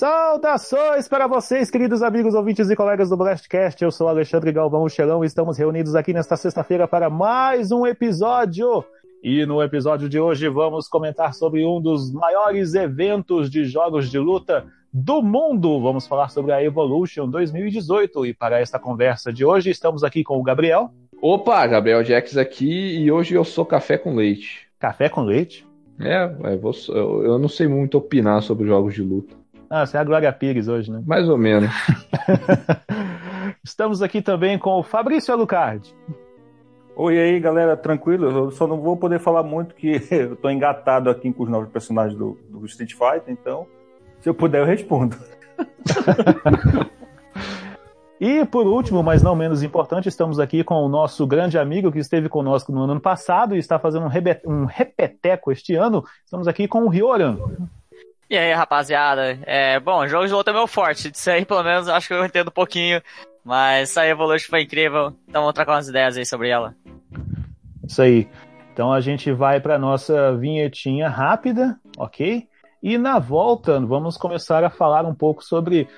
[0.00, 3.84] Saudações para vocês, queridos amigos, ouvintes e colegas do Blastcast.
[3.84, 8.82] Eu sou Alexandre Galvão Xelão e estamos reunidos aqui nesta sexta-feira para mais um episódio.
[9.22, 14.18] E no episódio de hoje vamos comentar sobre um dos maiores eventos de jogos de
[14.18, 15.78] luta do mundo.
[15.82, 18.24] Vamos falar sobre a Evolution 2018.
[18.24, 20.88] E para esta conversa de hoje estamos aqui com o Gabriel.
[21.20, 24.66] Opa, Gabriel Jax aqui e hoje eu sou café com leite.
[24.78, 25.66] Café com leite?
[26.00, 29.39] É, eu, eu não sei muito opinar sobre jogos de luta.
[29.72, 31.00] Ah, você é a Glória Pires hoje, né?
[31.06, 31.70] Mais ou menos.
[33.62, 35.94] Estamos aqui também com o Fabrício Alucard.
[36.96, 38.28] Oi aí, galera, tranquilo?
[38.28, 41.68] Eu só não vou poder falar muito que eu tô engatado aqui com os novos
[41.68, 43.64] personagens do, do Street Fighter, então
[44.18, 45.16] se eu puder eu respondo.
[48.22, 51.98] E por último, mas não menos importante, estamos aqui com o nosso grande amigo que
[51.98, 56.04] esteve conosco no ano passado e está fazendo um, um repeteco este ano.
[56.22, 57.38] Estamos aqui com o Rioran.
[58.30, 59.40] E aí, rapaziada?
[59.42, 61.10] É, bom, jogos de luta é meu forte.
[61.10, 63.02] Disso aí, pelo menos, acho que eu entendo um pouquinho.
[63.44, 65.12] Mas essa Evolution foi incrível.
[65.26, 66.76] Então vamos trocar umas ideias aí sobre ela.
[67.84, 68.28] Isso aí.
[68.72, 72.46] Então a gente vai para nossa vinhetinha rápida, ok?
[72.80, 75.88] E na volta vamos começar a falar um pouco sobre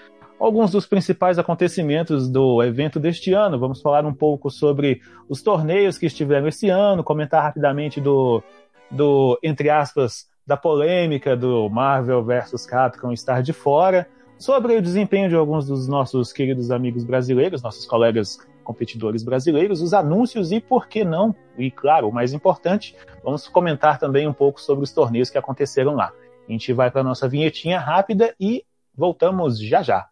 [0.40, 3.58] alguns dos principais acontecimentos do evento deste ano.
[3.58, 8.42] Vamos falar um pouco sobre os torneios que estiveram esse ano, comentar rapidamente do,
[8.90, 15.28] do entre aspas, da polêmica do Marvel vs Capcom estar de fora, sobre o desempenho
[15.28, 20.88] de alguns dos nossos queridos amigos brasileiros, nossos colegas competidores brasileiros, os anúncios e por
[20.88, 25.30] que não, e claro, o mais importante, vamos comentar também um pouco sobre os torneios
[25.30, 26.12] que aconteceram lá.
[26.48, 30.08] A gente vai para a nossa vinhetinha rápida e voltamos já já.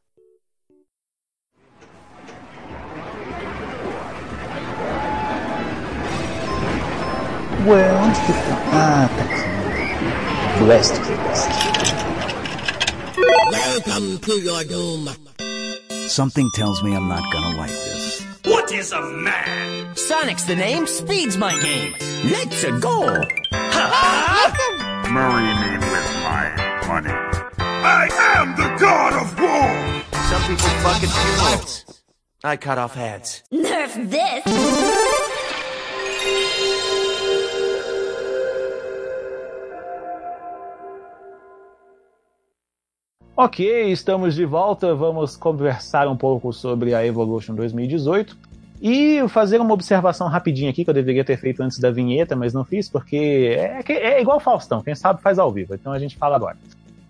[7.67, 8.71] Ué, onde que tá?
[8.73, 9.40] Ah, tá
[10.61, 10.67] aqui.
[10.67, 11.01] West
[13.51, 15.09] Welcome to your doom.
[16.09, 18.23] Something tells me I'm not gonna like this.
[18.45, 19.97] What is a man?
[19.97, 21.95] Sonic's the name, speed's my game.
[22.25, 23.07] Let's go.
[25.11, 26.47] Marry me with my
[26.87, 27.15] money.
[27.59, 29.69] I am the god of war.
[30.31, 31.85] Some people fucking funerals.
[32.43, 33.43] I cut off heads.
[33.53, 35.30] Nerf this.
[43.43, 44.95] Ok, estamos de volta.
[44.95, 48.37] Vamos conversar um pouco sobre a Evolution 2018
[48.83, 52.53] e fazer uma observação rapidinha aqui que eu deveria ter feito antes da vinheta, mas
[52.53, 55.75] não fiz porque é, é igual Faustão, quem sabe faz ao vivo.
[55.75, 56.59] Então a gente fala agora.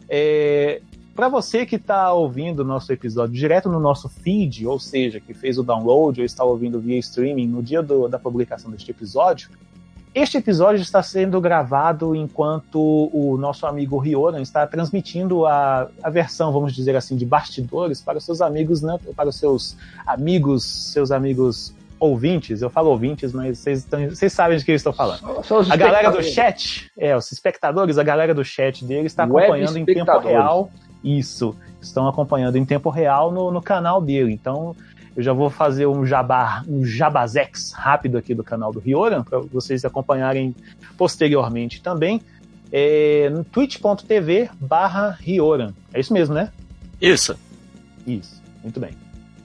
[0.08, 0.80] É,
[1.16, 5.34] Para você que está ouvindo o nosso episódio direto no nosso feed, ou seja, que
[5.34, 9.50] fez o download ou está ouvindo via streaming no dia do, da publicação deste episódio,
[10.14, 16.52] este episódio está sendo gravado enquanto o nosso amigo Rioran está transmitindo a, a versão,
[16.52, 19.76] vamos dizer assim, de bastidores para os seus amigos, né, para os seus
[20.06, 22.62] amigos, seus amigos ouvintes.
[22.62, 25.20] Eu falo ouvintes, mas vocês, vocês sabem de que eu estou falando.
[25.70, 29.84] a galera do chat, é, os espectadores, a galera do chat dele está acompanhando em
[29.84, 30.70] tempo real.
[31.04, 34.32] Isso, estão acompanhando em tempo real no, no canal dele.
[34.32, 34.74] Então,
[35.16, 39.40] eu já vou fazer um jabá, um jabazex rápido aqui do canal do Rioran, para
[39.40, 40.54] vocês acompanharem
[40.96, 42.20] posteriormente também.
[42.72, 45.72] É, no twitch.tv barra Rioran.
[45.92, 46.52] É isso mesmo, né?
[47.00, 47.36] Isso.
[48.06, 48.92] Isso, muito bem.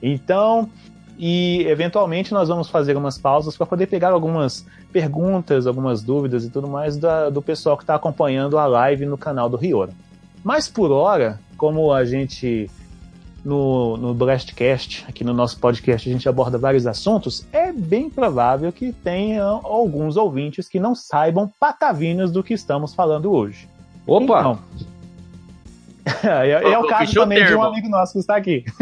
[0.02, 0.70] Então,
[1.18, 6.50] e eventualmente nós vamos fazer umas pausas para poder pegar algumas perguntas, algumas dúvidas e
[6.50, 9.94] tudo mais da, do pessoal que está acompanhando a live no canal do Rioran.
[10.44, 12.70] Mas por hora, como a gente
[13.46, 18.72] no, no Blastcast, aqui no nosso podcast, a gente aborda vários assuntos, é bem provável
[18.72, 23.70] que tenha alguns ouvintes que não saibam patavinas do que estamos falando hoje.
[24.08, 24.40] Opa!
[24.40, 24.60] Então,
[26.42, 27.54] é, é, o caso também termo.
[27.54, 28.66] de um amigo nosso que está aqui.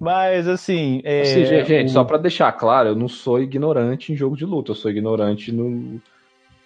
[0.00, 1.00] Mas assim.
[1.04, 1.92] É, assim gente, o...
[1.92, 5.52] só para deixar claro, eu não sou ignorante em jogo de luta, eu sou ignorante
[5.52, 6.00] no,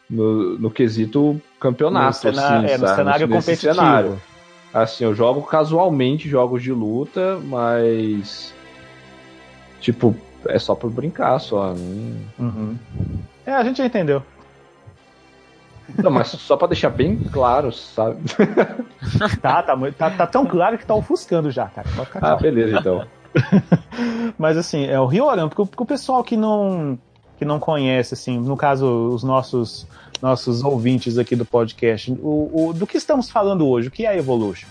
[0.09, 2.27] no, no quesito campeonato.
[2.27, 3.75] No cenário, assim, é, no cenário competitivo.
[3.75, 4.19] Cenário.
[4.73, 8.55] Assim, eu jogo casualmente jogos de luta, mas.
[9.81, 10.15] Tipo,
[10.47, 11.73] é só por brincar só.
[12.39, 12.77] Uhum.
[13.47, 14.23] É, a gente já entendeu.
[15.97, 18.19] Não, mas só pra deixar bem claro, sabe?
[19.41, 21.89] tá, tá, tá, tá tão claro que tá ofuscando já, cara.
[22.21, 23.07] Ah, beleza, então.
[24.37, 26.99] mas assim, é o Rioran, porque, porque o pessoal que não,
[27.39, 29.87] que não conhece, assim, no caso, os nossos
[30.21, 32.13] nossos ouvintes aqui do podcast.
[32.13, 33.89] O, o, do que estamos falando hoje?
[33.89, 34.69] O que é a Evolution?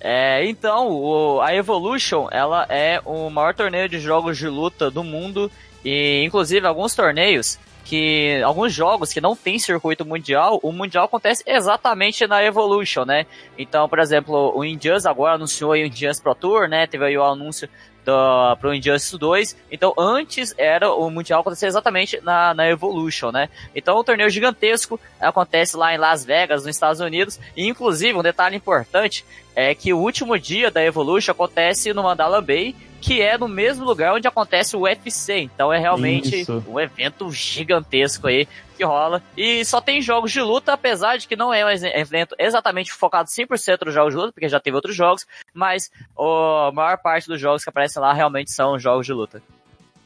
[0.00, 5.04] É, então, o, a Evolution, ela é o maior torneio de jogos de luta do
[5.04, 5.50] mundo
[5.84, 11.42] e, inclusive, alguns torneios que alguns jogos que não tem circuito mundial, o mundial acontece
[11.44, 13.26] exatamente na Evolution, né?
[13.58, 16.86] Então, por exemplo, o Injustice agora anunciou o Injustice Pro Tour, né?
[16.86, 17.68] Teve aí o anúncio
[18.04, 19.56] do, pro Injustice 2.
[19.70, 23.48] Então, antes era o Mundial acontecer exatamente na, na Evolution, né?
[23.74, 27.38] Então, o torneio gigantesco acontece lá em Las Vegas, nos Estados Unidos.
[27.56, 29.24] E, inclusive, um detalhe importante
[29.54, 33.84] é que o último dia da Evolution acontece no Mandala Bay, que é no mesmo
[33.84, 35.40] lugar onde acontece o UFC.
[35.40, 36.62] Então é realmente Isso.
[36.68, 39.22] um evento gigantesco aí que rola.
[39.36, 43.28] E só tem jogos de luta, apesar de que não é um evento exatamente focado
[43.28, 47.40] 100% nos jogos de luta, porque já teve outros jogos, mas a maior parte dos
[47.40, 49.42] jogos que aparecem lá realmente são jogos de luta.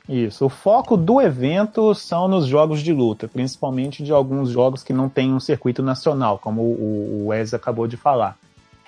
[0.09, 0.45] Isso.
[0.45, 5.09] O foco do evento são nos jogos de luta, principalmente de alguns jogos que não
[5.09, 8.37] têm um circuito nacional, como o, o Wes acabou de falar.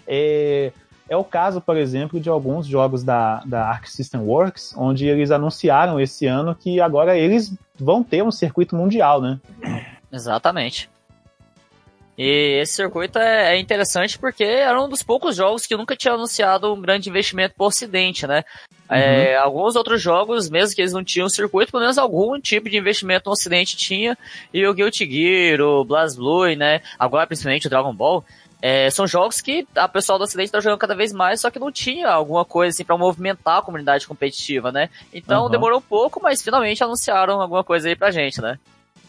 [0.06, 0.72] É,
[1.08, 5.30] é o caso, por exemplo, de alguns jogos da, da Arc System Works, onde eles
[5.30, 9.38] anunciaram esse ano que agora eles vão ter um circuito mundial, né?
[10.12, 10.90] Exatamente.
[12.18, 16.14] E esse circuito é é interessante porque era um dos poucos jogos que nunca tinha
[16.14, 18.42] anunciado um grande investimento pro ocidente, né?
[18.88, 22.78] É, alguns outros jogos, mesmo que eles não tinham circuito, pelo menos algum tipo de
[22.78, 24.16] investimento no ocidente tinha.
[24.54, 26.80] E o Guilty Gear, o BlazBlue, né?
[26.98, 28.24] Agora principalmente o Dragon Ball.
[28.60, 31.58] É, são jogos que a pessoal do ocidente tá jogando cada vez mais, só que
[31.58, 34.88] não tinha alguma coisa assim para movimentar a comunidade competitiva, né?
[35.12, 35.50] Então Aham.
[35.50, 38.58] demorou um pouco, mas finalmente anunciaram alguma coisa aí pra gente, né?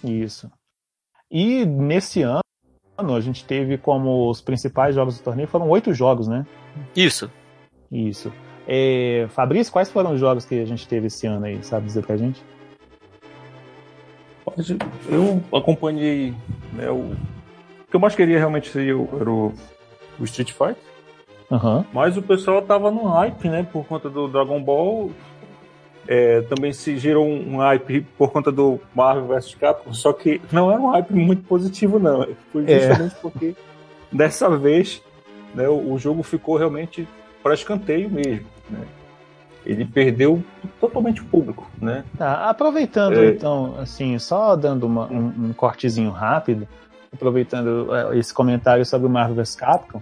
[0.04, 0.52] Isso.
[1.32, 2.42] E nesse ano,
[2.98, 6.46] a gente teve como os principais jogos do torneio, foram oito jogos, né?
[6.96, 7.30] Isso.
[7.92, 8.32] Isso.
[8.68, 11.64] É, Fabrício, quais foram os jogos que a gente teve esse ano aí?
[11.64, 12.42] Sabe dizer pra gente?
[15.10, 16.34] Eu acompanhei
[16.74, 17.16] né, o...
[17.98, 19.54] o que eu mais queria realmente seria o, era o,
[20.20, 20.78] o Street Fighter.
[21.52, 21.86] Aham.
[21.94, 23.66] Mas o pessoal tava no hype, né?
[23.72, 25.12] Por conta do Dragon Ball.
[26.10, 30.72] É, também se gerou um hype por conta do Marvel vs Capcom, só que não
[30.72, 32.26] era um hype muito positivo, não.
[32.54, 32.80] Foi É.
[32.80, 33.56] justamente porque
[34.10, 35.02] dessa vez
[35.54, 37.06] né, o, o jogo ficou realmente
[37.44, 38.46] para escanteio mesmo.
[38.70, 38.86] Né?
[39.66, 40.42] Ele perdeu
[40.80, 42.06] totalmente o público, né?
[42.18, 43.28] Tá, aproveitando É.
[43.32, 46.66] então, assim, só dando uma- um, um cortezinho rápido,
[47.14, 50.02] aproveitando é, esse comentário sobre o Marvel vs Capcom,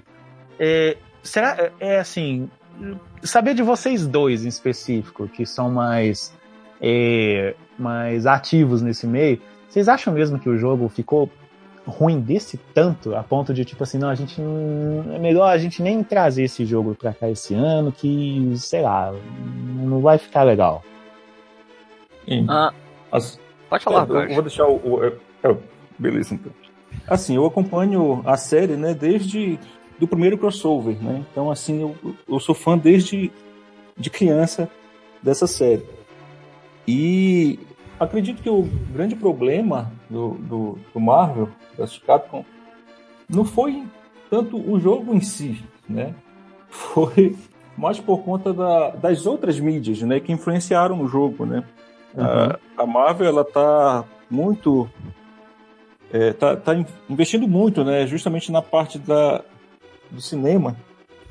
[0.59, 2.49] é, será, é, é assim,
[3.23, 6.33] saber de vocês dois em específico, que são mais,
[6.81, 11.29] é, mais ativos nesse meio, vocês acham mesmo que o jogo ficou
[11.85, 15.83] ruim desse tanto, a ponto de tipo assim, não, a gente é melhor a gente
[15.83, 19.13] nem trazer esse jogo pra cá esse ano, que, sei lá,
[19.75, 20.83] não vai ficar legal.
[22.49, 22.73] Ah,
[23.11, 24.33] As- pode falar, É, eu Jorge.
[24.33, 24.75] vou deixar o.
[24.77, 25.55] o- é,
[25.99, 26.51] beleza, então.
[27.07, 29.59] Assim, eu acompanho a série, né, desde
[29.99, 31.23] do primeiro crossover, né?
[31.31, 31.95] Então, assim, eu,
[32.27, 33.31] eu sou fã desde
[33.97, 34.69] de criança
[35.23, 35.85] dessa série.
[36.87, 37.59] E
[37.99, 38.63] acredito que o
[38.93, 42.43] grande problema do, do, do Marvel, da Capcom,
[43.29, 43.83] não foi
[44.29, 46.13] tanto o jogo em si, né?
[46.69, 47.35] Foi
[47.77, 51.63] mais por conta da- das outras mídias, né, que influenciaram o jogo, né?
[52.17, 54.89] A, a Marvel ela tá muito
[56.11, 59.43] é, tá, tá in- investindo muito, né, justamente na parte da
[60.09, 60.75] do cinema.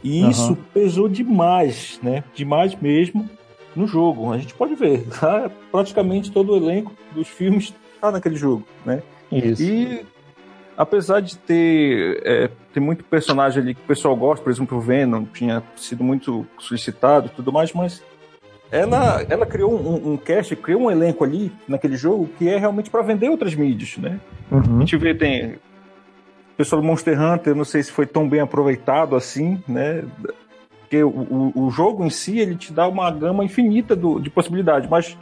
[0.02, 0.30] E Aham.
[0.30, 2.22] isso pesou demais, né?
[2.34, 3.28] Demais mesmo
[3.74, 4.32] no jogo.
[4.32, 5.50] A gente pode ver, tá?
[5.70, 9.02] praticamente todo o elenco dos filmes tá naquele jogo, né?
[9.32, 9.62] Isso.
[9.62, 10.04] E
[10.76, 14.80] apesar de ter, é, ter muito personagem ali que o pessoal gosta, por exemplo, o
[14.80, 18.02] Venom tinha sido muito solicitado e tudo mais, mas
[18.70, 22.90] ela, ela criou um, um cast, criou um elenco ali naquele jogo que é realmente
[22.90, 24.18] para vender outras mídias, né?
[24.50, 24.80] A Uhum.
[24.80, 28.40] gente vê, tem o pessoal do Monster Hunter, eu não sei se foi tão bem
[28.40, 30.04] aproveitado assim, né?
[30.80, 34.30] Porque o, o, o jogo em si, ele te dá uma gama infinita do, de
[34.30, 35.16] possibilidades, mas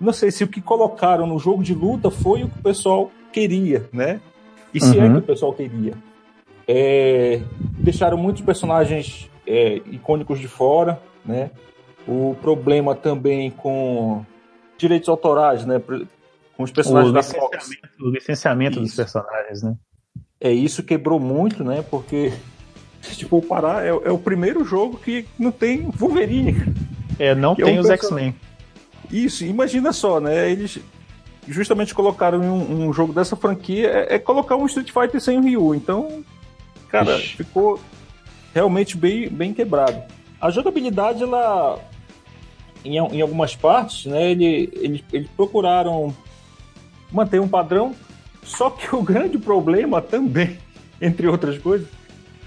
[0.00, 3.10] não sei se o que colocaram no jogo de luta foi o que o pessoal
[3.32, 4.20] queria, né?
[4.74, 5.12] E se é Uhum.
[5.14, 5.94] que o pessoal queria.
[6.68, 7.40] É,
[7.78, 11.50] deixaram muitos personagens é, icônicos de fora, né?
[12.06, 14.24] O problema também com
[14.78, 15.80] direitos autorais, né?
[16.56, 17.68] Com os O personagens da Fox.
[17.68, 18.96] licenciamento, o licenciamento dos Isso.
[18.96, 19.74] personagens, né?
[20.40, 21.82] É isso quebrou muito, né?
[21.90, 22.32] Porque
[23.02, 26.74] se for parar, é, é o primeiro jogo que não tem Wolverine.
[27.18, 28.34] É, não Que é tem um os X-Men.
[29.10, 30.50] Isso, imagina só, né?
[30.50, 30.78] Eles
[31.48, 35.38] justamente colocaram em um, um jogo dessa franquia é, é colocar um Street Fighter sem
[35.38, 35.74] o Ryu.
[35.74, 36.22] Então,
[36.88, 37.36] cara, Ixi.
[37.36, 37.80] ficou
[38.52, 40.02] realmente bem, bem quebrado.
[40.40, 41.78] A jogabilidade, ela
[42.86, 44.30] em, em algumas partes, né?
[44.30, 46.14] Ele, eles, eles procuraram
[47.10, 47.94] manter um padrão.
[48.42, 50.58] Só que o grande problema também,
[51.00, 51.88] entre outras coisas,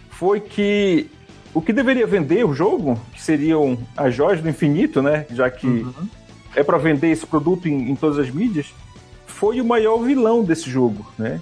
[0.09, 1.09] foi que
[1.53, 5.25] o que deveria vender o jogo, que seriam as joias do infinito, né?
[5.31, 5.85] Já que
[6.55, 8.73] é para vender esse produto em, em todas as mídias,
[9.25, 11.39] foi o maior vilão desse jogo, né?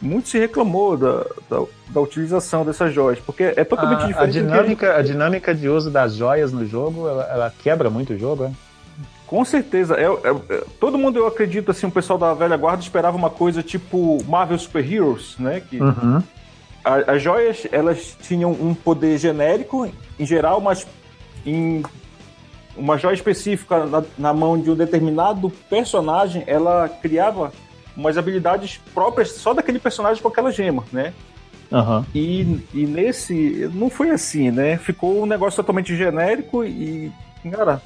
[0.00, 4.38] Muito se reclamou da, da, da utilização dessas joias, porque é totalmente a, diferente.
[4.38, 8.18] a dinâmica, a dinâmica de uso das joias no jogo, ela, ela quebra muito o
[8.18, 8.52] jogo, né?
[9.26, 9.94] Com certeza.
[9.96, 13.30] É, é- é- todo mundo, eu acredito, assim, o pessoal da velha guarda esperava uma
[13.30, 15.60] coisa tipo Marvel Super Heroes, né?
[15.68, 16.22] Que Uhum.
[16.84, 19.86] a- as joias, elas tinham um poder genérico,
[20.18, 20.86] em geral, mas
[21.44, 21.82] em
[22.74, 27.52] uma joia específica na, na mão de um determinado personagem, ela criava
[28.00, 31.12] umas habilidades próprias só daquele personagem com aquela gema, né?
[31.72, 32.04] Aham.
[32.14, 34.76] E, e nesse, não foi assim, né?
[34.76, 37.12] Ficou um negócio totalmente genérico e,
[37.50, 37.80] cara,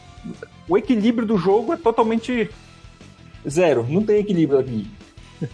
[0.69, 2.49] o equilíbrio do jogo é totalmente
[3.47, 3.85] zero.
[3.89, 4.87] Não tem equilíbrio aqui.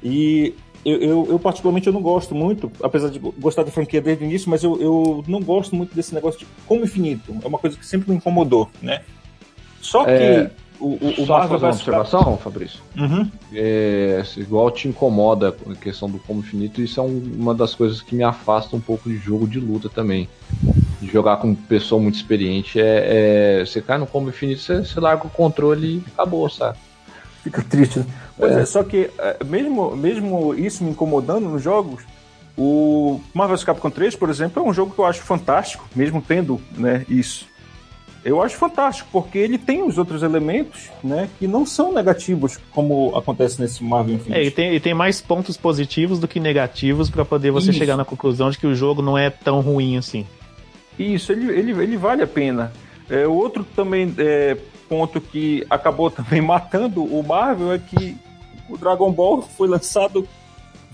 [0.00, 0.54] E
[0.84, 4.22] eu, eu, eu, particularmente, eu não gosto muito, apesar de go- gostar da franquia desde
[4.22, 7.34] o início, mas eu, eu não gosto muito desse negócio de como infinito.
[7.42, 9.02] É uma coisa que sempre me incomodou, né?
[9.80, 12.80] Só que É, o, o, o Só fazer uma observação, Fabrício.
[12.96, 13.30] Uhum.
[13.52, 18.00] É, igual te incomoda a questão do como infinito, isso é um- uma das coisas
[18.00, 20.28] que me afasta um pouco de jogo de luta também.
[21.00, 24.98] De jogar com pessoa muito experiente, é, é- você cai no combo infinito, você, você
[24.98, 26.78] larga o controle e acabou, sabe?
[27.42, 28.00] Fica triste.
[28.00, 28.06] né?
[28.36, 28.66] Pois é, É.
[28.66, 32.02] só que é, mesmo, mesmo isso me incomodando nos jogos,
[32.56, 36.60] o Marvel Capcom 3, por exemplo, é um jogo que eu acho fantástico, mesmo tendo
[36.76, 37.46] né, isso.
[38.28, 43.16] Eu acho fantástico, porque ele tem os outros elementos né, que não são negativos, como
[43.16, 44.38] acontece nesse Marvel Infinite.
[44.38, 47.78] É, e tem, e tem mais pontos positivos do que negativos pra poder você Isso.
[47.78, 50.26] chegar na conclusão de que o jogo não é tão ruim assim.
[50.98, 52.72] Isso, ele, ele, ele vale a pena.
[53.08, 54.56] É, o outro também é,
[54.88, 58.16] ponto que acabou também matando o Marvel é que
[58.68, 60.28] o Dragon Ball foi lançado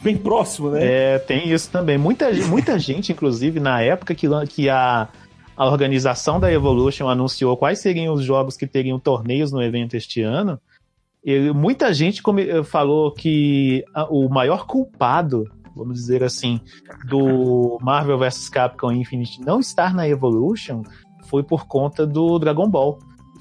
[0.02, 0.80] bem próximo, né?
[0.84, 1.96] É, tem isso também.
[1.96, 5.08] Muita, muita gente, inclusive, na época que, que a,
[5.56, 10.20] a organização da Evolution anunciou quais seriam os jogos que teriam torneios no evento este
[10.22, 10.60] ano,
[11.24, 15.44] e muita gente come- falou que o maior culpado,
[15.74, 16.60] vamos dizer assim,
[17.08, 20.82] do Marvel vs Capcom Infinite não estar na Evolution
[21.26, 22.98] foi por conta do Dragon Ball.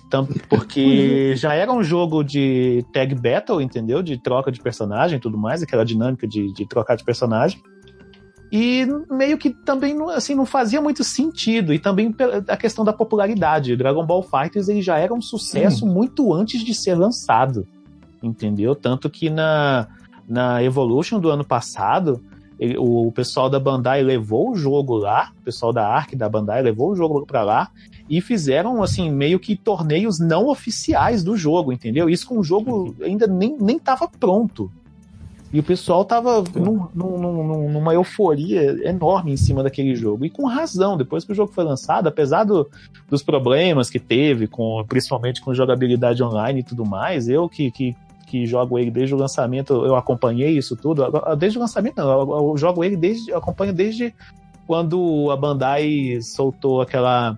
[0.10, 4.03] Tanto porque já era um jogo de tag battle, entendeu?
[4.03, 7.60] De troca de personagem e tudo mais, aquela dinâmica de, de trocar de personagem.
[8.55, 11.74] E meio que também não- assim, não fazia muito sentido.
[11.74, 13.75] E também pela- a questão da popularidade.
[13.75, 17.67] Dragon Ball Fighters ele já era um sucesso muito antes de ser lançado.
[18.22, 18.75] Entendeu?
[18.75, 19.88] Tanto que na,
[20.29, 22.22] na Evolution do ano passado,
[22.60, 26.62] ele- o pessoal da Bandai levou o jogo lá, o pessoal da Ark da Bandai
[26.62, 27.69] levou o jogo pra lá
[28.07, 32.07] e fizeram assim meio que torneios não oficiais do jogo, entendeu?
[32.07, 34.72] Isso com o jogo ainda nem, nem tava pronto.
[35.53, 40.25] E o pessoal tava num- num- num- numa euforia enorme em cima daquele jogo.
[40.25, 42.67] E com razão, depois que o jogo foi lançado, apesar do-
[43.07, 47.95] dos problemas que teve, com, principalmente com jogabilidade online e tudo mais, eu que, que,
[48.25, 51.03] que jogo ele desde o lançamento, eu acompanhei isso tudo.
[51.38, 53.29] Desde o lançamento, não, eu, eu jogo ele desde.
[53.29, 54.12] Eu acompanho desde
[54.65, 57.38] quando a Bandai soltou aquela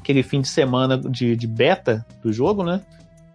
[0.00, 2.80] aquele fim de semana de, de beta do jogo, né?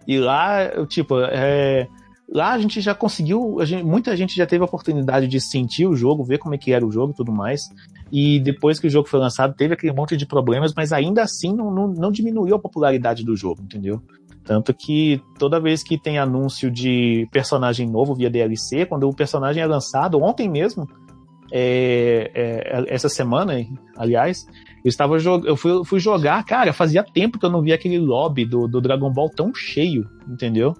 [0.08, 1.86] E lá, tipo, é,
[2.32, 5.94] lá a gente já conseguiu, gente- muita gente já teve a oportunidade de sentir o
[5.94, 7.68] jogo, ver como é que era o jogo e tudo mais.
[8.10, 11.54] E depois que o jogo foi lançado, teve aquele monte de problemas, mas ainda assim
[11.54, 14.00] não, não, não diminuiu a popularidade do jogo, entendeu?
[14.44, 19.62] Tanto que toda vez que tem anúncio de personagem novo via DLC, quando o personagem
[19.62, 20.86] é lançado, ontem mesmo,
[21.52, 23.54] é, é, essa semana,
[23.96, 24.46] aliás,
[24.84, 28.44] eu estava eu fui, fui jogar, cara, fazia tempo que eu não via aquele lobby
[28.44, 30.74] do, do Dragon Ball tão cheio, entendeu?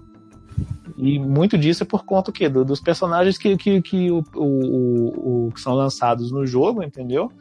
[0.97, 2.47] E muito disso é por conta o quê?
[2.47, 7.31] Do- dos personagens que, que, que, o, o, o- que são lançados no jogo, entendeu?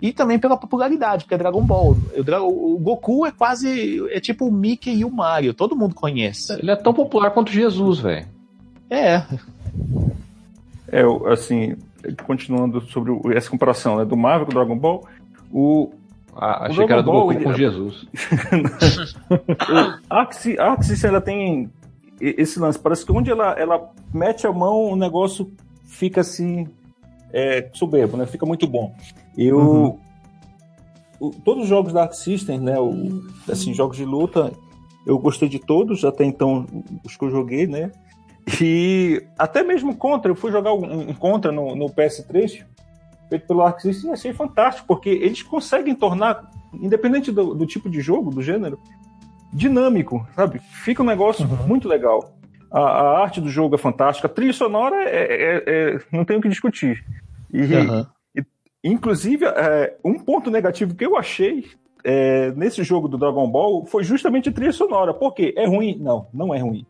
[0.00, 1.96] E também pela popularidade, porque é Dragon Ball.
[2.42, 4.00] O, o Goku é quase.
[4.10, 6.52] É tipo o Mickey e o Mario, todo mundo conhece.
[6.52, 8.26] Ele é tão popular quanto Jesus, velho.
[8.90, 9.22] É,
[10.90, 11.74] É, assim,
[12.26, 15.04] continuando sobre essa comparação né, do Marvel com o Dragon Ball,
[15.52, 15.90] o,
[16.36, 18.06] Ah, O achei que era do Dragon Ball, Goku ele- com Jesus.
[20.08, 20.20] a
[20.72, 21.70] Axis, ela tem
[22.20, 22.78] esse lance.
[22.78, 25.52] Parece que onde ela, ela mete a mão, o negócio
[25.84, 26.66] fica assim,
[27.32, 28.26] é, soberbo, né?
[28.26, 28.94] Fica muito bom.
[29.36, 29.58] Eu.
[29.58, 29.98] Uhum.
[31.20, 32.78] o- todos os jogos da Arc System, né?
[32.78, 34.52] O, assim, jogos de luta,
[35.06, 36.66] eu gostei de todos, até então,
[37.04, 37.90] os que eu joguei, né?
[38.60, 42.64] E até mesmo Contra, eu fui jogar um, um Contra no, no PS3,
[43.28, 47.90] feito pelo Arc System, e achei fantástico, porque eles conseguem tornar, independente do, do tipo
[47.90, 48.78] de jogo, do gênero,
[49.52, 50.60] dinâmico, sabe?
[50.84, 52.34] Fica um negócio muito legal.
[52.70, 56.36] A, a arte do jogo é fantástica, a trilha sonora é, é- é- não tem
[56.36, 57.02] o que discutir.
[57.52, 58.06] E, Aham.
[58.36, 58.42] e,
[58.84, 61.64] inclusive, é, um ponto negativo que eu achei
[62.04, 65.12] é, nesse jogo do Dragon Ball foi justamente a trilha sonora.
[65.12, 65.52] Por quê?
[65.56, 65.96] É ruim?
[65.98, 66.86] Não, não é ruim.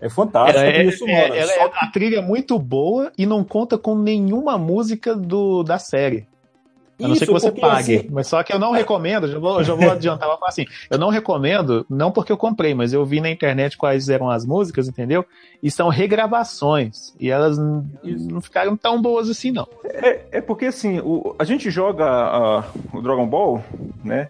[0.00, 0.58] É fantástico.
[0.60, 1.34] Ela é- trilha sonora.
[1.34, 5.16] é- ela Só é- a trilha é muito boa e não conta com nenhuma música
[5.16, 6.27] do, da série.
[7.00, 7.96] A não ser que Isso, você pague.
[7.96, 10.64] assim, Mas só que eu não recomendo, já vou, já vou adiantar, vou falar assim,
[10.90, 14.44] eu não recomendo, não porque eu comprei, mas eu vi na internet quais eram as
[14.44, 15.24] músicas, entendeu?
[15.62, 17.14] E são regravações.
[17.20, 19.66] E elas não ficaram tão boas assim, não.
[19.84, 23.62] É, é porque assim, o- a gente joga ah, o Dragon Ball,
[24.04, 24.28] né?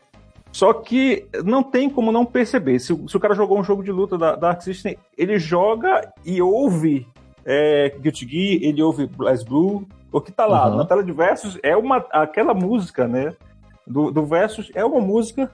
[0.50, 2.78] Só que não tem como não perceber.
[2.78, 6.10] Se, o- se o cara jogou um jogo de luta da Dark System, ele joga
[6.24, 7.06] e ouve
[7.44, 10.76] é, Guilty Gear, ele ouve Blast Blue, o que tá lá Uhum.
[10.76, 13.34] na tela de versus é uma aquela música, né?
[13.86, 15.50] Do, do versus é uma música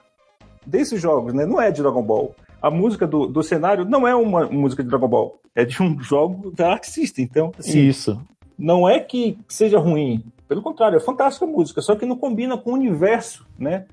[0.65, 1.45] desses jogos, né?
[1.45, 2.35] Não é de Dragon Ball.
[2.61, 5.97] A música do, do cenário não é uma música de Dragon Ball, é de um
[6.01, 7.25] jogo da Dark System.
[7.25, 8.19] Então, assim, Isso.
[8.57, 12.57] não é que seja ruim, pelo contrário, é fantástica a música, só que não combina
[12.57, 13.85] com o universo, né,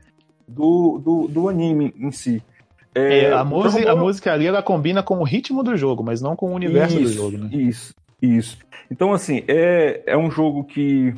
[0.49, 2.42] do, do, do anime em si.
[2.95, 5.76] É, a, o música, Dragon a Ball- música ali ela combina com o ritmo do
[5.76, 7.49] jogo, mas não com o universo do isso, jogo, né?
[7.52, 8.58] Isso, isso.
[8.90, 11.14] Então, assim, é, é um jogo que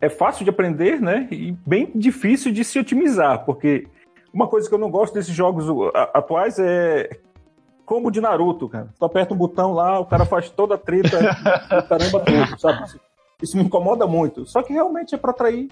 [0.00, 3.86] é fácil de aprender, né, e bem difícil de se otimizar, porque
[4.34, 7.08] uma coisa que eu não gosto desses jogos a- atuais é
[7.86, 8.88] combo de Naruto, cara.
[8.98, 11.18] Tu aperta um botão lá, o cara faz toda a treta
[11.88, 12.98] caramba todo, sabe?
[13.42, 14.46] Isso me incomoda muito.
[14.46, 15.68] Só que realmente é pra atrair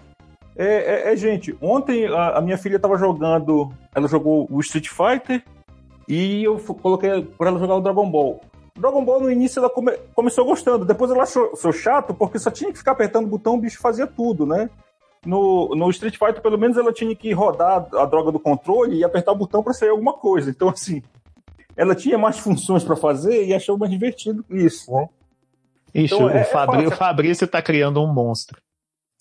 [0.57, 1.57] é, é- é gente.
[1.61, 5.43] Ontem a, a minha filha tava jogando, ela jogou o Street Fighter
[6.07, 8.41] e eu coloquei pra ela jogar o Dragon Ball.
[8.81, 12.51] Dragon Ball no início ela come- começou gostando, depois ela achou, achou chato porque só
[12.51, 14.69] tinha que ficar apertando o botão, o bicho fazia tudo, né?
[15.25, 19.05] No, no Street Fighter, pelo menos, ela tinha que rodar a droga do controle e
[19.05, 20.49] apertar o botão pra sair alguma coisa.
[20.51, 21.03] Então, assim,
[21.77, 25.09] ela tinha mais funções pra fazer e achou mais divertido isso, né?
[25.95, 26.89] Ixi, Então, o, é- é Fabri- fácil.
[26.89, 28.59] o Fabrício tá criando um monstro.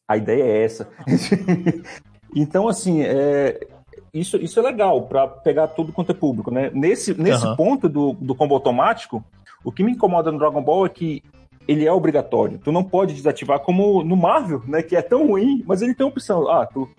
[0.08, 0.88] A ideia é essa.
[2.36, 3.60] então, assim, é,
[4.14, 6.70] isso, isso é legal para pegar tudo quanto é público, né?
[6.74, 7.56] Nesse, nesse Aham.
[7.56, 9.24] ponto do, do combo automático,
[9.64, 11.24] o que me incomoda no Dragon Ball é que
[11.68, 12.60] ele é obrigatório.
[12.64, 14.82] Tu não pode desativar como no Marvel, né?
[14.82, 16.50] Que é tão ruim, mas ele tem opção.
[16.50, 16.90] Ah, tu,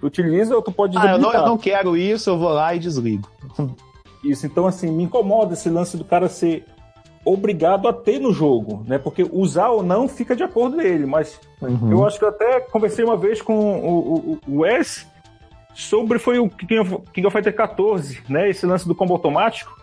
[0.00, 2.74] tu utiliza ou tu pode Ah, eu não, eu não quero isso, eu vou lá
[2.74, 3.28] e desligo.
[4.22, 6.64] Isso, então assim, me incomoda esse lance do cara ser
[7.24, 8.98] obrigado a ter no jogo, né?
[8.98, 11.90] Porque usar ou não fica de acordo dele, mas Uhum.
[11.90, 15.06] eu acho que eu até conversei uma vez com o, o, o Wes
[15.74, 18.48] sobre foi o King of, King of Fighter 14, né?
[18.48, 19.76] Esse lance do combo automático,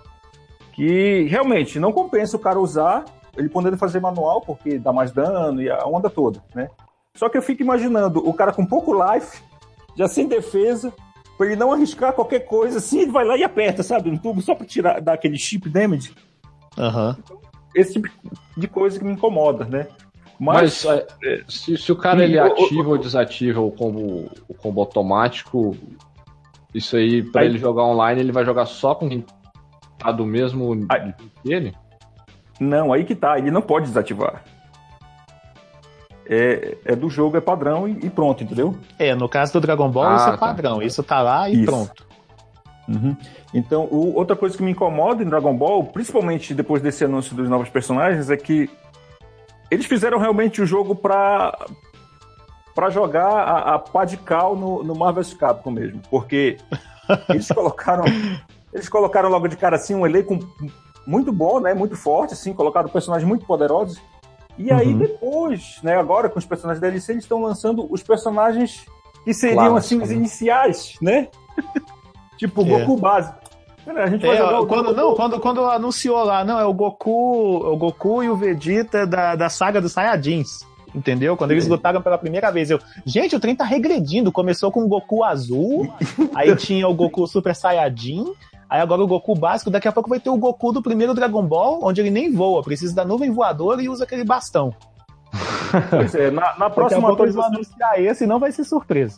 [0.78, 3.04] que realmente não compensa o cara usar,
[3.36, 6.70] ele podendo fazer manual, porque dá mais dano e a onda toda, né?
[7.16, 9.42] Só que eu fico imaginando o cara com pouco life,
[9.96, 10.94] já sem defesa,
[11.36, 14.12] pra ele não arriscar qualquer coisa, assim, ele vai lá e aperta, sabe?
[14.12, 16.14] No tubo, só pra tirar, dar aquele chip damage.
[16.78, 17.18] Aham.
[17.74, 18.08] Esse tipo
[18.56, 19.88] de coisa que me incomoda, né?
[20.40, 24.82] Mas, Mas, é, se, se o cara ele ativa ou desativa o combo, o combo
[24.82, 25.76] automático,
[26.72, 29.26] isso aí, Aí- ele jogar online, ele vai jogar só com quem
[29.98, 31.74] tá do mesmo Aí- nível que ele?
[32.60, 34.44] Não, aí que tá, ele não pode desativar.
[36.30, 38.76] É, é do jogo, é padrão e, e pronto, entendeu?
[39.00, 40.38] É, no caso do Dragon Ball, Ah, isso é tá.
[40.38, 40.82] padrão.
[40.82, 41.66] Isso tá lá e Isso.
[41.66, 42.08] pronto.
[43.54, 47.50] Então, o- outra coisa que me incomoda em Dragon Ball, principalmente depois desse anúncio dos
[47.50, 48.70] novos personagens, é que
[49.72, 51.58] eles fizeram realmente o jogo pra,
[52.76, 56.02] pra jogar a, a pá de cal no, no Marvel vs Capcom mesmo.
[56.10, 56.58] Porque
[57.30, 58.04] eles colocaram
[58.74, 60.38] eles colocaram logo de cara assim um elenco
[61.06, 61.74] muito bom, né?
[61.74, 64.00] Muito forte, assim, colocaram personagens muito poderosos.
[64.58, 64.98] E aí Uhum.
[64.98, 68.86] depois, né, agora com os personagens da DLC, eles estão lançando os personagens
[69.24, 70.16] que seriam Clássico, assim os né?
[70.16, 71.28] iniciais, né?
[72.38, 72.80] tipo o É.
[72.80, 73.38] Goku básico.
[73.86, 76.60] Cara, a gente vai É, jogar o quando, Dragon não, quando, quando anunciou lá, não,
[76.60, 80.60] é o Goku, o Goku e o Vegeta da, da saga dos Saiyajins.
[80.94, 81.38] Entendeu?
[81.38, 81.70] Quando eles É.
[81.70, 82.80] lutaram pela primeira vez, eu.
[83.06, 84.32] Gente, o trem tá regredindo.
[84.32, 85.94] Começou com o Goku azul,
[86.36, 88.26] aí tinha o Goku Super Saiyajin,
[88.70, 91.44] aí agora o Goku básico, daqui a pouco vai ter o Goku do primeiro Dragon
[91.46, 94.74] Ball, onde ele nem voa, precisa da nuvem voadora e usa aquele bastão.
[95.90, 97.84] Pois é, na, na próxima pouco eles vão atualização.
[97.86, 99.18] anunciar esse e não vai ser surpresa.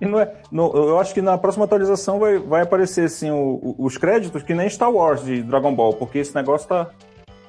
[0.00, 3.60] e não é- não, eu acho que na próxima atualização vai, vai aparecer assim, o-
[3.62, 6.88] o- os créditos que nem Star Wars de Dragon Ball, porque esse negócio tá,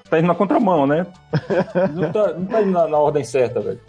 [0.09, 1.07] tá indo na contramão, né?
[1.93, 3.79] Não tá, não tá indo na, na ordem certa, velho.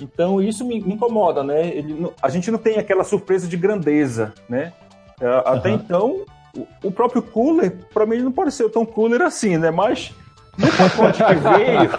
[0.00, 1.68] Então isso me, incomoda, né?
[1.68, 4.72] Ele a gente não tem aquela surpresa de grandeza, né?
[5.20, 5.80] É, Até Aham.
[5.84, 6.24] então,
[6.56, 9.70] o, o próprio cooler, pra mim, ele não ser tão cooler assim, né?
[9.70, 10.12] Mas
[10.58, 11.90] no pacote que veio.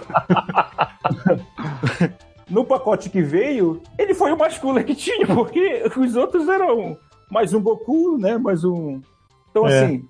[2.49, 6.97] no pacote que veio, ele foi o mais cooler que tinha, porque os outros eram
[7.29, 8.37] mais um Goku, né?
[8.37, 9.01] Mais um.
[9.49, 9.83] Então, É.
[9.85, 10.05] assim,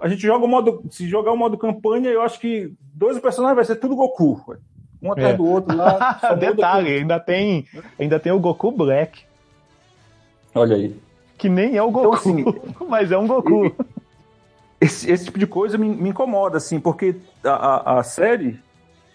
[0.00, 0.82] a gente joga o modo.
[0.90, 4.42] Se jogar o modo campanha, eu acho que 12 personagens vai ser tudo Goku.
[4.48, 4.56] ué.
[5.02, 5.36] Um atrás É.
[5.36, 6.18] do outro lá.
[6.40, 7.66] Detalhe, ainda tem,
[7.98, 9.22] ainda tem o Goku Black,
[10.56, 10.96] Olha aí.
[11.44, 12.44] Que nem é o Então, Goku, assim,
[12.88, 13.70] mas é um Goku.
[14.80, 18.58] esse, esse tipo de coisa me, me incomoda, assim, porque a, a, a série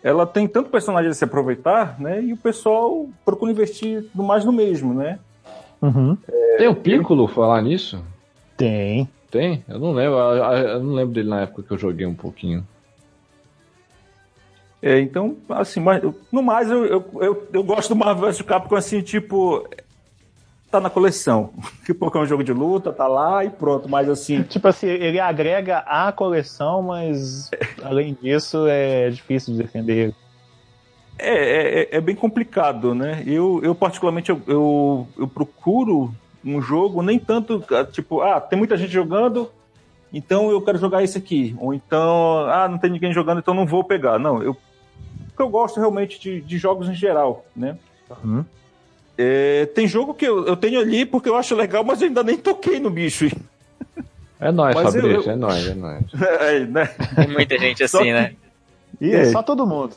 [0.03, 2.21] ela tem tanto personagem a se aproveitar, né?
[2.21, 5.17] E o pessoal procura investir no mais no mesmo, né?
[5.81, 6.15] Uhum.
[6.59, 7.99] Tem o Piccolo falar nisso?
[8.55, 9.09] Tem.
[9.31, 9.63] Tem?
[9.67, 10.19] Eu não lembro.
[10.19, 12.63] Eu, eu não lembro dele na época que eu joguei um pouquinho.
[14.83, 18.75] É, então, assim, mas, no mais, eu, eu, eu, eu gosto do Marvel vs Capcom,
[18.75, 19.67] assim, tipo,
[20.69, 21.51] tá na coleção.
[21.99, 24.43] Porque é um jogo de luta, tá lá e pronto, mas assim...
[24.49, 27.49] Tipo assim, ele agrega a coleção, mas
[27.83, 30.13] além disso é difícil de defender.
[31.17, 33.23] É, é, é bem complicado, né?
[33.27, 36.13] Eu, eu particularmente, eu, eu, eu procuro
[36.45, 39.51] um jogo, nem tanto, tipo, ah, tem muita gente jogando,
[40.13, 41.55] então eu quero jogar esse aqui.
[41.59, 44.17] Ou então, ah, não tem ninguém jogando, então não vou pegar.
[44.17, 44.55] Não, eu,
[45.37, 47.77] eu gosto realmente de, de jogos em geral, né?
[48.23, 48.45] Uhum.
[49.21, 52.23] É, tem jogo que eu, eu tenho ali porque eu acho legal, mas eu ainda
[52.23, 53.27] nem toquei no bicho.
[54.39, 56.03] É nóis, Mas Fabrício, eu- é nóis, é nóis.
[56.39, 56.85] É, né?
[57.15, 58.33] Tem muita gente assim, que- né?
[59.01, 59.19] E É.
[59.21, 59.93] é só todo mundo.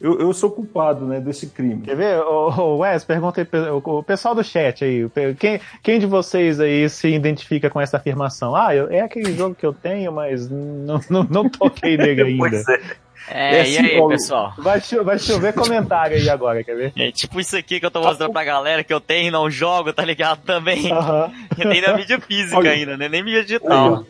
[0.00, 1.82] Eu, eu sou culpado, né, desse crime.
[1.82, 2.20] Quer ver?
[2.20, 6.06] Ô, ô, Wes, pergunta aí, o, o pessoal do chat aí, o quem, quem de
[6.06, 8.56] vocês aí se identifica com essa afirmação?
[8.56, 12.38] Ah, eu- é aquele jogo que eu tenho, mas não, não, não toquei nele ainda.
[12.38, 12.80] Pois é.
[13.28, 14.08] É, É e assim, aí, Paulo.
[14.12, 14.54] pessoal?
[14.56, 16.92] Vai, cho- vai chover comentário aí agora, quer ver?
[16.96, 19.50] É tipo isso aqui que eu tô mostrando pra galera que eu tenho e não
[19.50, 20.40] jogo, tá ligado?
[20.42, 20.90] Também.
[20.90, 21.30] Aham.
[21.58, 22.70] E nem na mídia física Olha.
[22.70, 23.06] ainda, né?
[23.06, 24.04] Nem mídia digital.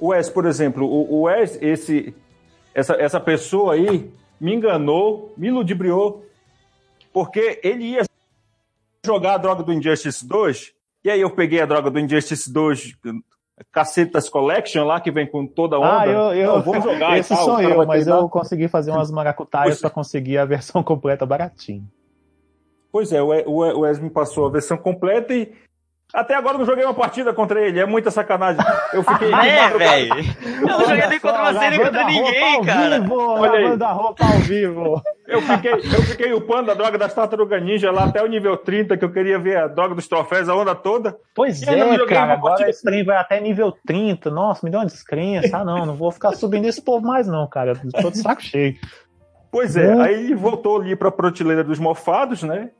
[0.00, 2.12] O Wes, por exemplo, o, o Wes, esse,
[2.74, 6.24] essa, essa pessoa aí me enganou, me ludibriou,
[7.12, 8.04] porque ele ia
[9.04, 10.72] jogar a droga do Injustice 2,
[11.04, 12.96] e aí eu peguei a droga do Injustice 2,
[13.72, 16.00] Cacetas Collection lá, que vem com toda a onda.
[16.00, 17.44] Ah, eu, eu, Não, vamos jogar esse e tal.
[17.44, 21.88] sou eu, mas eu consegui fazer umas maracutaias pra conseguir a versão completa baratinho.
[22.92, 25.52] Pois é, o o o Wes me passou a versão completa e
[26.14, 28.60] até agora eu não joguei uma partida contra ele, é muita sacanagem.
[28.92, 29.30] Eu fiquei...
[29.34, 30.14] É, velho.
[30.60, 33.00] Eu não joguei nem contra você, nem contra ninguém, cara.
[33.00, 33.64] Vivo, Olha aí.
[33.64, 35.02] lavando a roupa ao vivo.
[35.26, 38.96] Eu fiquei, eu fiquei upando a droga das tartarugas ninja lá até o nível 30,
[38.96, 41.16] que eu queria ver a droga dos troféus, a onda toda.
[41.34, 44.30] Pois Eu não é, joguei cara, agora esse trem vai até nível 30.
[44.30, 45.56] Nossa, me deu uma descrença.
[45.58, 47.74] Ah, não, não vou ficar subindo esse povo mais não, cara.
[48.00, 48.74] Tô de saco cheio.
[49.50, 50.00] Pois é, Hum.
[50.02, 52.70] aí ele voltou ali pra prateleira dos mofados, né?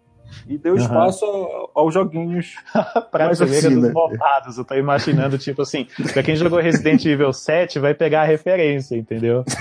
[0.49, 2.55] E deu espaço ao- aos joguinhos.
[3.11, 3.93] Prateleira assim, dos né?
[4.59, 8.97] Eu tô imaginando, tipo assim, pra quem jogou Resident Evil 7, vai pegar a referência,
[8.97, 9.45] entendeu?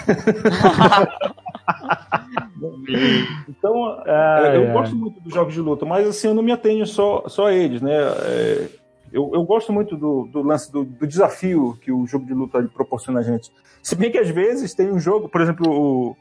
[3.50, 4.72] Então, Ai, eu ai.
[4.74, 7.54] gosto muito dos jogos de luta, mas assim, eu não me atenho só, só a
[7.54, 7.92] eles, né?
[7.94, 8.68] É,
[9.12, 12.62] eu, eu gosto muito do, do lance do, do desafio que o jogo de luta
[12.74, 13.52] proporciona a gente.
[13.82, 16.16] Se bem que às vezes tem um jogo, por exemplo, o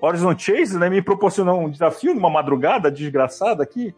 [0.00, 3.94] Horizon Chase, né, me proporcionou um desafio numa madrugada desgraçada aqui,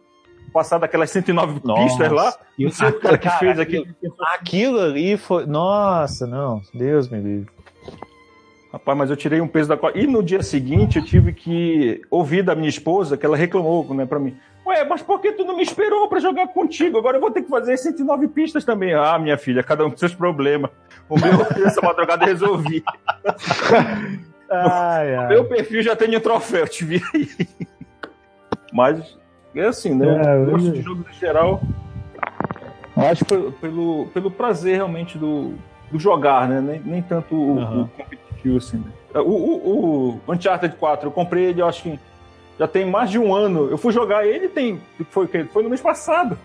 [0.51, 2.33] passar daquelas 109 pistas lá.
[2.57, 3.87] E Não sei o cara que cara, fez aquilo.
[4.33, 5.45] Aquilo ali foi.
[5.45, 6.61] Nossa, não.
[6.73, 7.51] Deus me livre.
[8.71, 9.97] Rapaz, mas eu tirei um peso da costa.
[9.97, 14.05] E no dia seguinte eu tive que ouvir da minha esposa que ela reclamou, né,
[14.05, 14.35] pra mim.
[14.65, 16.97] Ué, mas por que tu não me esperou pra jogar contigo?
[16.97, 18.93] Agora eu vou ter que fazer 109 pistas também.
[18.93, 20.71] Ah, minha filha, cada um com seus problemas.
[21.09, 22.83] O meu, essa madrugada eu resolvi.
[24.53, 25.27] Ai, ai.
[25.29, 27.27] Meu perfil já tem um troféu, te vi aí.
[28.71, 29.17] Mas
[29.55, 30.05] é assim, né?
[30.25, 31.61] É, eu gosto eu- de jogos em geral.
[32.95, 35.53] Acho pelo, pelo, pelo prazer realmente do,
[35.91, 36.61] do jogar, né?
[36.61, 37.81] Nem, nem tanto o, Aham.
[37.83, 38.77] o competitivo, assim.
[38.77, 39.19] né?
[39.21, 41.99] O, o, o Uncharted 4, eu comprei ele, eu acho que
[42.59, 43.67] já tem mais de um ano.
[43.69, 44.79] Eu fui jogar ele tem.
[45.09, 46.37] Foi, foi no mês passado.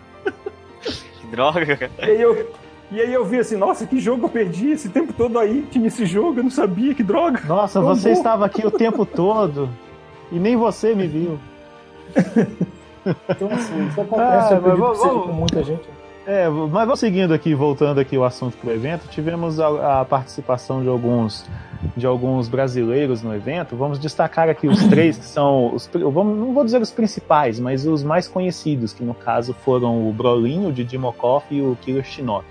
[1.21, 1.93] Que droga, cara.
[1.99, 2.51] E aí eu.
[2.91, 5.87] E aí eu vi assim, nossa, que jogo eu perdi esse tempo todo aí, tinha
[5.89, 7.43] esse jogo, eu não sabia, que droga.
[7.47, 8.13] Nossa, Eu você vou.
[8.19, 9.69] estava aqui o tempo todo
[10.33, 11.39] e nem você me viu.
[13.29, 15.83] Então assim, isso Ah, acontece, eu mas acredito que vamos- com muita gente.
[16.27, 20.83] É, mas vamos seguindo aqui, voltando aqui o assunto pro evento, tivemos a, a participação
[20.83, 21.47] de alguns
[21.97, 23.77] de alguns brasileiros no evento.
[23.77, 27.87] Vamos destacar aqui os três que são os, vamos, não vou dizer os principais, mas
[27.87, 32.05] os mais conhecidos, que no caso foram o Brolinho, o Didi Mokoff e o Killer
[32.05, 32.45] Shinnok.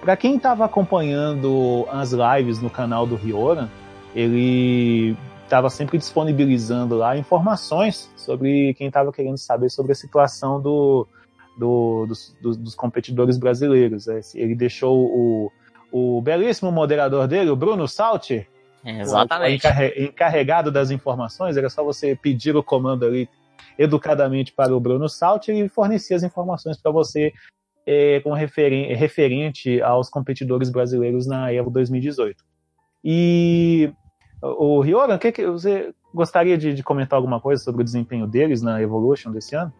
[0.00, 3.68] Para quem estava acompanhando as lives no canal do Rioran,
[4.14, 11.06] ele estava sempre disponibilizando lá informações sobre quem estava querendo saber sobre a situação do,
[11.58, 14.06] do- dos, dos- dos competidores brasileiros.
[14.08, 15.52] É, Ele deixou o,
[15.90, 18.46] o belíssimo moderador dele, o Bruno Salti,
[18.84, 19.56] Exatamente.
[19.56, 21.56] encarre- encarregado das informações.
[21.56, 23.28] Era só você pedir o comando ali
[23.76, 27.32] educadamente para o Bruno Salti e ele fornecia as informações para você
[27.90, 32.44] é, com referen- referente aos competidores brasileiros na Evo 2018.
[33.02, 33.90] E
[34.42, 38.26] o Rioran, o que, que você gostaria de, de comentar alguma coisa sobre o desempenho
[38.26, 39.72] deles na Evolution desse ano?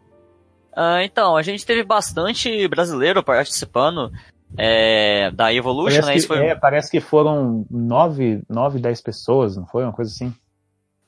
[0.74, 4.10] Ah, então, a gente teve bastante brasileiro participando.
[4.56, 6.14] é, da Evolution, Parece né?
[6.14, 9.82] que, foi, é, parece que foram nove, nove, dez pessoas, não foi?
[9.84, 10.32] Uma coisa assim.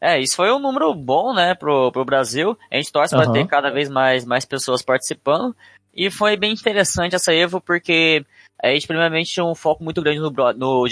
[0.00, 2.58] é, isso foi um número bom, né, pro, pro Brasil.
[2.70, 3.32] A gente torce para Aham.
[3.32, 5.56] ter cada vez mais, mais pessoas participando.
[5.94, 8.24] E foi bem interessante essa Evo, porque
[8.62, 10.85] a gente primeiramente tinha um foco muito grande no, no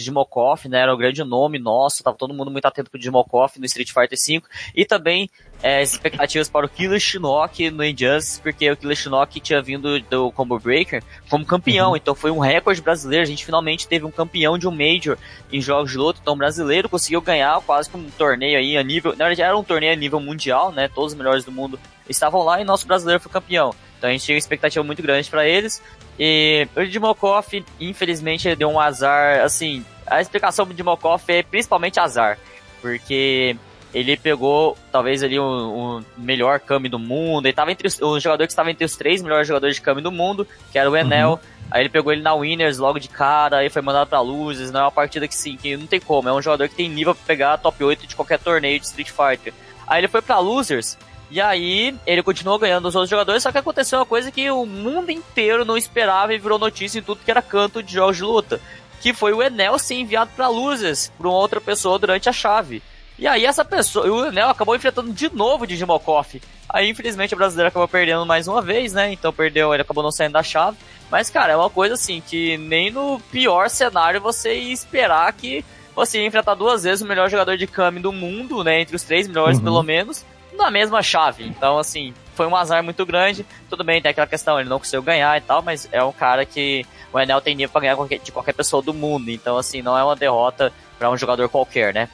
[0.69, 3.93] né, era o grande nome nosso, tava todo mundo muito atento pro Digimokov no Street
[3.93, 4.43] Fighter V.
[4.75, 5.31] E também
[5.63, 10.01] é, as expectativas para o Killer Shinnok no Injustice, porque o Killer Shinnok tinha vindo
[10.01, 14.11] do Combo Breaker como campeão, então foi um recorde brasileiro, a gente finalmente teve um
[14.11, 15.19] campeão de um Major
[15.53, 18.83] em jogos de luta, então o brasileiro conseguiu ganhar quase que um torneio aí a
[18.83, 21.79] nível, na verdade era um torneio a nível mundial, né, todos os melhores do mundo
[22.09, 23.75] estavam lá e nosso brasileiro foi campeão.
[23.99, 25.83] Então a gente tinha uma expectativa muito grande para eles.
[26.19, 27.47] E o Dimokov,
[27.81, 32.39] infelizmente, ele deu um azar, assim, a explicação do Dimokov é principalmente azar,
[32.81, 33.57] porque
[33.95, 38.19] ele pegou talvez ali um, um melhor Kami do mundo, ele tava entre os, um
[38.19, 40.97] jogador que estava entre os três melhores jogadores de Kami do mundo, que era o
[40.97, 41.41] Enel.
[41.71, 44.81] Aí ele pegou ele na Winners logo de cara, aí foi mandado pra Luzes, não
[44.81, 47.15] é uma partida que sim, que não tem como, é um jogador que tem nível
[47.15, 49.53] pra pegar top 8 de qualquer torneio de Street Fighter.
[49.87, 50.97] Aí ele foi pra Losers,
[51.31, 54.65] e aí ele continuou ganhando os outros jogadores, só que aconteceu uma coisa que o
[54.65, 58.23] mundo inteiro não esperava e virou notícia em tudo que era canto de jogos de
[58.23, 58.61] luta.
[59.01, 62.83] Que foi o Enel ser enviado pra Losers, por uma outra pessoa durante a chave.
[63.19, 66.41] E aí essa pessoa, o Enel acabou enfrentando de novo o Digimokov.
[66.69, 69.13] Aí infelizmente o brasileiro acabou perdendo mais uma vez, né?
[69.13, 70.77] Então perdeu, ele acabou não saindo da chave.
[71.11, 75.65] Mas cara, é uma coisa assim que nem no pior cenário você ia esperar que
[75.95, 78.81] você ia enfrentar duas vezes o melhor jogador de Kami do mundo, né?
[78.81, 79.65] Entre os três melhores Uhum.
[79.65, 80.25] pelo menos,
[80.59, 81.45] na mesma chave.
[81.45, 83.47] Então assim, foi um azar muito grande.
[83.71, 86.45] Tudo bem, tem aquela questão, ele não conseguiu ganhar e tal, mas é um cara
[86.45, 89.31] que o Enel tem nível pra ganhar de qualquer pessoa do mundo.
[89.31, 92.09] Então assim, não é uma derrota pra um jogador qualquer, né?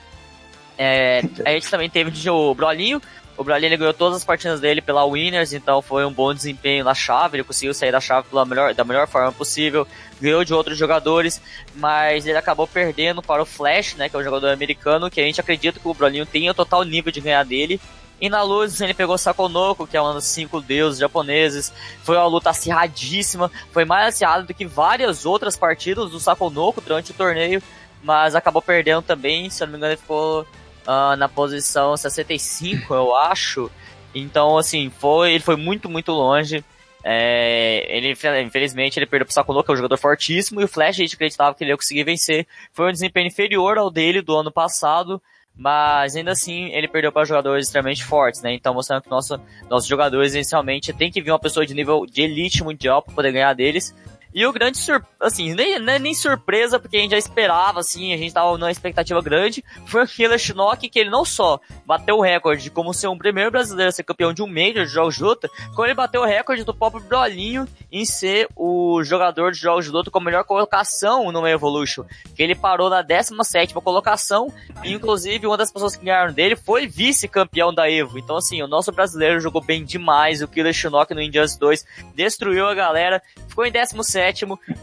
[0.76, 3.00] É, a gente também teve o Brolinho.
[3.36, 6.94] O Brolinho ganhou todas as partidas dele pela Winners, então foi um bom desempenho na
[6.94, 7.36] chave.
[7.36, 9.86] Ele conseguiu sair da chave pela melhor, da melhor forma possível.
[10.20, 11.42] Ganhou de outros jogadores,
[11.74, 15.24] mas ele acabou perdendo para o Flash, né, que é um jogador americano, que a
[15.24, 17.80] gente acredita que o Brolinho tem o total nível de ganhar dele.
[18.20, 21.72] E na luz ele pegou Sakonoko, que é um dos cinco deuses japoneses.
[22.02, 23.50] Foi uma luta acirradíssima.
[23.72, 27.62] Foi mais acirrada do que várias outras partidas do Sakonoko durante o torneio.
[28.02, 29.50] Mas acabou perdendo também.
[29.50, 30.46] Se eu não me engano, ele ficou
[30.86, 33.70] ah, na posição 65, eu acho.
[34.14, 36.64] Então, assim, foi, ele foi muito, muito longe.
[37.06, 40.96] É, ele, infelizmente, ele perdeu pro Sakonoko, que é um jogador fortíssimo, e o Flash
[40.96, 42.46] a gente acreditava que ele ia conseguir vencer.
[42.72, 45.20] Foi um desempenho inferior ao dele do ano passado,
[45.56, 48.54] mas ainda assim ele perdeu para jogadores extremamente fortes, né?
[48.54, 49.40] Então mostrando que nosso,
[49.70, 53.32] nossos jogadores inicialmente tem que vir uma pessoa de nível de elite mundial para poder
[53.32, 53.94] ganhar deles.
[54.34, 55.00] E o grande sur...
[55.20, 58.70] assim, nem, nem, nem surpresa, porque a gente já esperava, assim, a gente tava numa
[58.70, 62.92] expectativa grande, foi o Killer Shinnok, que ele não só bateu o recorde de como
[62.92, 65.86] ser um primeiro brasileiro a ser campeão de um Major de jogos de luta, como
[65.86, 70.10] ele bateu o recorde do próprio Brolinho em ser o jogador de jogos de luta
[70.10, 75.56] com a melhor colocação no Evolution, que ele parou na 17ª colocação, e inclusive uma
[75.56, 78.18] das pessoas que ganharam dele foi vice-campeão da Evo.
[78.18, 82.66] Então assim, o nosso brasileiro jogou bem demais, o Killer Shinnok no Injustice 2 destruiu
[82.66, 83.94] a galera, ficou em 17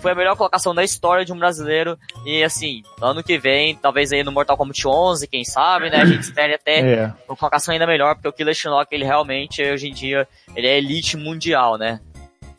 [0.02, 1.98] foi a melhor colocação da história de um brasileiro.
[2.26, 5.98] E assim, ano que vem, talvez aí no Mortal Kombat 11, quem sabe, né?
[5.98, 7.14] A gente espere até É.
[7.28, 10.78] uma colocação ainda melhor, porque o Killer Shinnok, ele realmente, hoje em dia, ele é
[10.78, 12.00] elite mundial, né?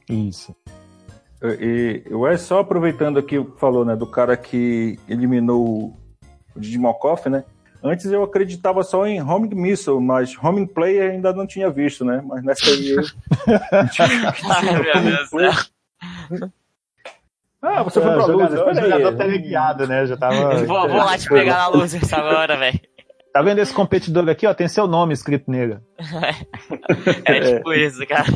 [0.09, 0.55] Isso.
[1.42, 5.97] E, e, ué, só aproveitando aqui o que falou, né, do cara que eliminou
[6.55, 7.45] o Digimokov, né?
[7.85, 12.23] Antes eu acreditava só em Homing Missile, mas Homing Play ainda não tinha visto, né?
[12.25, 13.03] Mas nessa aí eu...
[14.49, 16.53] Ai, meu Deus céu.
[17.62, 20.05] Ah, você É, foi pra o luz, jogador, o espera jogador tá ligado, né?
[20.07, 20.57] Já tava.
[20.66, 22.81] Vou, vou lá te pegar na luz agora, velho.
[23.33, 24.53] Tá vendo esse competidor aqui, ó?
[24.53, 25.79] Tem seu nome escrito nele.
[27.25, 28.27] É tipo isso, cara.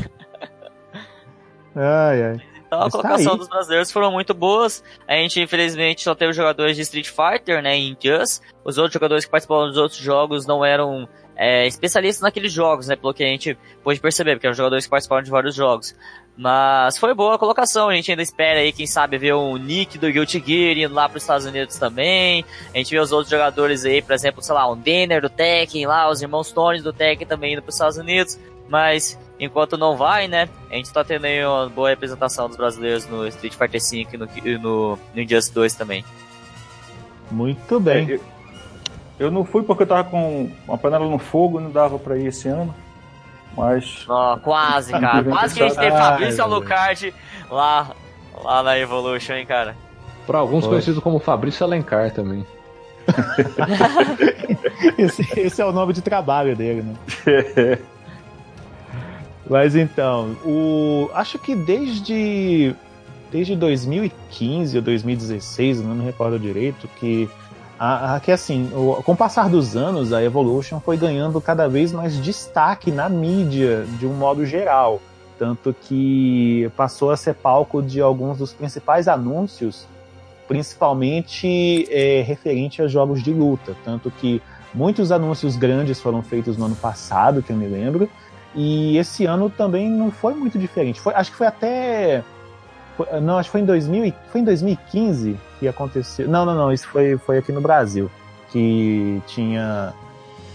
[1.74, 2.42] Ai, ai.
[2.66, 3.38] Então a tá colocação aí.
[3.38, 4.82] dos brasileiros foram muito boas.
[5.06, 8.42] A gente, infelizmente, só teve jogadores de Street Fighter, né, em Just.
[8.64, 12.96] Os outros jogadores que participaram dos outros jogos não eram é, especialistas naqueles jogos, né,
[12.96, 15.94] pelo que a gente pôde perceber, porque eram jogadores que participaram de vários jogos.
[16.36, 19.96] Mas foi boa a colocação, a gente ainda espera aí, quem sabe, ver o Nick
[19.96, 22.44] do Guilty Gear indo lá para os Estados Unidos também.
[22.74, 25.86] A gente vê os outros jogadores aí, por exemplo, sei lá, o Denner do Tekken
[25.86, 28.38] lá, os irmãos Tones do Tekken também indo para os Estados Unidos.
[28.68, 30.48] Mas enquanto não vai, né?
[30.70, 34.16] A gente tá tendo aí uma boa representação dos brasileiros no Street Fighter V e
[34.18, 36.04] no, no, no Injustice 2 também.
[37.30, 38.10] Muito bem.
[38.10, 38.20] É, eu,
[39.18, 42.26] eu não fui porque eu tava com uma panela no fogo, não dava pra ir
[42.26, 42.74] esse ano.
[43.56, 44.04] Mas.
[44.08, 45.24] Ó, quase, cara.
[45.24, 47.14] Quase que a gente teve Fabrício meu Alucard
[47.50, 47.90] lá,
[48.42, 49.74] lá na Evolution, hein, cara.
[50.26, 50.70] Para alguns Foi.
[50.74, 52.46] conhecido como Fabrício Alencar também.
[54.98, 57.78] Esse, esse é o nome de trabalho dele, né?
[59.48, 62.74] Mas então, o, acho que desde
[63.30, 67.28] desde 2015 ou 2016, não me recordo direito, que
[67.78, 71.68] a, a, que assim, o, com o passar dos anos, a Evolution foi ganhando cada
[71.68, 75.00] vez mais destaque na mídia, de um modo geral.
[75.38, 79.86] Tanto que passou a ser palco de alguns dos principais anúncios,
[80.48, 83.76] principalmente é, referente a jogos de luta.
[83.84, 84.40] Tanto que
[84.72, 88.08] muitos anúncios grandes foram feitos no ano passado, que eu me lembro,
[88.54, 90.98] e esse ano também não foi muito diferente.
[90.98, 92.24] Foi, acho que foi até.
[93.22, 96.28] Não, acho que foi em, 2000, foi em 2015 que aconteceu.
[96.28, 96.72] Não, não, não.
[96.72, 98.10] Isso foi, foi aqui no Brasil.
[98.50, 99.92] Que tinha.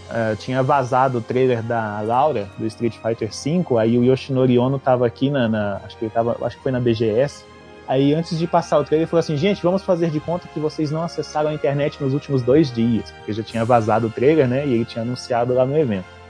[0.10, 4.78] Uh, tinha vazado o trailer da Laura, do Street Fighter V, aí o Yoshinori Ono
[4.78, 7.46] tava aqui na, na, acho que ele tava, acho que foi na BGS.
[7.88, 10.60] Aí antes de passar o trailer, ele falou assim: "Gente, vamos fazer de conta que
[10.60, 14.50] vocês não acessaram a internet nos últimos dois dias", porque já tinha vazado o trailer,
[14.50, 14.68] né?
[14.68, 16.21] E ele tinha anunciado lá no evento.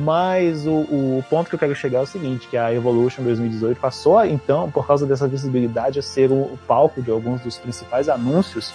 [0.00, 3.78] Mas o, o, ponto que eu quero chegar é o seguinte, que a Evolution 2018
[3.78, 8.08] passou, então, por causa dessa visibilidade, a ser o, o palco de alguns dos principais
[8.08, 8.72] anúncios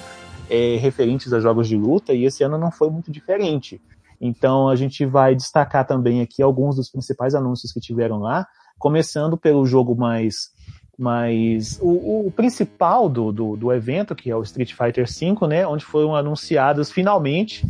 [0.50, 3.82] é, referentes a jogos de luta, e esse ano não foi muito diferente.
[4.22, 9.36] Então a gente vai destacar também aqui alguns dos principais anúncios que tiveram lá, começando
[9.36, 10.54] pelo jogo mais
[10.98, 15.68] mais o, o principal do, do, do, evento, que é o Street Fighter V, né,
[15.68, 17.66] onde foram anunciados finalmente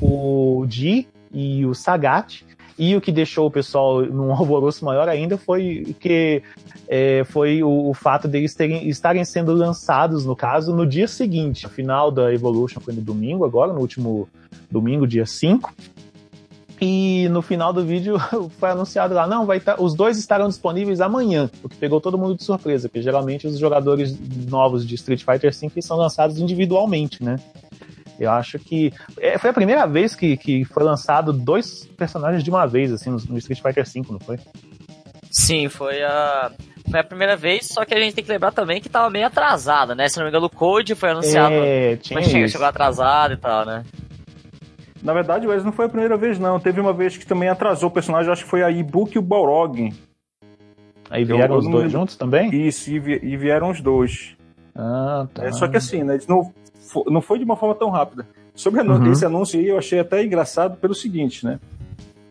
[0.00, 2.44] o Ji e o Sagat,
[2.78, 6.42] e o que deixou o pessoal num alvoroço maior ainda foi que
[6.86, 11.66] é, foi o, o, fato deles terem, estarem sendo lançados, no caso, no dia seguinte.
[11.66, 14.28] A final da Evolution foi no domingo, agora, no último
[14.70, 15.74] domingo, dia 5.
[16.80, 18.16] E no final do vídeo
[18.58, 22.16] foi anunciado lá, não, vai tá, os dois estarão disponíveis amanhã, o que pegou todo
[22.16, 24.16] mundo de surpresa, porque geralmente os jogadores
[24.48, 27.36] novos de Street Fighter V são lançados individualmente, né?
[28.18, 32.50] Eu acho que é, foi a primeira vez que, que foi lançado dois personagens de
[32.50, 34.38] uma vez, assim, no, no Street Fighter V, não foi?
[35.30, 36.50] Sim, foi a.
[36.90, 39.26] Foi a primeira vez, só que a gente tem que lembrar também que tava meio
[39.26, 40.08] atrasado, né?
[40.08, 41.54] Se não me engano, o Code foi anunciado.
[41.54, 43.84] É, tinha mas chegou atrasado e tal, né?
[45.02, 46.58] Na verdade, Wes, não foi a primeira vez, não.
[46.58, 49.22] Teve uma vez que também atrasou o personagem, acho que foi a Ibuki e o
[49.22, 49.92] Balrog.
[51.10, 52.50] Aí vieram eu, os dois juntos também?
[52.66, 54.36] Isso, e, vi, e vieram os dois.
[54.74, 55.44] Ah, tá.
[55.44, 56.14] É, só que assim, né?
[56.14, 56.52] Eles não,
[57.06, 58.26] não foi de uma forma tão rápida.
[58.54, 59.12] Sobre uhum.
[59.12, 61.60] esse anúncio aí, eu achei até engraçado pelo seguinte, né?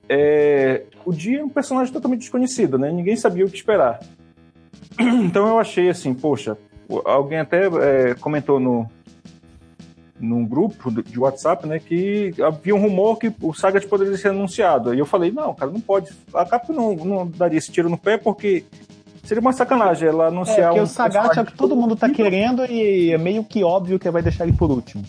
[0.09, 2.91] É, o Dia é um personagem totalmente desconhecido, né?
[2.91, 3.99] Ninguém sabia o que esperar.
[4.99, 6.57] Então eu achei assim, poxa,
[7.05, 8.89] alguém até é, comentou no
[10.19, 14.93] num grupo de WhatsApp, né, que havia um rumor que o Sagat poderia ser anunciado.
[14.93, 16.11] E eu falei, não, cara, não pode.
[16.33, 18.65] A Capcom não, não daria esse tiro no pé porque
[19.27, 20.83] Seria uma sacanagem ela anunciar é, porque um.
[20.83, 24.09] o Sagat é o que todo mundo tá querendo e é meio que óbvio que
[24.09, 25.03] vai deixar ele por último.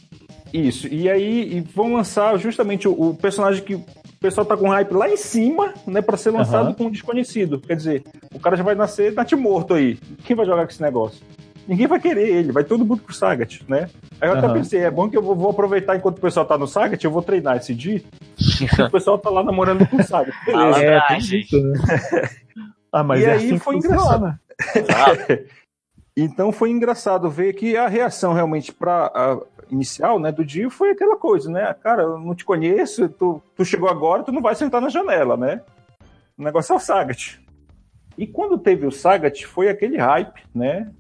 [0.52, 3.85] Isso, e aí e vão lançar justamente o, o, personagem que o
[4.18, 6.74] pessoal tá com hype lá em cima, né, para ser lançado uhum.
[6.74, 7.61] com um desconhecido.
[7.61, 8.02] Quer dizer,
[8.35, 9.96] o cara já vai nascer nat morto aí.
[10.24, 11.24] Quem vai jogar com esse negócio?
[11.68, 13.88] Ninguém vai querer ele, vai todo mundo pro Sagat, né?
[14.20, 14.38] Aí eu uhum.
[14.38, 17.04] até pensei, é bom que eu vou, vou, aproveitar enquanto o pessoal tá no Sagat,
[17.04, 18.02] eu vou treinar esse dia.
[18.85, 20.35] o pessoal tá lá namorando com o Sagat.
[20.44, 20.83] Beleza.
[20.83, 21.78] É, tem isso, né?
[22.92, 24.38] Ah, mas e é aí assim foi engraçado.
[26.16, 31.16] então foi engraçado ver que a reação realmente para inicial, né, do dia foi aquela
[31.16, 31.74] coisa, né?
[31.83, 35.37] Cara, eu não te conheço, tu, tu chegou agora, tu não vai sentar na janela,
[35.37, 35.61] né?
[36.37, 37.38] O negócio é o Sagat.
[38.16, 40.90] E quando teve o Sagat, foi aquele hype, né?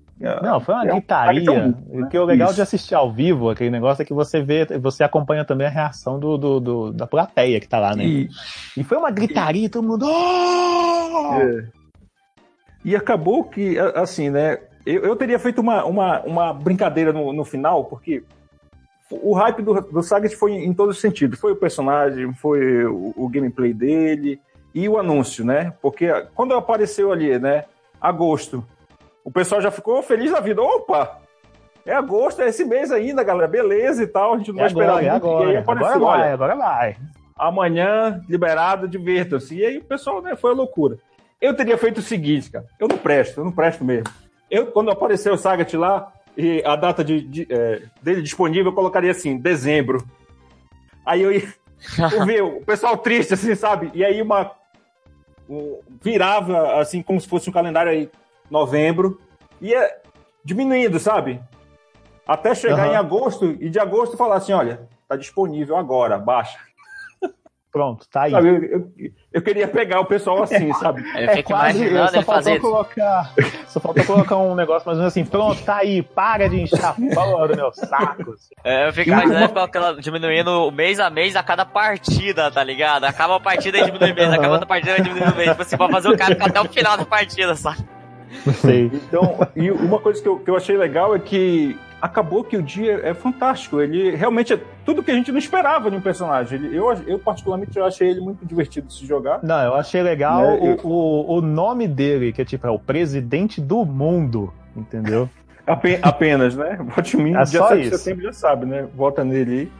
[0.42, 1.52] Não, foi uma é gritaria.
[1.52, 2.08] Um, né?
[2.10, 2.56] Que o legal Isso.
[2.56, 6.18] de assistir ao vivo, aquele negócio é que você vê, você acompanha também a reação
[6.18, 8.04] do, do, do da plateia que tá lá, né?
[8.04, 8.28] E,
[8.76, 9.68] e foi uma gritaria, e...
[9.68, 10.06] todo mundo.
[10.06, 11.34] Oh!
[11.40, 11.77] É.
[12.88, 14.60] E acabou que, assim, né?
[14.86, 18.24] Eu, eu teria feito uma, uma, uma brincadeira no, no final, porque
[19.10, 21.38] o hype do, do Sagat foi em todos os sentidos.
[21.38, 24.40] Foi o personagem, foi o, o, gameplay dele
[24.74, 25.74] e o anúncio, né?
[25.82, 27.64] Porque quando apareceu ali, né?
[28.00, 28.64] Agosto,
[29.22, 30.62] o pessoal já ficou feliz da vida.
[30.62, 31.18] Opa!
[31.84, 33.48] É agosto, é esse mês ainda, galera.
[33.48, 34.32] Beleza e tal.
[34.32, 35.04] A gente não é vai agora, esperar.
[35.04, 36.96] É agora, e aí apareceu, agora vai, olha, agora vai.
[37.36, 39.58] Amanhã, liberado, divirtam-se.
[39.58, 40.34] E aí o pessoal, né?
[40.34, 40.96] Foi a loucura.
[41.40, 42.66] Eu teria feito o seguinte, cara.
[42.78, 44.12] Eu não presto, eu não presto mesmo.
[44.50, 48.74] Eu, quando apareceu o Sagat lá, e a data de, de é, dele disponível, eu
[48.74, 50.06] colocaria assim, dezembro.
[51.04, 51.52] Aí eu ia
[52.24, 53.90] ver o pessoal triste, assim, sabe?
[53.94, 54.52] E aí uma.
[55.48, 58.10] Um, virava, assim, como se fosse um calendário aí,
[58.50, 59.20] novembro.
[59.60, 59.96] Ia
[60.44, 61.40] diminuindo, sabe?
[62.26, 62.92] Até chegar uhum.
[62.92, 66.58] em agosto, e de agosto falar assim: olha, tá disponível agora, baixa.
[67.70, 68.30] Pronto, tá aí.
[68.30, 68.92] Sabe, eu, eu,
[69.34, 71.04] eu, queria pegar o pessoal assim, sabe?
[71.14, 73.34] É, quase, imaginando só faltou colocar,
[73.66, 76.82] Só faltou colocar um negócio mais ou menos assim, pronto, tá aí, para de encher
[76.82, 78.34] a porra do meu saco.
[78.64, 83.04] É, eu fico imaginando com aquela, diminuindo mês a mês a cada partida, tá ligado?
[83.04, 85.50] Acaba a partida e diminui mês, acaba a partida e diminui mês.
[85.50, 87.84] Tipo assim, pra fazer o cara ficar até o final da partida, sabe?
[88.60, 88.86] Sei.
[88.86, 92.62] Então, e uma coisa que eu, que eu achei legal é que acabou que o
[92.62, 93.80] dia é fantástico.
[93.80, 96.58] Ele realmente é tudo que a gente não esperava de um personagem.
[96.58, 99.40] Ele, eu, eu, particularmente, eu achei ele muito divertido de se jogar.
[99.42, 102.70] Não, eu achei legal Né, o, eu- o, o nome dele, que é tipo, é
[102.70, 105.28] o presidente do mundo, entendeu?
[105.66, 106.78] Ape- apenas, né?
[106.80, 107.98] Vote em mim, É 7 de isso.
[107.98, 108.86] setembro já sabe, né?
[108.94, 109.70] Vota nele.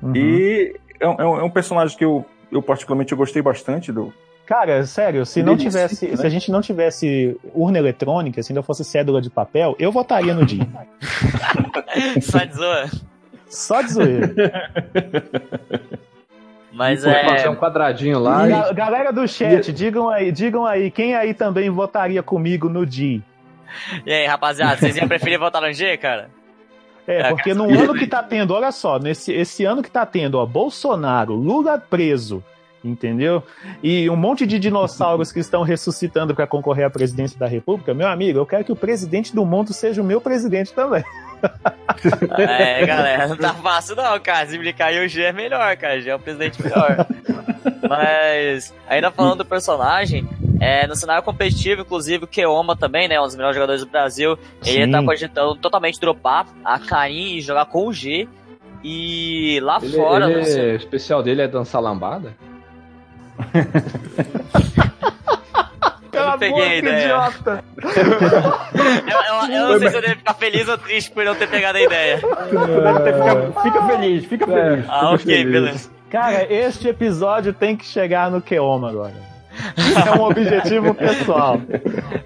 [0.00, 0.14] Uhum.
[0.14, 4.12] E é um, é é um personagem que eu, eu particularmente eu gostei bastante do.
[4.46, 6.16] Cara, sério, se não tivesse, né?
[6.16, 10.34] se a gente não tivesse urna eletrônica, se ainda fosse cédula de papel, eu votaria
[10.34, 10.60] no Di.
[12.20, 12.90] Só de zoa.
[13.48, 14.34] Só de zoeira.
[16.72, 17.50] Mas Pô, fazer é.
[17.50, 18.46] um quadradinho lá.
[18.46, 23.22] Ga- Galera do chat, digam aí, digam aí, quem aí também votaria comigo no Di?
[24.04, 26.28] E aí, rapaziada, vocês iam preferir votar no G, cara?
[27.06, 30.04] É, É, porque no ano que tá tendo, olha só, nesse esse ano que tá
[30.06, 32.42] tendo, ó, Bolsonaro, Lula preso,
[32.84, 33.42] entendeu?
[33.82, 38.06] E um monte de dinossauros que estão ressuscitando para concorrer à presidência da República, meu
[38.06, 41.02] amigo, eu quero que o presidente do mundo seja o meu presidente também.
[42.38, 44.46] É, galera, não tá fácil não, cara.
[44.46, 45.98] Se brincar aí, o G é melhor, cara.
[45.98, 47.06] O G é um presidente melhor.
[47.88, 50.26] Mas, ainda falando do personagem,
[50.60, 53.20] é, no cenário competitivo, inclusive o Keoma também, né?
[53.20, 54.38] Um dos melhores jogadores do Brasil.
[54.64, 54.90] Ele Sim.
[54.90, 58.26] tá cogitando totalmente dropar a Karim e jogar com o G.
[58.82, 62.34] E lá Ele, fora, ele sei- é- o especial dele é dançar lambada?
[66.12, 67.04] Eu não peguei a ideia.
[67.04, 67.64] idiota!
[67.82, 67.90] Eu,
[69.50, 71.78] eu- eu não sei se eu devo ficar feliz ou triste por não ter pegado
[71.78, 72.18] a ideia.
[72.18, 74.84] Fica, fica feliz, fica feliz.
[74.88, 75.90] Ah, ok, beleza.
[76.10, 79.14] Cara, este episódio tem que chegar no Keoma agora.
[80.06, 81.58] É um objetivo pessoal.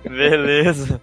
[0.05, 1.01] Beleza.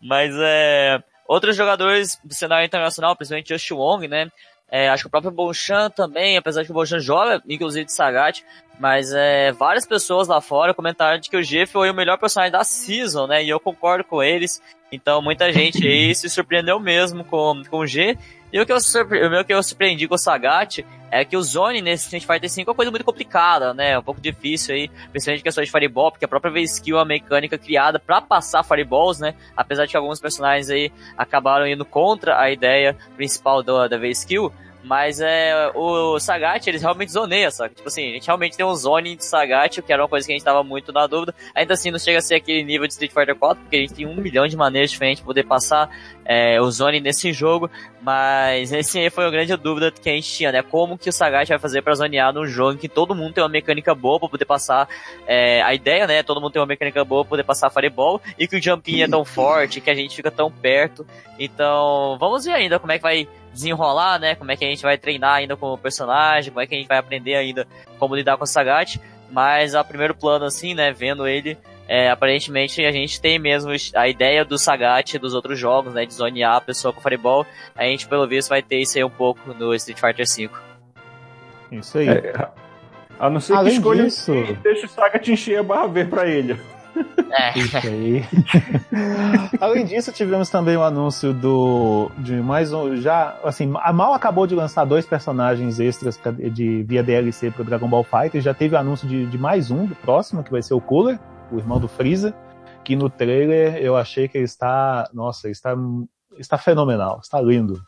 [0.00, 1.00] Mas é.
[1.26, 4.28] Outros jogadores do cenário internacional, principalmente Josh Wong, né?
[4.70, 7.92] É, acho que o próprio Bonchan também, apesar de que o Bonchan joga, inclusive de
[7.92, 8.42] Sagat,
[8.78, 12.52] mas é, várias pessoas lá fora comentaram de que o G foi o melhor personagem
[12.52, 13.44] da season, né?
[13.44, 14.60] E eu concordo com eles.
[14.90, 18.18] Então muita gente aí se surpreendeu mesmo com, com o G.
[18.54, 19.26] E o que, eu surpre...
[19.26, 22.62] o que eu surpreendi com o Sagat é que o Zone nesse Street Fighter V
[22.62, 23.98] é uma coisa muito complicada, né?
[23.98, 27.04] Um pouco difícil aí, principalmente em questões de Fireball, porque a própria V-Skill é uma
[27.04, 29.34] mecânica criada pra passar Fireballs, né?
[29.56, 34.52] Apesar de que alguns personagens aí acabaram indo contra a ideia principal do, da V-Skill.
[34.84, 37.74] Mas é, o Sagat, eles realmente zoneiam, sabe?
[37.74, 40.32] Tipo assim, a gente realmente tem um zone de Sagat, que era uma coisa que
[40.32, 41.34] a gente tava muito na dúvida.
[41.54, 43.94] Ainda assim, não chega a ser aquele nível de Street Fighter 4, porque a gente
[43.94, 45.88] tem um milhão de maneiras diferentes de poder passar
[46.22, 47.70] é, o zone nesse jogo.
[48.02, 50.62] Mas esse foi a grande dúvida que a gente tinha, né?
[50.62, 53.42] Como que o Sagat vai fazer pra zonear num jogo em que todo mundo tem
[53.42, 54.86] uma mecânica boa pra poder passar
[55.26, 56.22] é, a ideia, né?
[56.22, 59.08] Todo mundo tem uma mecânica boa pra poder passar Fireball e que o jumping é
[59.08, 61.06] tão forte, que a gente fica tão perto.
[61.38, 64.34] Então, vamos ver ainda como é que vai desenrolar, né?
[64.34, 66.78] Como é que a gente vai treinar ainda com o personagem, como é que a
[66.78, 67.66] gente vai aprender ainda
[67.98, 69.00] como lidar com o Sagat.
[69.30, 70.92] Mas a primeiro plano, assim, né?
[70.92, 71.56] Vendo ele,
[71.88, 76.04] é, aparentemente a gente tem mesmo a ideia do Sagat dos outros jogos, né?
[76.04, 77.46] De zonear a pessoa com Fireball.
[77.74, 80.50] A gente, pelo visto, vai ter isso aí um pouco no Street Fighter V.
[81.72, 82.08] Isso aí.
[82.08, 82.48] É,
[83.18, 85.86] a não ser Além que escolha disso- e deixa o Saga te encher a barra
[85.86, 86.60] ver pra ele.
[87.30, 87.58] É.
[87.58, 88.22] Isso aí.
[89.60, 92.96] Além disso, tivemos também o anúncio do de mais um.
[92.96, 97.64] Já, assim, a Mal acabou de lançar dois personagens extras pra- de via DLC pro
[97.64, 98.40] Dragon Ball Fighter.
[98.40, 101.18] Já teve o anúncio de, de mais um, do próximo, que vai ser o Cooler,
[101.50, 102.34] o irmão do Freeza.
[102.84, 105.08] Que no trailer eu achei que ele está.
[105.12, 105.74] Nossa, ele está,
[106.38, 107.80] está fenomenal, está lindo.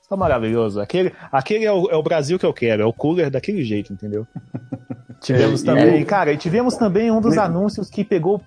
[0.00, 0.80] Está maravilhoso.
[0.80, 3.92] Aquele, aquele é, o, é o Brasil que eu quero, é o Cooler daquele jeito,
[3.92, 4.24] entendeu?
[5.26, 8.40] Tivemos É, também, e- cara, e tivemos também um dos anúncios que pegou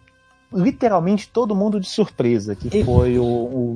[0.51, 3.23] literalmente todo mundo de surpresa, que foi o,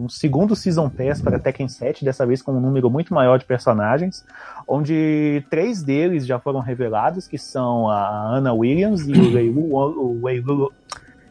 [0.06, 3.46] o segundo Season Pass para Tekken 7, dessa vez com um número muito maior de
[3.46, 4.26] personagens,
[4.68, 9.76] onde três deles já foram revelados, que são a Anna Williams e o Lei Wu,
[9.76, 10.72] o Wei Lu,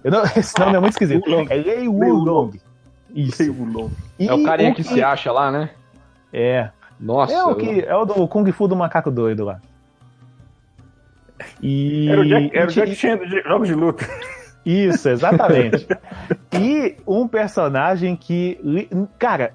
[0.04, 2.60] eu não, esse nome é muito esquisito, é Lei Lei Wulong.
[3.14, 3.42] Isso.
[4.18, 5.70] E É o carinha que que se acha lá, né?
[6.32, 6.68] É,
[7.00, 7.32] Nossa.
[7.32, 9.60] é o, que, é o do Kung Fu do macaco doido lá.
[11.62, 14.08] E, Era o Jack, era o Jack Chan de jogos de luta.
[14.64, 15.86] Isso, exatamente.
[16.54, 18.58] e um personagem que.
[19.18, 19.54] Cara,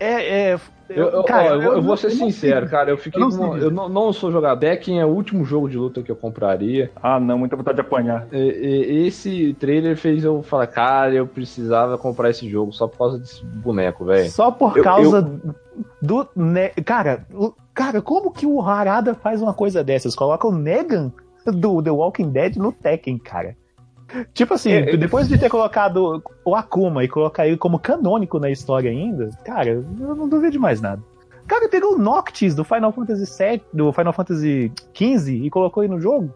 [0.00, 0.50] é.
[0.52, 0.60] é-
[0.96, 2.90] Eu, eu- cara, ó, eu, eu vou ser sincero, cara.
[2.90, 4.58] Eu fiquei Eu não eu não, não sou jogador.
[4.60, 6.90] Tekken é o último jogo de luta que eu compraria.
[7.02, 8.26] Ah, não, muita vontade de apanhar.
[8.32, 12.98] E- e- Esse trailer fez eu falar, cara, eu precisava comprar esse jogo só por
[12.98, 14.30] causa desse boneco, velho.
[14.30, 15.22] Só por Eu- causa
[16.00, 16.28] do.
[16.36, 16.68] Ne...
[16.84, 20.14] Cara, o- cara, como que o Harada faz uma coisa dessas?
[20.14, 21.12] Coloca o Negan
[21.46, 23.56] do The Walking Dead no Tekken, cara.
[24.34, 28.38] Tipo assim, É, é- depois de ter colocado o Akuma e colocar ele como canônico
[28.38, 29.82] na história ainda, cara, eu
[30.14, 31.02] não duvido de mais nada.
[31.46, 35.92] Cara pegou o Noctis do Final Fantasy VII, do Final Fantasy XV e colocou ele
[35.92, 36.32] no jogo.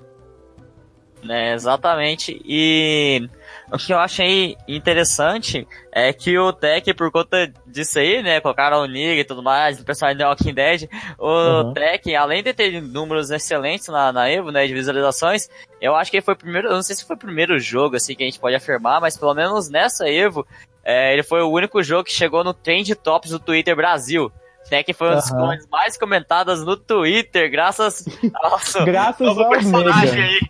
[1.26, 2.40] Né, exatamente.
[2.44, 3.28] E
[3.72, 8.82] o que eu achei interessante é que o Tech, por conta disso aí, né, colocaram
[8.82, 11.74] o Niga e tudo mais, o pessoal de The Walking Dead, o Uhum.
[11.74, 15.48] Tech, além de ter números excelentes na, na Evo, né, de visualizações,
[15.80, 17.96] eu acho que ele foi o primeiro, eu não sei se foi o primeiro jogo,
[17.96, 20.46] assim, que a gente pode afirmar, mas pelo menos nessa Evo,
[20.84, 24.30] é, ele foi o único jogo que chegou no Trend Tops do Twitter Brasil.
[24.68, 28.04] Tech foi uma das coisas mais comentadas no Twitter, graças
[28.34, 30.40] ao nosso Graças ao personagem aí.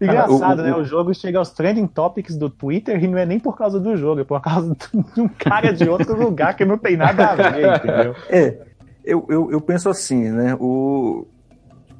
[0.00, 0.74] Engraçado, Cara, o- né?
[0.74, 3.78] o- O jogo chega aos trending topics do Twitter e não é nem por causa
[3.78, 4.74] do jogo, é por causa
[5.14, 8.14] de um cara de outro lugar que não tem nada a ver, entendeu?
[8.28, 8.58] É,
[9.04, 10.56] eu, eu, eu penso assim, né?
[10.58, 11.26] O,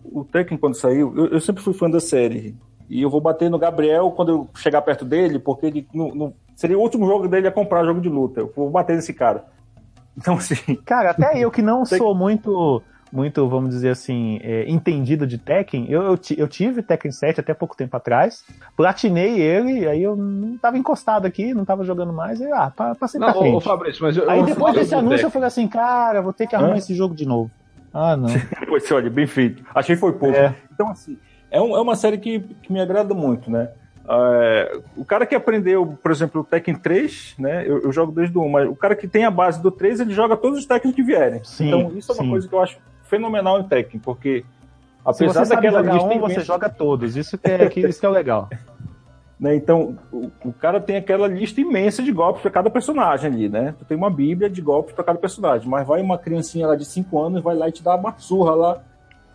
[0.05, 2.57] o Tekken, quando saiu, eu, eu sempre fui fã da série.
[2.91, 6.35] E eu vou bater no Gabriel quando eu chegar perto dele, porque ele não, não-
[6.55, 8.41] seria o último jogo dele a comprar jogo de luta.
[8.41, 9.45] Eu vou bater nesse cara.
[10.17, 12.83] Então, assim, Cara, até eu que não sou muito,
[13.15, 17.55] muito, vamos dizer assim, é, entendido de Tekken, eu, eu, eu tive Tekken 7 até
[17.55, 18.43] pouco tempo atrás,
[18.77, 22.95] platinei ele, aí eu não tava encostado aqui, não tava jogando mais, e ah, pa-
[22.97, 23.65] passei pra Não, ô, ô, frente.
[23.65, 26.57] Fabrício, mas eu, Aí eu depois desse anúncio eu falei assim, cara, vou ter que
[26.57, 26.79] arrumar Hã?
[26.79, 27.51] esse jogo de novo.
[27.93, 28.27] Ah, não.
[28.69, 29.63] Pois, olha, bem feito.
[29.73, 30.35] Achei que foi pouco.
[30.37, 30.53] É.
[30.73, 31.17] Então, assim,
[31.53, 33.69] é, um- é uma série que, que me agrada muito, né?
[34.07, 37.63] É, o cara que aprendeu, por exemplo, o Tekken 3, né?
[37.67, 40.01] Eu, eu jogo desde o 1, mas o cara que tem a base do 3,
[40.01, 41.43] ele joga todos os Tekken que vierem.
[41.45, 42.31] Sim, então, isso é uma sim.
[42.31, 44.45] coisa que eu acho fenomenal em Tekken, porque
[45.05, 47.17] apesar daquela lista um, você joga todos.
[47.17, 48.49] Isso que é, que, isso que é o legal.
[49.39, 49.55] né?
[49.55, 53.75] Então, o, o cara tem aquela lista imensa de golpes para cada personagem ali, né?
[53.79, 56.85] Tu tem uma bíblia de golpes para cada personagem, mas vai uma criancinha lá de
[56.85, 58.83] 5 anos, vai lá e te dá uma surra lá,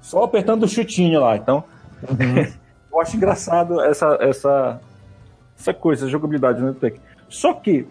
[0.01, 1.35] só apertando o chutinho lá.
[1.35, 1.63] Então,
[2.91, 4.79] eu acho engraçado essa, essa,
[5.57, 7.01] essa coisa, essa jogabilidade né, do Tekken.
[7.27, 7.87] Só que,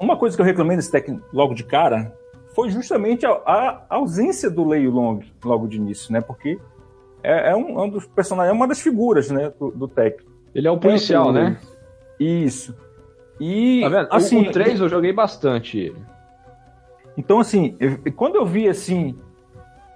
[0.00, 2.12] uma coisa que eu reclamei desse Tekken logo de cara
[2.54, 6.20] foi justamente a, a ausência do Lei Long logo de início, né?
[6.20, 6.58] Porque
[7.22, 10.26] é, é um, é um dos personagens, é uma das figuras, né, do, do Tekken.
[10.54, 11.58] Ele é um policial, né?
[12.20, 12.74] Isso.
[13.40, 14.08] E Tá vendo?
[14.12, 15.96] assim, o 3 eu joguei bastante ele.
[17.18, 19.18] então assim, eu- quando eu vi assim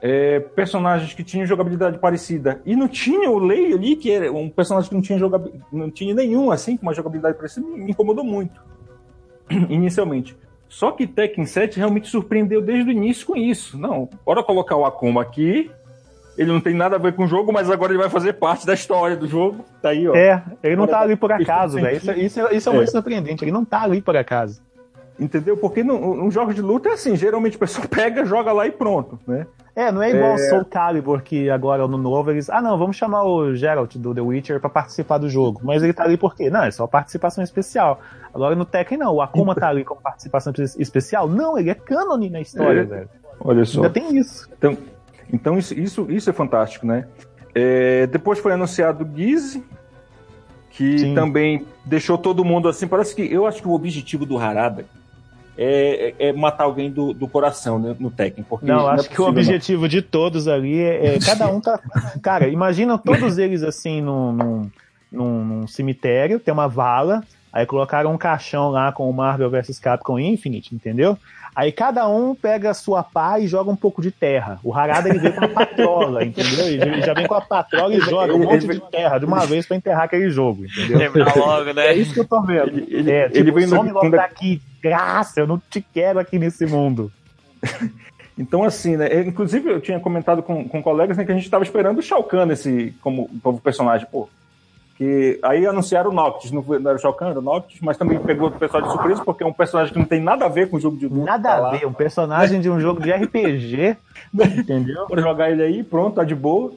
[0.02, 4.48] é, personagens que tinham jogabilidade parecida e não tinha o Lei ali, que era um
[4.48, 8.24] personagem que não tinha jogabi- não tinha nenhum assim com uma jogabilidade parecida, me incomodou
[8.24, 8.60] muito
[9.68, 10.36] inicialmente.
[10.68, 13.78] Só que Tekken 7 realmente surpreendeu desde o início com isso.
[13.78, 15.70] Não, bora colocar o Akuma aqui.
[16.36, 18.64] Ele não tem nada a ver com o jogo, mas agora ele vai fazer parte
[18.64, 19.64] da história do jogo.
[19.82, 20.14] Tá aí, ó.
[20.14, 21.96] É, ele não Agora, tá ali por acaso, velho.
[21.96, 22.24] Isso, sentido.
[22.24, 22.76] isso, é- isso é É.
[22.76, 23.42] muito surpreendente.
[23.44, 24.62] Ele não tá ali por acaso.
[25.18, 25.56] Entendeu?
[25.56, 28.70] Porque no, no jogo de luta é assim, geralmente a pessoa pega, joga lá e
[28.70, 29.46] pronto, né?
[29.80, 30.34] É, não é igual É.
[30.34, 32.50] o Soul Calibur, que agora no novo eles.
[32.50, 35.60] Ah, não, vamos chamar o Geralt do The Witcher pra participar do jogo.
[35.62, 36.50] Mas ele tá ali por quê?
[36.50, 38.00] Não, é só participação especial.
[38.34, 41.28] Agora no Tekken não, o Akuma tá ali como participação espe- especial.
[41.28, 42.84] Não, ele é cânone na história, É.
[42.84, 43.08] velho.
[43.40, 43.78] Olha só.
[43.82, 44.48] Ainda tem isso.
[44.58, 44.76] Então,
[45.32, 47.06] então isso, isso, isso é fantástico, né?
[47.54, 49.60] É, depois foi anunciado o Giz,
[50.70, 51.14] que Sim.
[51.14, 52.88] também deixou todo mundo assim.
[52.88, 54.84] Parece que eu acho que o objetivo do Harada
[55.58, 58.44] é, é- é matar alguém do, do coração né, no Tekken.
[58.48, 59.40] Porque Não, é acho que o possível, não.
[59.40, 61.80] objetivo de todos ali é, é- Cada um tá.
[62.22, 64.70] Cara, imagina todos eles assim num, num,
[65.10, 69.78] num- num cemitério, tem uma vala, aí colocaram um caixão lá com o Marvel vs
[69.80, 71.18] Capcom Infinite, entendeu?
[71.56, 74.60] Aí cada um pega a sua pá e joga um pouco de terra.
[74.62, 76.68] O Harada ele vem com a patrola, entendeu?
[76.68, 79.66] Ele já vem com a patrola e joga um monte de terra de uma vez
[79.66, 80.98] pra enterrar aquele jogo, entendeu?
[80.98, 81.94] Terminar logo, É né?
[81.94, 82.68] isso que eu tô vendo.
[82.68, 85.80] Ele, ele, É, ele tipo, vem no- some logo quando- daqui, graça, eu não te
[85.80, 87.12] quero aqui nesse mundo.
[88.38, 89.22] Então, assim, né?
[89.22, 92.22] Inclusive, eu tinha comentado com, com colegas né, que a gente estava esperando o Shao
[92.22, 94.28] Kahn esse, como novo personagem, pô.
[94.96, 97.96] Que aí anunciaram o Noctis, não, não era o Shao Kahn, era o Noctis, mas
[97.96, 100.48] também pegou o pessoal de surpresa, porque é um personagem que não tem nada a
[100.48, 101.24] ver com o jogo de luta.
[101.24, 101.70] Nada tá a lá.
[101.72, 103.96] ver, um personagem de um jogo de RPG,
[104.56, 105.08] entendeu?
[105.08, 106.72] Bora jogar ele aí, pronto, tá de boa.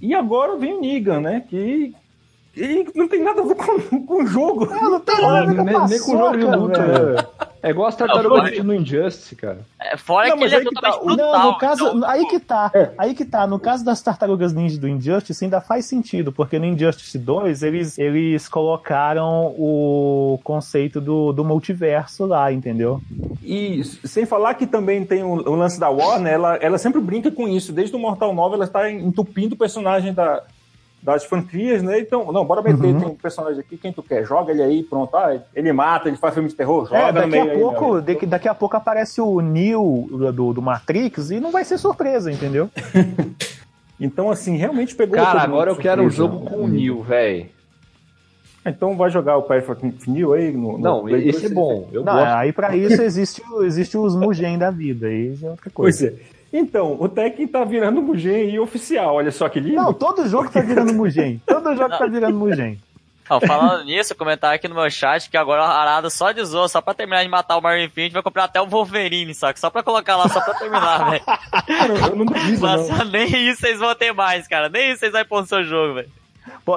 [0.00, 1.42] E agora vem o Negan, né?
[1.48, 1.94] Que,
[2.58, 4.66] que não tem nada a ver com, com o jogo.
[4.66, 7.14] Não tem nada a ver com Nem, nem com o jogo de luta, velho.
[7.14, 7.26] né?
[7.60, 9.58] É igual as tartarugas Não, ninja no Injustice, cara.
[9.80, 11.32] É, Fora Não, que ele é aí que tá, totalmente o- brutal.
[11.42, 12.90] Não, no caso, então, aí que tá, É.
[12.96, 13.46] aí que tá.
[13.48, 17.98] No caso das tartarugas ninja do Injustice ainda faz sentido, porque no Injustice 2 eles,
[17.98, 23.00] eles colocaram o conceito do, do multiverso lá, entendeu?
[23.42, 27.28] E sem falar que também tem o, o lance da Warner, ela, ela sempre brinca
[27.30, 27.72] com isso.
[27.72, 30.44] Desde o Mortal 9 ela está entupindo o personagem da,
[31.02, 32.00] das franquias, né?
[32.00, 32.98] Então, não, bora meter, Uhum.
[32.98, 34.24] tem um personagem aqui, quem tu quer?
[34.26, 35.16] Joga ele aí, pronto.
[35.16, 37.60] Ah, ele mata, ele faz filme de terror, joga É, no daqui meio a aí,
[37.60, 38.02] pouco, meu.
[38.02, 42.30] daqui, daqui a pouco aparece o Neo do, do Matrix e não vai ser surpresa,
[42.32, 42.68] entendeu?
[44.00, 45.16] Então, assim, realmente pegou.
[45.16, 47.46] Cara, agora eu quero um jogo com o Neil, velho.
[48.64, 51.52] Então vai jogar o Perfect New aí no, no Não, Play esse é 2.
[51.52, 51.88] bom.
[51.92, 52.28] Eu Não, gosto.
[52.28, 55.98] aí pra isso existe, o- existe os Mugen da vida, aí já é outra Pois
[56.00, 56.14] coisa.
[56.14, 56.37] é.
[56.52, 59.76] Então, o Tekken tá virando Mugen e oficial, olha só que lindo.
[59.76, 61.42] Não, todo jogo tá virando Mugen.
[61.46, 62.78] Todo jogo tá virando Mugen.
[63.30, 66.66] Ó, falando nisso, comentar aqui no meu chat que agora o Arada só de zoa,
[66.66, 69.60] só pra terminar de matar o Mario Infinite, vai comprar até o Wolverine, só que
[69.60, 71.24] só pra colocar lá, só pra terminar, velho.
[71.24, 72.88] Cara, eu não duvido, não.
[72.88, 74.70] Nossa, nem isso vocês vão ter mais, cara.
[74.70, 76.08] Nem isso vocês vão pôr no seu jogo, velho.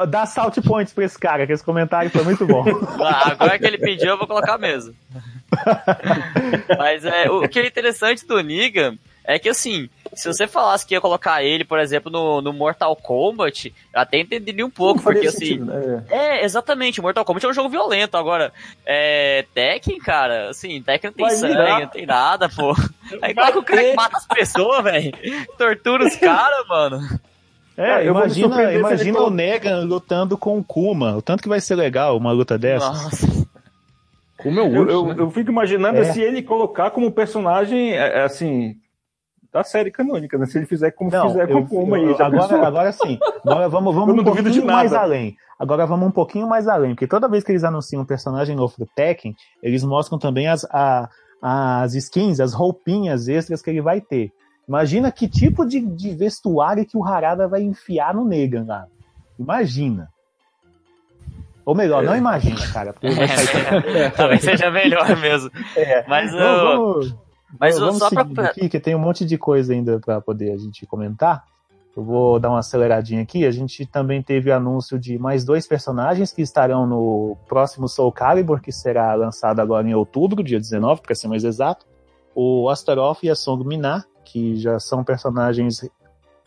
[0.09, 2.65] Dá salt points pra esse cara, que esse comentário foi muito bom.
[3.01, 4.93] Ah, Agora que ele pediu, eu vou colocar mesmo.
[6.77, 8.97] Mas é, o que é interessante do Negan
[9.35, 12.95] é que assim, se você falasse que ia colocar ele, por exemplo, no, no Mortal
[12.95, 15.37] Kombat, eu até entenderia um pouco, porque assim.
[15.39, 16.03] sentido, né?
[16.09, 18.15] É, exatamente, Mortal Kombat é um jogo violento.
[18.17, 18.51] Agora,
[18.85, 19.45] é.
[19.53, 21.79] Tekken, cara, assim, Tekken não tem Vai sangue, virar.
[21.79, 22.75] não tem nada, pô.
[23.21, 25.11] Aí coloca o cara que mata as pessoas, velho.
[25.57, 26.99] Tortura os caras, mano.
[27.77, 31.15] É, Cara, eu imagina, imagina o Negan lutando com o Kuma.
[31.15, 32.85] O tanto que vai ser legal uma luta dessa.
[32.87, 33.47] Nossa.
[34.37, 35.15] Como é o Eu, urso, eu, né?
[35.19, 36.05] eu fico imaginando É.
[36.11, 38.75] se ele colocar como personagem, é, é, assim,
[39.53, 40.45] da série canônica, né?
[40.45, 42.15] Se ele fizer como Não, fizer com eu- o Puma eu- aí.
[42.17, 42.65] já agora, pensou?
[42.65, 43.19] agora sim.
[43.45, 45.35] Agora vamos, vamos Eu um pouquinho mais além.
[45.59, 48.73] Agora vamos um pouquinho mais além, porque toda vez que eles anunciam um personagem novo
[48.75, 51.09] pro Tekken, eles mostram também as, a-
[51.41, 54.31] as skins, as roupinhas extras que ele vai ter.
[54.67, 58.85] Imagina que tipo de, de vestuário que o Harada vai enfiar no Negan lá.
[59.37, 60.07] Imagina.
[61.65, 62.91] Ou melhor, não imagina, cara.
[62.93, 64.11] Porque vai sair...
[64.15, 65.51] Talvez seja melhor mesmo.
[65.75, 66.03] É.
[66.07, 66.39] Mas, Não,
[66.93, 67.15] vamos,
[67.59, 68.19] mas vamos só pra.
[68.19, 71.43] seguindo aqui, que tem um monte de coisa ainda para poder a gente comentar.
[71.95, 73.45] Eu vou dar uma aceleradinha aqui.
[73.45, 78.61] A gente também teve anúncio de mais dois personagens que estarão no próximo Soul Calibur,
[78.61, 81.85] que será lançado agora em outubro, dia 19, para ser mais exato.
[82.33, 85.85] O Astaroth e a Song Minar, que já são personagens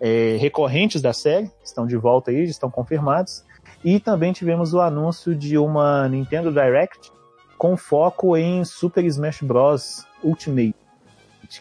[0.00, 3.44] é, recorrentes da série, estão de volta aí, estão confirmados.
[3.84, 7.12] E também tivemos o anúncio de uma Nintendo Direct
[7.58, 10.06] com foco em Super Smash Bros.
[10.22, 10.74] Ultimate,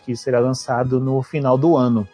[0.02, 2.08] que será lançado no final do ano.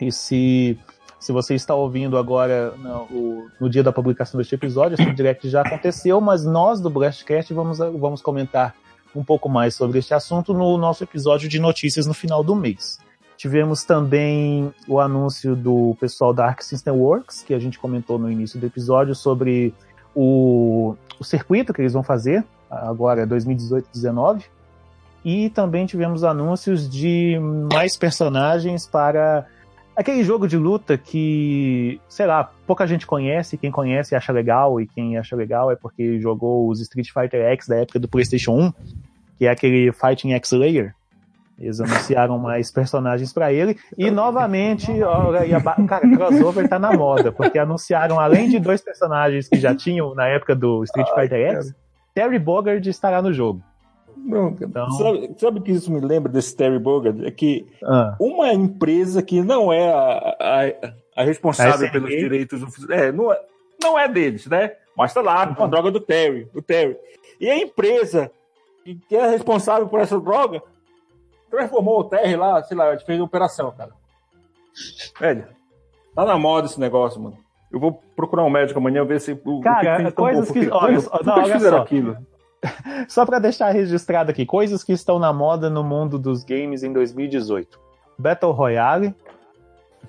[0.00, 0.78] E se,
[1.18, 5.62] se você está ouvindo agora no, no dia da publicação deste episódio, esse direct já
[5.62, 8.74] aconteceu, mas nós do Blastcast vamos, vamos comentar
[9.14, 12.98] um pouco mais sobre este assunto no nosso episódio de notícias no final do mês.
[13.36, 18.30] Tivemos também o anúncio do pessoal da Arc System Works, que a gente comentou no
[18.30, 19.74] início do episódio, sobre
[20.14, 24.44] o, o circuito que eles vão fazer agora 2018-19.
[25.24, 27.38] E também tivemos anúncios de
[27.72, 29.46] mais personagens para
[29.96, 34.86] aquele jogo de luta que, sei lá, pouca gente conhece, quem conhece acha legal, e
[34.86, 38.72] quem acha legal é porque jogou os Street Fighter X da época do PlayStation 1,
[39.38, 40.94] que é aquele Fighting X Layer.
[41.58, 43.78] Eles anunciaram mais personagens para ele.
[43.96, 48.80] E novamente, olha, e a cara, crossover tá na moda, porque anunciaram, além de dois
[48.80, 51.74] personagens que já tinham na época do Street Fighter X,
[52.14, 53.62] Terry Bogard estará no jogo.
[54.24, 57.26] Não, Então- sabe, sabe que isso me lembra desse Terry Bogard?
[57.26, 62.62] É que Ah, uma empresa que não é a, a, a responsável A pelos direitos
[62.62, 63.40] ofici- é, não, é,
[63.82, 64.72] não é deles, né?
[64.96, 66.96] Mas tá lá com a droga do Terry, do Terry.
[67.40, 68.30] E a empresa
[68.84, 70.62] que que é responsável por essa droga
[71.50, 73.90] transformou o Terry lá, sei lá, fez uma operação, cara.
[75.20, 75.46] Velho,
[76.14, 77.36] tá na moda esse negócio, mano.
[77.70, 80.50] Eu vou procurar um médico amanhã ver se o, Cara, o que, eles tão- coisas
[80.50, 81.76] que- olha que não, olha só.
[81.78, 82.16] aquilo?
[83.08, 86.92] Só para deixar registrado aqui, coisas que estão na moda no mundo dos games em
[86.92, 87.78] 2018.
[88.18, 89.14] Battle Royale.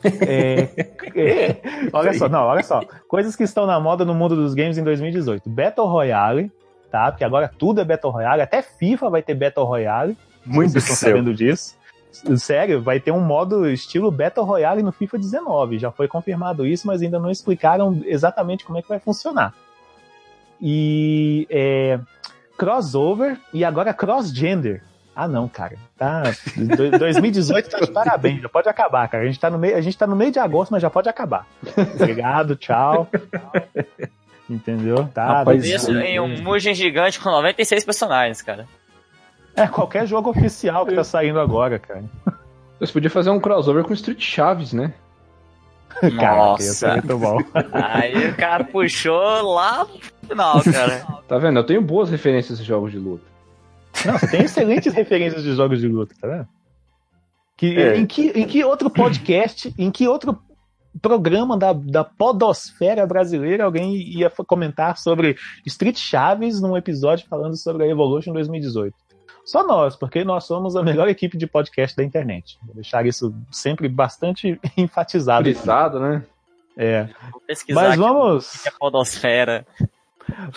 [0.04, 0.70] É,
[1.16, 1.62] é,
[1.93, 2.82] olha só, não, olha só.
[3.08, 5.47] Coisas que estão na moda no mundo dos games em 2018.
[5.47, 6.51] Battle Royale,
[6.91, 7.12] tá?
[7.12, 10.18] Porque agora tudo é Battle Royale, até FIFA vai ter Battle Royale.
[10.43, 11.78] Muito Vocês estão sabendo disso?
[12.38, 15.80] Sério, vai ter um modo estilo Battle Royale no FIFA 19.
[15.80, 19.54] Já foi confirmado isso, mas ainda não explicaram exatamente como é que vai funcionar.
[20.62, 21.99] E é,
[22.58, 24.82] crossover e agora cross-gender.
[25.16, 25.76] Ah, não, cara.
[25.95, 26.24] Tá,
[26.58, 29.24] do- 2018 tá de parabéns, já pode acabar, cara.
[29.24, 31.08] A gente tá no meio, a gente tá no meio de agosto, mas já pode
[31.08, 31.45] acabar.
[31.95, 33.08] Obrigado, tchau.
[34.49, 35.08] Entendeu?
[35.14, 35.39] Tá.
[35.39, 38.68] Rapaz, Isso em um Mugen gigante com 96 personagens, cara.
[39.56, 42.04] É qualquer jogo oficial que tá saindo agora, cara.
[42.80, 44.93] Você podia fazer um crossover com Street Chaves, né?
[46.20, 47.01] Caraca, isso é Nossa.
[47.08, 47.38] muito bom.
[47.72, 49.86] Aí o cara puxou lá
[50.24, 51.05] final, cara.
[51.28, 51.59] Tá vendo?
[51.59, 53.26] Eu tenho boas referências de jogos de luta.
[54.05, 56.47] Não, você tem excelentes referências de jogos de luta, tá vendo?
[57.55, 57.97] Que, É.
[57.97, 60.38] em, que, em que outro podcast, em que outro
[61.01, 67.84] programa da, da podosfera brasileira alguém ia comentar sobre Street Chaves num episódio falando sobre
[67.84, 68.95] a Evolution 2018?
[69.45, 72.57] Só nós, porque nós somos a melhor equipe de podcast da internet.
[72.65, 75.43] Vou deixar isso sempre bastante enfatizado.
[75.43, 76.24] Frisado, né?
[76.78, 77.07] É.
[77.32, 78.55] Vou pesquisar Mas vamos.
[78.55, 79.67] o que é podosfera.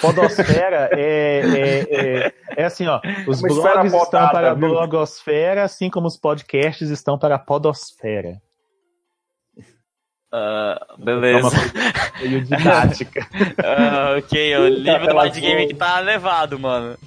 [0.00, 3.00] Podosfera é, é, é, é assim, ó.
[3.26, 8.40] Os Uma blogs estão para a blogosfera, assim como os podcasts estão para a podosfera.
[10.32, 11.48] Uma beleza.
[12.20, 13.26] meio didática.
[13.62, 16.98] Ah, ok, o nível do pela Mind Game que tá elevado, mano.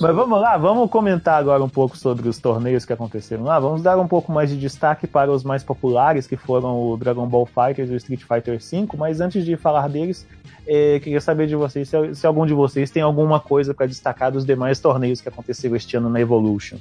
[0.00, 3.58] Mas vamos lá, vamos comentar agora um pouco sobre os torneios que aconteceram lá.
[3.58, 7.26] Vamos dar um pouco mais de destaque para os mais populares, que foram o Dragon
[7.26, 8.88] Ball Fighters e o Street Fighter V.
[8.96, 10.26] Mas antes de falar deles,
[10.66, 14.32] eh, queria saber de vocês se, se algum de vocês tem alguma coisa para destacar
[14.32, 16.78] dos demais torneios que aconteceram este ano na Evolution.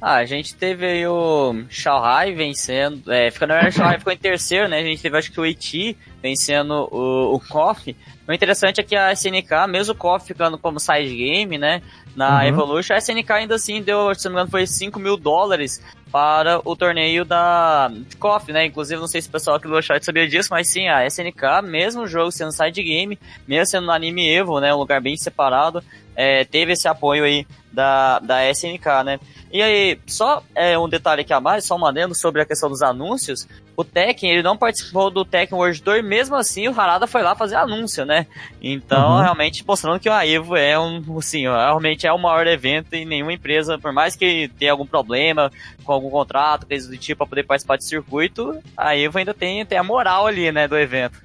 [0.00, 4.12] Ah, a gente teve aí o Shanghai vencendo, é, ficando na verdade, o Shanghai ficou
[4.12, 4.78] em terceiro, né?
[4.78, 7.94] A gente teve acho que o Iti vencendo o, o KOF.
[8.26, 11.82] O interessante é que a SNK, mesmo o KOF ficando como side game, né?
[12.16, 12.46] Na Uhum.
[12.46, 16.60] Evolution, a SNK ainda assim deu, se não me engano, foi 5 mil dólares para
[16.64, 18.64] o torneio da KOF, né?
[18.66, 21.62] Inclusive, não sei se o pessoal aqui do chat sabia disso, mas sim, a SNK,
[21.62, 24.74] mesmo o jogo sendo side game, mesmo sendo no Anime Evo, né?
[24.74, 25.84] Um lugar bem separado,
[26.16, 29.20] é, teve esse apoio aí da, da SNK, né?
[29.52, 32.68] E aí, só é, um detalhe aqui a mais, só um adendo sobre a questão
[32.68, 33.48] dos anúncios.
[33.76, 37.34] O Tekken, ele não participou do Tekken World Tour, mesmo assim o Harada foi lá
[37.34, 38.26] fazer anúncio, né?
[38.62, 39.22] Então, Uhum.
[39.22, 43.32] realmente, mostrando que a Evo é um, assim, realmente é o maior evento e nenhuma
[43.32, 45.50] empresa, por mais que tenha algum problema
[45.84, 49.64] com algum contrato, coisa do tipo, pra poder participar de circuito, a Evo ainda tem,
[49.64, 51.20] tem a moral ali, né, do evento.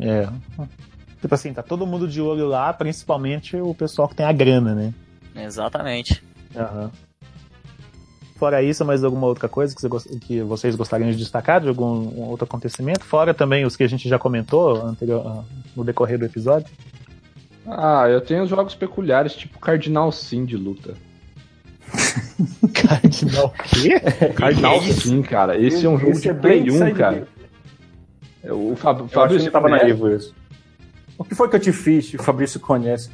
[0.00, 0.28] É.
[1.20, 4.74] Tipo assim, tá todo mundo de olho lá, principalmente o pessoal que tem a grana,
[4.74, 4.92] né?
[5.36, 6.22] Exatamente.
[6.56, 6.90] Aham.
[8.36, 11.84] Fora isso, mais alguma outra coisa que, você que vocês gostariam de destacar de algum
[11.86, 13.04] um outro acontecimento?
[13.04, 15.44] Fora também os que a gente já comentou anterior, ah,
[15.76, 16.66] no decorrer do episódio?
[17.66, 20.94] Ah, eu tenho jogos peculiares, tipo Cardinal Sim de luta.
[22.74, 24.00] Cardinal o quê?
[24.34, 25.56] Cardinal Sim, cara.
[25.58, 27.28] Esse é um jogo Esse de é bem Play 1, side cara.
[28.42, 29.90] É, O Fab- Eu acho que Fabrício tava na conhece?
[29.96, 30.32] Evo esse.
[31.16, 32.12] O que foi que eu te fiz?
[32.14, 33.10] O Fabrício conhece.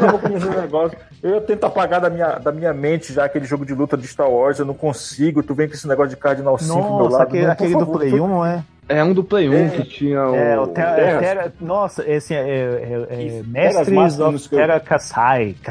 [0.00, 0.98] Eu vou conhecer o negócio.
[1.22, 4.28] Eu tento apagar da minha, da minha mente já aquele jogo de luta de Star
[4.30, 5.42] Wars, eu não consigo.
[5.42, 7.22] Tu vem com esse negócio de Cardinal 5 do meu lado.
[7.22, 8.64] aquele, Não, aquele do favor, Play tu- 1, não é?
[8.88, 9.68] É um do Play 1 É.
[9.68, 10.34] que tinha o.
[10.34, 14.80] É, o Terra, Terra- Terra- Nossa, esse é, é, é, é Mestres of Terra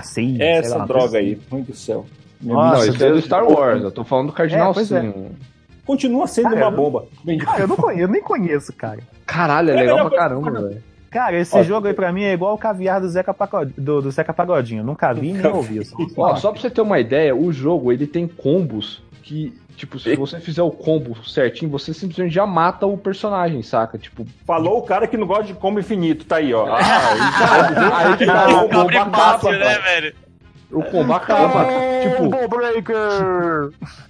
[0.04, 1.42] sei lá, Essa uma droga aí, assim.
[1.52, 2.06] mãe do céu.
[2.42, 3.22] Nossa, Não, esse é do.
[3.22, 3.84] Star Wars.
[3.84, 4.86] Eu tô falando do Cardinal É, é.
[4.86, 5.32] Sim.
[5.86, 7.06] Continua sendo Cara, uma bomba.
[7.48, 9.00] Ah, eu, não conheço, eu nem conheço, cara.
[9.26, 10.84] Caralho, é É legal pra caramba, velho.
[11.10, 13.74] Cara, esse Ó, jogo aí pra mim é igual o caviar do Zeca, Pacod...
[13.78, 14.84] do, do Zeca Pagodinho.
[14.84, 15.84] Nunca vi nem ouvi.
[15.84, 20.00] Só Ó, só pra você ter uma ideia, o jogo ele tem combos que, tipo,
[20.00, 23.98] se você fizer o combo certinho, você simplesmente já mata o personagem, saca?
[23.98, 26.68] Tipo, Falou o cara que não gosta de combo infinito, tá aí, ó.
[26.68, 26.80] Ah,
[27.98, 30.16] aí que tá, o combo Fábio, né, velho?
[30.72, 31.66] O combo acaba.
[32.04, 33.72] Tipo, Combo Breaker!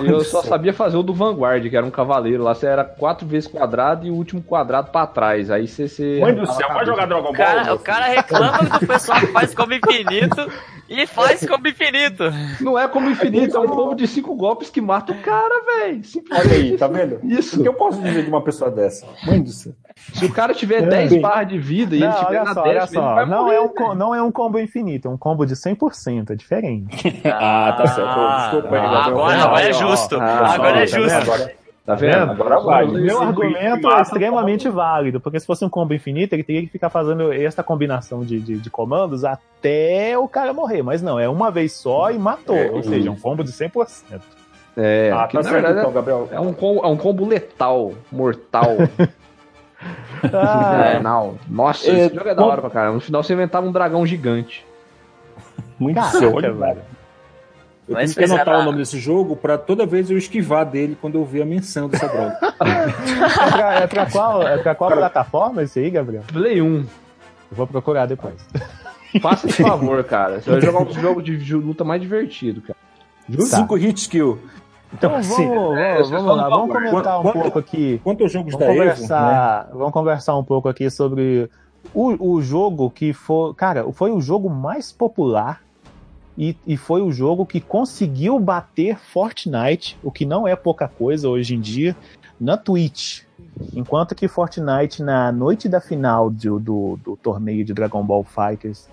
[0.00, 2.54] eu só sabia fazer o do Vanguard, que era um cavaleiro lá.
[2.54, 5.50] Você era quatro vezes quadrado e o último quadrado pra trás.
[5.50, 5.88] Aí você.
[5.88, 7.34] você Mãe do céu, vai jogar Dragon O Ball.
[7.34, 10.50] cara, o cara reclama do pessoal que faz como infinito
[10.88, 12.24] e faz como infinito.
[12.60, 16.00] Não é como infinito, é um combo de cinco golpes que mata o cara, velho.
[16.32, 17.18] Olha aí, tá vendo?
[17.24, 17.58] Isso.
[17.58, 19.06] O que eu posso dizer de uma pessoa dessa?
[19.26, 19.72] Mãe do céu.
[20.14, 21.20] Se o cara tiver É, 10 bem.
[21.20, 23.14] barras de vida e Não, ele tiver olha na só, olha décima, ele só.
[23.16, 23.56] vai Não morrer.
[23.56, 26.30] é, um, co- não é um combo infinito, é um combo de 100%.
[26.30, 27.20] É diferente.
[27.40, 28.08] Ah, tá certo.
[28.08, 30.16] Ah, Desculpa aí, ah, agora, agora é ó, justo.
[30.20, 31.16] Ah, agora é tá justo.
[31.16, 31.52] Agora,
[31.86, 32.30] Tá vendo?
[32.32, 32.84] agora vai.
[32.84, 36.68] O meu argumento é extremamente válido, porque se fosse um combo infinito, ele teria que
[36.68, 40.82] ficar fazendo essa combinação de, de, de comandos até o cara morrer.
[40.82, 42.54] Mas não, é uma vez só e matou.
[42.56, 44.20] É, ou seja, um combo de 100%.
[44.76, 46.28] É, Ah, que tá na certo verdade então, Gabriel.
[46.30, 48.76] é um, combo, é um combo letal, mortal.
[50.32, 51.38] Ah, é, não.
[51.48, 52.94] Nossa, É, esse jogo é da hora pra caramba.
[52.94, 54.66] No final você inventava um dragão gigante.
[55.78, 56.82] Muito Caraca, seu, velho.
[57.88, 60.96] Eu Mas tenho que anotar o nome desse jogo pra toda vez eu esquivar dele
[61.00, 62.38] quando eu ver a menção dessa droga.
[62.60, 66.22] é, pra, é, pra qual, é pra qual plataforma esse aí, Gabriel?
[66.30, 66.66] Play 1.
[66.76, 66.86] Eu
[67.50, 68.34] vou procurar depois.
[69.22, 70.40] Faça esse favor, cara.
[70.40, 72.76] Você vai jogar um jogo de de luta mais divertido, cara.
[73.40, 74.38] Cinco hit skill.
[74.92, 78.00] Então vamos, assim, vamos, é, vamos vocês lá, vamos comentar um Quanto- pouco aqui.
[78.04, 78.90] Quanto aos jogos Vamos da Evo, né?
[78.90, 81.50] conversar, vamos conversar um pouco aqui sobre
[81.94, 83.52] o, o jogo que foi.
[83.54, 85.60] Cara, foi o jogo mais popular
[86.38, 91.28] e, e foi o jogo que conseguiu bater Fortnite, o que não é pouca coisa
[91.28, 91.96] hoje em dia,
[92.40, 93.22] na Twitch.
[93.74, 98.88] Enquanto que Fortnite, na noite da final do, do, do torneio de Dragon Ball Fighters,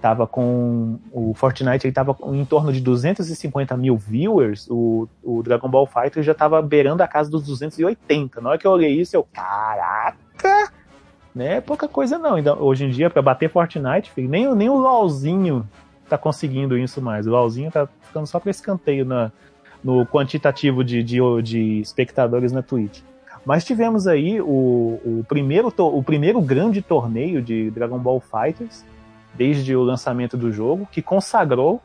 [0.00, 0.98] tava com.
[1.12, 6.22] O Fortnite ele tava em torno de 250 mil viewers, o, o Dragon Ball Fighter
[6.22, 8.40] já tava beirando a casa dos 280.
[8.40, 10.72] Na hora que eu olhei isso, eu, caraca!
[11.34, 11.60] Né?
[11.60, 12.38] Pouca coisa não.
[12.38, 15.68] Então, hoje em dia, pra bater Fortnite, filho, nem, nem o LOLzinho
[16.08, 17.26] tá conseguindo isso mais.
[17.26, 19.30] O LOLzinho tá ficando só pra escanteio na,
[19.82, 23.00] no quantitativo de, de, de espectadores na Twitch.
[23.44, 24.44] Mas tivemos aí o,
[25.04, 28.84] o, primeiro, to- o primeiro grande torneio de Dragon Ball Fighters,
[29.34, 31.80] desde o lançamento do jogo, que consagrou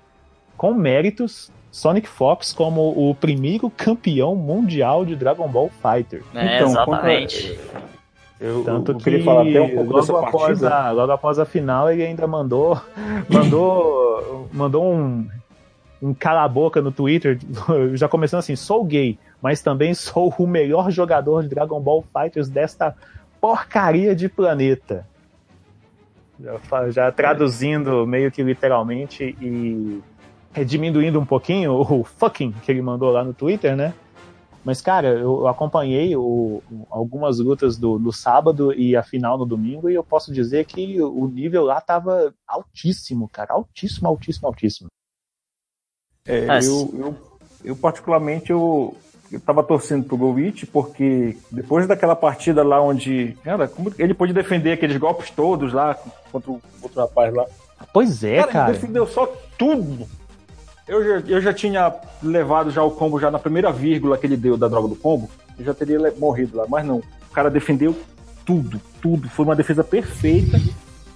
[0.58, 6.24] com méritos Sonic Fox como o primeiro campeão mundial de Dragon Ball Fighter.
[6.36, 7.60] É, Então, exatamente.
[8.44, 10.76] Eu, Tanto eu que queria falar até um pouco dessa partida.
[10.76, 12.80] a, logo após a final ele ainda mandou
[13.32, 15.26] mandou mandou um
[16.02, 17.40] um cala a boca no Twitter,
[17.96, 22.50] já começando assim, sou gay, mas também sou o melhor jogador de Dragon Ball Fighters
[22.50, 22.94] desta
[23.40, 25.08] porcaria de planeta.
[26.38, 30.02] Já, já traduzindo meio que literalmente e
[30.66, 33.94] diminuindo um pouquinho o fucking que ele mandou lá no Twitter, né?
[34.66, 39.90] Mas, cara, eu acompanhei o- algumas lutas do, do sábado e a final no domingo,
[39.90, 43.54] e eu posso dizer que o nível lá tava altíssimo, cara.
[43.54, 44.88] Altíssimo, altíssimo, altíssimo.
[46.26, 47.16] É, Mas- eu, eu,
[47.66, 48.96] eu, particularmente, eu,
[49.30, 53.38] eu tava torcendo pro Golwich, porque depois daquela partida lá onde.
[53.44, 55.96] Cara, como ele pôde defender aqueles golpes todos lá
[56.32, 57.46] contra o outro rapaz lá.
[57.92, 58.70] Pois é, cara, cara.
[58.72, 59.26] ele defendeu só
[59.58, 60.08] tudo.
[60.88, 64.36] Eu já, eu já tinha levado já o combo já na primeira vírgula que ele
[64.36, 65.30] deu da droga do combo.
[65.58, 66.98] Eu já teria morrido lá, mas não.
[66.98, 67.96] O cara defendeu
[68.46, 69.30] tudo, tudo.
[69.30, 70.60] Foi uma defesa perfeita.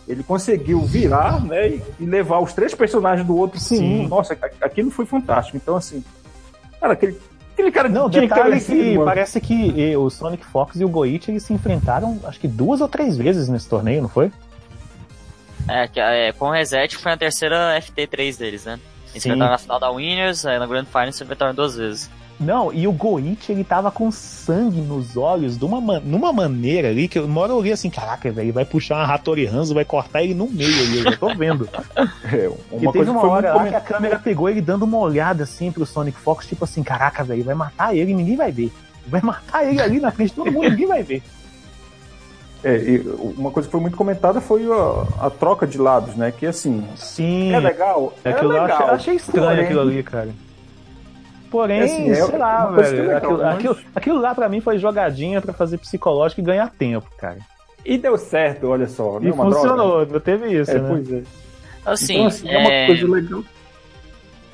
[0.07, 4.05] Ele conseguiu virar, né, e, e levar os três personagens do outro com Sim.
[4.05, 4.07] um.
[4.07, 5.57] Nossa, aquilo foi fantástico.
[5.57, 6.01] Então, assim,
[6.79, 7.19] cara, aquele,
[7.51, 11.43] aquele cara Não, tinha detalhe que parece que o Sonic Fox e o Goichi eles
[11.43, 14.31] se enfrentaram, acho que duas ou três vezes nesse torneio, não foi?
[15.67, 15.89] É,
[16.27, 18.79] é, com o Reset foi a terceira FT3 deles, né?
[19.15, 22.09] Enfrentaram na final da Winners, aí na Grand Final se enfrentaram duas vezes.
[22.39, 26.89] Não, e o Goichi, ele tava com sangue nos olhos de uma, man- numa maneira
[26.89, 29.73] ali que eu- uma hora eu olhei assim, caraca, velho, vai puxar uma Hattori Hanzo,
[29.73, 31.67] vai cortar ele no meio ali, eu já tô vendo.
[32.31, 34.61] É, e uma teve coisa que uma foi hora lá que a câmera pegou ele
[34.61, 38.13] dando uma olhada assim pro Sonic Fox, tipo assim, caraca, velho, vai matar ele e
[38.13, 38.71] ninguém vai ver.
[39.07, 41.23] Vai matar ele ali na frente de todo mundo, ninguém vai ver.
[42.63, 42.99] É, e
[43.37, 46.31] uma coisa que foi muito comentada foi a, a troca de lados, né?
[46.31, 47.53] Que assim, Sim.
[47.53, 48.13] é legal.
[48.25, 48.77] É Aquilo lá eu legal.
[48.81, 50.29] achei, achei estranho porém- aquilo ali, cara.
[51.51, 53.07] Porém, É assim, é sei lá, coisa que é velho.
[53.07, 56.69] legal, aquilo, mas- aquilo, aquilo lá pra mim foi jogadinha pra fazer psicológico e ganhar
[56.71, 57.37] tempo, cara.
[57.85, 59.19] E deu certo, olha só.
[59.21, 59.51] E é droga?
[59.55, 60.89] funcionou, não teve isso, É, né?
[60.89, 61.23] pois é.
[61.85, 62.57] Assim, então, assim, é...
[62.57, 63.43] uma é, coisa legal.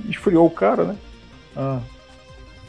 [0.08, 0.96] Esfriou o cara, né?
[1.56, 1.80] Ah.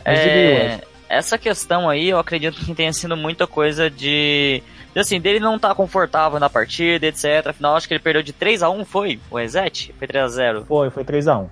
[0.05, 4.63] É, essa questão aí, eu acredito que tenha sido muita coisa de.
[4.95, 7.49] De, Assim, dele não estar confortável na partida, etc.
[7.49, 9.21] Afinal, acho que ele perdeu de 3 a 1 foi?
[9.31, 9.93] O reset?
[9.99, 11.49] Foi 3 a 0 Foi, foi 3x1.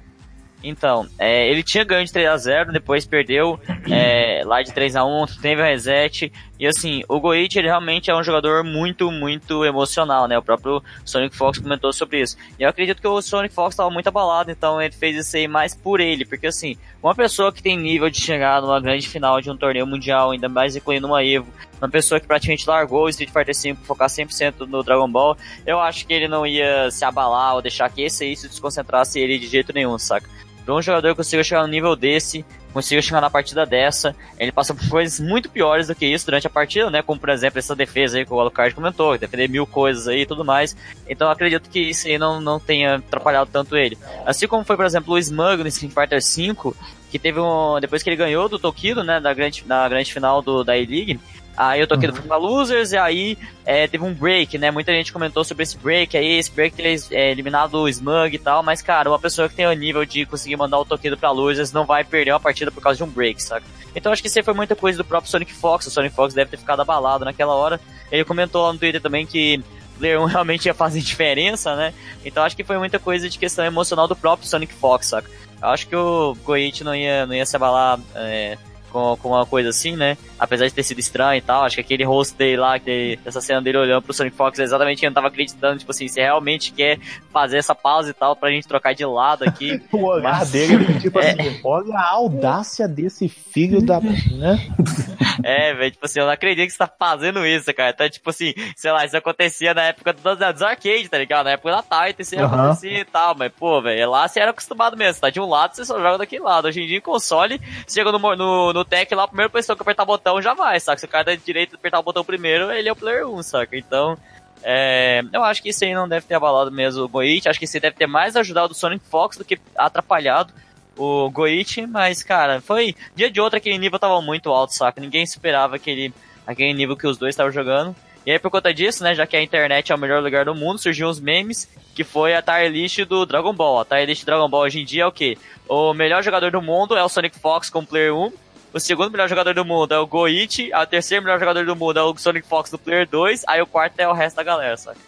[0.64, 3.58] Então, é, ele tinha ganho de 3 a 0 depois perdeu
[3.90, 6.32] é, lá de 3 a 1 teve o reset.
[6.58, 10.38] E assim, o Goichi ele realmente é um jogador muito, muito emocional, né?
[10.38, 12.36] O próprio Sonic Fox comentou sobre isso.
[12.58, 15.48] E eu acredito que o Sonic Fox estava muito abalado, então ele fez isso aí
[15.48, 19.40] mais por ele, porque assim, uma pessoa que tem nível de chegar numa grande final
[19.40, 21.48] de um torneio mundial, ainda mais incluindo uma Evo,
[21.82, 25.80] uma pessoa que praticamente largou o Street Fighter V focar 100% no Dragon Ball, eu
[25.80, 29.48] acho que ele não ia se abalar ou deixar que esse se desconcentrasse ele de
[29.48, 30.28] jeito nenhum, saca?
[30.64, 34.52] Pra um jogador que consiga chegar no nível desse, consiga chegar na partida dessa, ele
[34.52, 37.02] passou por coisas muito piores do que isso durante a partida, né?
[37.02, 40.26] Como, por exemplo, essa defesa aí que o Alucard comentou, defender mil coisas aí e
[40.26, 40.76] tudo mais.
[41.08, 43.98] Então acredito que isso aí não, não tenha atrapalhado tanto ele.
[44.24, 46.74] Assim como foi, por exemplo, o Smug no Street Fighter V,
[47.10, 47.80] que teve um.
[47.80, 49.18] Depois que ele ganhou do Tokido, né?
[49.18, 51.20] Na grande, na grande final do, da E-League.
[51.56, 54.70] Aí o Tokido foi pra Losers e aí é, teve um break, né?
[54.70, 58.38] Muita gente comentou sobre esse break aí, esse break ter é, eliminado o Smug e
[58.38, 61.30] tal, mas cara, uma pessoa que tem o nível de conseguir mandar o Tokido pra
[61.30, 63.66] Losers não vai perder uma partida por causa de um break, saca?
[63.94, 66.32] Então acho que isso aí foi muita coisa do próprio Sonic Fox, o Sonic Fox
[66.32, 67.78] deve ter ficado abalado naquela hora.
[68.10, 69.62] Ele comentou lá no Twitter também que
[69.98, 71.92] Player 1 realmente ia fazer diferença, né?
[72.24, 75.30] Então acho que foi muita coisa de questão emocional do próprio Sonic Fox, saca?
[75.60, 78.58] Eu acho que o Goichi não ia, não ia se abalar é,
[78.92, 80.16] com, com uma coisa assim, né?
[80.38, 83.40] Apesar de ter sido estranho e tal, acho que aquele rosto dele lá, que, essa
[83.40, 86.72] cena dele olhando pro Sonic Fox, exatamente eu não tava acreditando, tipo assim, você realmente
[86.72, 86.98] quer
[87.32, 89.80] fazer essa pausa e tal pra gente trocar de lado aqui.
[89.92, 91.30] O olhar Mas- dele, tipo É.
[91.32, 94.00] assim, olha a audácia desse filho da.
[94.00, 94.58] né?
[95.44, 97.90] É, velho, tipo assim, eu não acredito que você tá fazendo isso, cara.
[97.90, 101.44] Então, tipo assim, sei lá, isso acontecia na época dos, dos arcades, tá ligado?
[101.46, 102.64] Na época da Titan, isso ia Aham.
[102.64, 105.14] acontecer e tal, mas, pô, velho, lá você era acostumado mesmo.
[105.14, 106.68] Você tá de um lado, você só joga daquele lado.
[106.68, 109.50] Hoje em dia, em console, você chega no, mo- no, no tech lá, a primeira
[109.50, 110.98] pessoa que apertar o botão já vai, saca?
[110.98, 113.76] Se o cara da direita apertar o botão primeiro, ele é o player 1, saca?
[113.76, 114.18] Então,
[114.62, 117.48] é, eu acho que isso aí não deve ter abalado mesmo o Goichi.
[117.48, 120.52] Acho que isso deve ter mais ajudado o Sonic Fox do que atrapalhado
[120.96, 125.00] o Goichi, mas, cara, foi dia de outro aquele nível tava muito alto, saca?
[125.00, 126.12] Ninguém esperava aquele,
[126.46, 127.96] aquele nível que os dois estavam jogando.
[128.24, 130.54] E aí, por conta disso, né, já que a internet é o melhor lugar do
[130.54, 133.80] mundo, surgiu uns memes, que foi a tier list do Dragon Ball.
[133.80, 135.36] A tier list do Dragon Ball hoje em dia é o quê?
[135.68, 138.32] O melhor jogador do mundo é o Sonic Fox com Player 1,
[138.72, 141.98] o segundo melhor jogador do mundo é o Goichi, o terceiro melhor jogador do mundo
[141.98, 144.76] é o Sonic Fox do Player 2, aí o quarto é o resto da galera,
[144.76, 144.98] saca?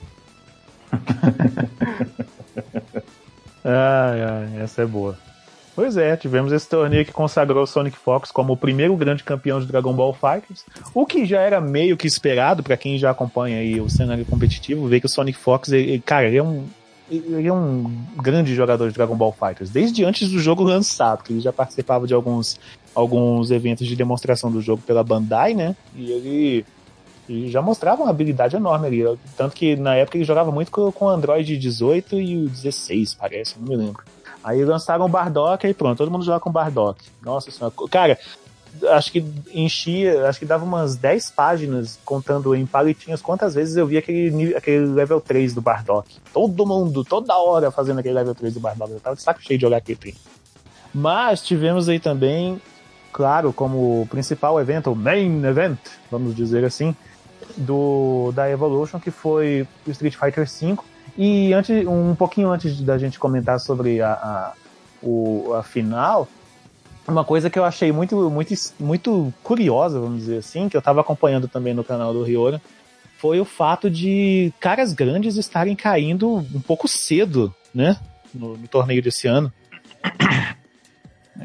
[3.67, 5.17] Ai, ai, essa é boa.
[5.75, 9.59] Pois é, tivemos esse torneio que consagrou o Sonic Fox como o primeiro grande campeão
[9.59, 13.59] de Dragon Ball Fighters, o que já era meio que esperado para quem já acompanha
[13.59, 16.67] aí o cenário competitivo, ver que o Sonic Fox, ele, cara, ele é um
[17.11, 17.85] ele é um
[18.17, 22.07] grande jogador de Dragon Ball Fighters, desde antes do jogo lançado, que ele já participava
[22.07, 22.59] de alguns,
[22.95, 25.77] alguns eventos de demonstração do jogo pela Bandai, né?
[25.95, 26.67] E ele,
[27.51, 29.19] já mostrava uma habilidade enorme ali.
[29.37, 33.59] Tanto que na época ele jogava muito com, o Android 18 e o 16, parece,
[33.59, 34.03] não me lembro.
[34.43, 37.03] Aí lançaram o Bardock e pronto, todo mundo joga com Bardock.
[37.23, 37.75] Nossa senhora.
[37.91, 38.19] Cara,
[38.91, 43.87] acho que enchia, acho que dava umas 10 páginas contando em palitinhas quantas vezes eu
[43.87, 46.17] vi aquele, aquele level 3 do Bardock.
[46.33, 48.93] Todo mundo, toda hora fazendo aquele level 3 do Bardock.
[48.93, 50.15] Eu tava de saco cheio de jogar aquele trem.
[50.93, 52.61] Mas tivemos aí também,
[53.15, 55.79] claro, como principal evento, o main event,
[56.11, 56.95] vamos dizer assim,
[57.57, 60.77] do da Evolution, que foi o Street Fighter V.
[61.17, 64.53] E antes, um pouquinho antes da gente comentar sobre a, a,
[65.01, 66.27] o, a final,
[67.07, 71.01] uma coisa que eu achei muito, muito, muito curiosa, vamos dizer assim, que eu estava
[71.01, 72.61] acompanhando também no canal do Riora,
[73.19, 77.97] foi o fato de caras grandes estarem caindo um pouco cedo, né?
[78.35, 79.53] No, no torneio desse ano.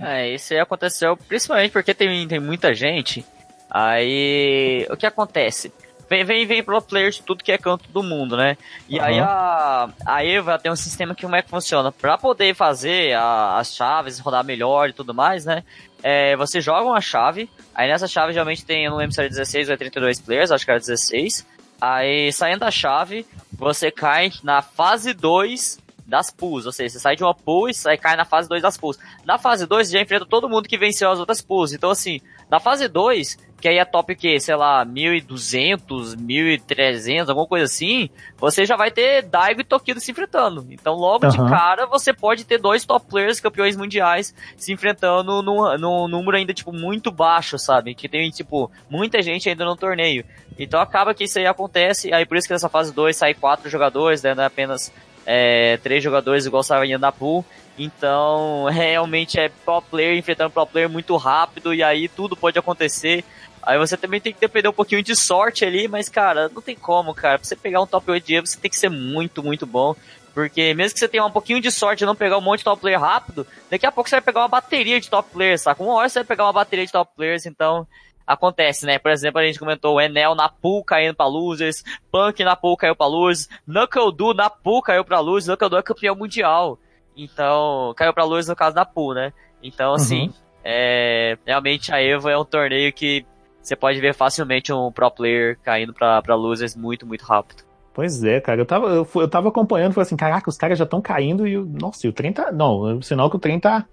[0.01, 3.25] É, isso aí aconteceu principalmente porque tem, tem muita gente.
[3.69, 5.71] Aí, o que acontece?
[6.09, 8.57] Vem, vem, vem pro players de tudo que é canto do mundo, né?
[8.87, 9.05] E Uhum.
[9.05, 11.91] aí a, a Eva tem um sistema que como é que funciona?
[11.91, 15.63] Pra poder fazer a- as chaves, rodar melhor e tudo mais, né?
[16.01, 19.29] É, você joga uma chave, aí nessa chave geralmente tem, eu não lembro se era
[19.29, 21.45] 16 ou é 32 players, acho que era 16.
[21.79, 23.23] Aí saindo da chave,
[23.53, 25.77] você cai na fase 2
[26.09, 28.61] das pools, ou seja, você sai de uma pool e sai, cai na fase 2
[28.61, 28.99] das pools.
[29.25, 31.71] Na fase 2 você já enfrenta todo mundo que venceu as outras pools.
[31.71, 34.39] Então assim, na fase 2, que aí é top o quê?
[34.39, 40.11] Sei lá, 1200, 1300, alguma coisa assim, você já vai ter Daigo e Tokido se
[40.11, 40.65] enfrentando.
[40.69, 41.49] Então logo de Aham.
[41.49, 46.53] cara você pode ter dois top players campeões mundiais se enfrentando num, num número ainda
[46.53, 47.93] tipo muito baixo, sabe?
[47.93, 50.23] Que tem tipo muita gente ainda no torneio.
[50.57, 53.69] Então acaba que isso aí acontece, aí por isso que nessa fase 2 sai quatro
[53.69, 54.33] jogadores, né?
[54.33, 54.91] Não é apenas
[55.31, 57.45] é, três jogadores igual estava na pool.
[57.77, 63.23] Então, realmente é pro player enfrentando pro player muito rápido e aí tudo pode acontecer.
[63.61, 66.75] Aí você também tem que depender um pouquinho de sorte ali, mas cara, não tem
[66.75, 67.37] como, cara.
[67.37, 69.95] Pra você pegar um top 8 dia, você tem que ser muito, muito bom.
[70.33, 72.63] Porque mesmo que você tenha um pouquinho de sorte de não pegar um monte de
[72.63, 75.83] top player rápido, daqui a pouco você vai pegar uma bateria de top players, saca?
[75.83, 77.85] Uma hora você vai pegar uma bateria de top players, então
[78.33, 78.99] acontece, né?
[78.99, 82.77] Por exemplo, a gente comentou o Enel na pool caindo pra losers, Punk na pool
[82.77, 86.77] caiu pra losers, Knuckle Do na pool caiu pra losers, Knuckle Do é campeão mundial.
[87.17, 89.33] Então, caiu pra losers no caso da pool, né?
[89.61, 90.33] Então, assim, Uhum.
[90.63, 93.25] é, realmente a Evo é um torneio que
[93.61, 97.63] você pode ver facilmente um pro player caindo pra, pra losers muito, muito rápido.
[97.93, 98.61] Pois é, cara.
[98.61, 101.57] Eu tava, eu, eu tava acompanhando, falei assim, caraca, os caras já estão caindo e
[101.57, 101.65] o.
[101.65, 102.51] Nossa, e o trem tá.
[102.51, 103.85] Não, é sinal que o trem tá.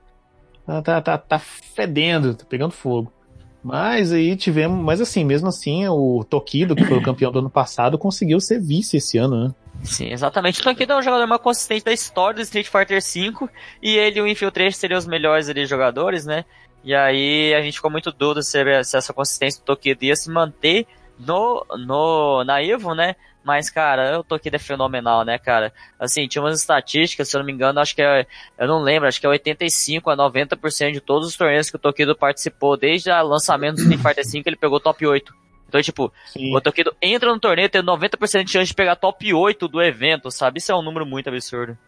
[0.65, 3.13] Tá, tá, tá, tá fedendo, tá pegando fogo.
[3.67, 4.79] Mas aí tivemos.
[4.79, 8.61] Mas assim, mesmo assim, o Tokido, que foi o campeão do ano passado, conseguiu ser
[8.61, 9.55] vice esse ano, né?
[9.83, 10.61] Sim, exatamente.
[10.61, 13.49] O Tankido é o jogador mais consistente da história do Street Fighter V
[13.83, 16.45] e ele e o Infiltrate seriam os melhores ali jogadores, né?
[16.85, 20.31] E aí a gente ficou muito dúvida se, se essa consistência do Tokido ia se
[20.31, 20.87] manter
[21.19, 23.17] no, no, na Evo, né?
[23.47, 25.73] Mas, cara, o Tokido é fenomenal, né, cara?
[26.01, 28.27] Assim, tinha umas estatísticas, se eu não me engano, acho que é,
[28.59, 31.79] eu não lembro, acho que é 85 a 90% de todos os torneios que o
[31.79, 35.33] Tokido participou, desde o lançamento do Street Fighter V, ele pegou top 8.
[35.69, 36.57] Então, tipo, Sim.
[36.57, 40.29] o Tokido entra no torneio tendo 90% de chance de pegar top 8 do evento,
[40.29, 40.59] sabe?
[40.59, 41.79] Isso é um número muito absurdo.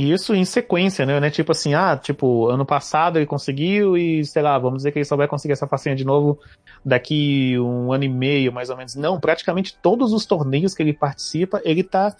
[0.00, 1.20] E isso em sequência, né?
[1.20, 4.92] Não é Tipo assim, ah, tipo, ano passado ele conseguiu e, sei lá, vamos dizer
[4.92, 6.38] que ele só vai conseguir essa façanha de novo
[6.84, 8.94] daqui um ano e meio, mais ou menos.
[8.96, 12.14] Não, praticamente todos os torneios que ele participa, ele tá.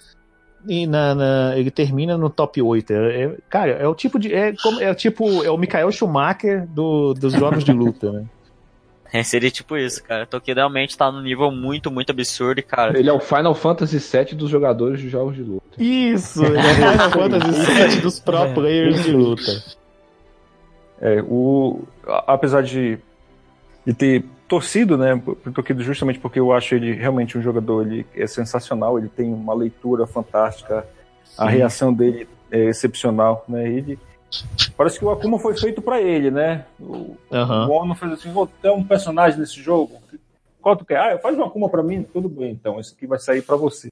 [0.89, 2.93] na, na- ele termina no top 8.
[2.93, 4.33] É- é- cara, é o tipo de.
[4.35, 5.43] É, é o tipo.
[5.45, 8.25] É o Michael Schumacher do, dos jogos de luta, né?
[9.13, 10.23] É, seria tipo isso, cara.
[10.25, 12.97] O Tokido realmente tá num nível muito, muito absurdo, e, cara.
[12.99, 15.67] Ele é o Final Fantasy VII dos jogadores de jogos de luta.
[15.83, 19.65] Isso, ele é Final Fantasy VII dos pro players de luta.
[21.01, 22.99] É, o, a- apesar de,
[23.87, 28.07] de ter torcido, né, pro Tokido justamente porque eu acho ele realmente um jogador, ele
[28.15, 30.87] é sensacional, ele tem uma leitura fantástica,
[31.39, 31.57] a Sim.
[31.57, 33.99] reação dele é excepcional, né, ele
[34.77, 37.17] parece que o Akuma foi feito pra ele, né, o,
[37.71, 39.93] Ono fez assim, vou ter um personagem nesse jogo,
[40.61, 40.99] qual tu quer?
[40.99, 43.89] Ah, faz uma Akuma pra mim, tudo bem, então, esse aqui vai sair pra você.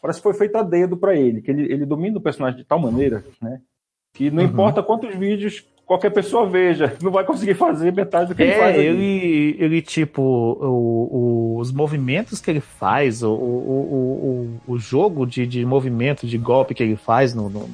[0.00, 2.64] Parece que foi feito a dedo pra ele, que ele, ele domina o personagem de
[2.64, 3.60] tal maneira, né,
[4.12, 4.48] que não Uhum.
[4.48, 6.96] importa quantos vídeos qualquer pessoa veja.
[7.02, 8.76] Não vai conseguir fazer metade do que ele faz.
[8.76, 11.08] É, ele, ele tipo, o-
[11.56, 16.26] o- os movimentos que ele faz, o, o, o, o, o jogo de, de movimento,
[16.26, 17.68] de golpe que ele faz no, no-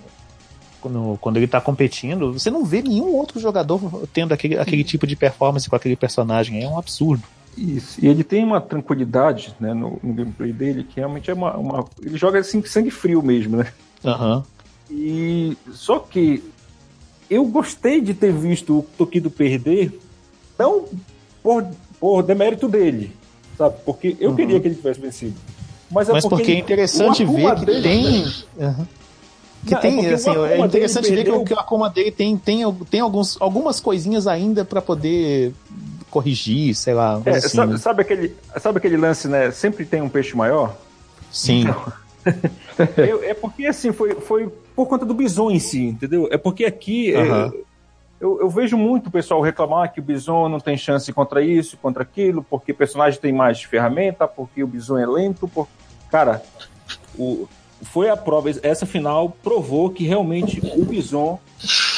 [0.84, 3.80] no- quando ele tá competindo, você não vê nenhum outro jogador
[4.12, 6.62] tendo aquele, aquele tipo de performance com aquele personagem.
[6.62, 7.22] É um absurdo.
[7.56, 7.98] Isso.
[8.04, 11.84] E ele tem uma tranquilidade né, no, no gameplay dele que realmente é uma, uma-
[12.00, 13.66] Ele joga assim, sangue frio mesmo, né?
[14.04, 14.44] Aham.
[14.90, 16.42] E só que
[17.28, 19.98] eu gostei de ter visto o Tokido perder,
[20.58, 20.84] não
[21.42, 21.66] por,
[22.00, 23.12] por demérito dele,
[23.56, 23.76] sabe?
[23.84, 25.34] Porque eu queria que ele tivesse vencido.
[25.90, 28.24] Mas, é Mas porque é ele- interessante ver que dele- tem.
[28.60, 28.86] Aham.
[29.66, 31.58] Que Não, é tem, porque o assim, é interessante ver que, perdeu- o- que o
[31.58, 35.52] Akuma dele tem, tem, tem alguns, algumas coisinhas ainda pra poder
[36.10, 37.78] corrigir, sei lá, É, assim, sabe, né?
[37.78, 39.50] sabe aquele, sabe aquele lance, né?
[39.50, 40.76] Sempre tem um peixe maior?
[41.30, 41.64] Sim.
[42.96, 46.28] Eu- é porque assim, foi, foi por conta do Bison em si, entendeu?
[46.30, 47.52] É porque aqui é, Aham.
[48.20, 51.76] eu, eu vejo muito o pessoal reclamar que o Bison não tem chance contra isso,
[51.78, 55.48] contra aquilo, porque o personagem tem mais ferramenta, porque o Bison é lento.
[55.48, 55.66] Por...
[56.10, 56.42] Cara,
[57.18, 57.48] o,
[57.82, 61.38] foi a prova, essa final provou que realmente o Bison,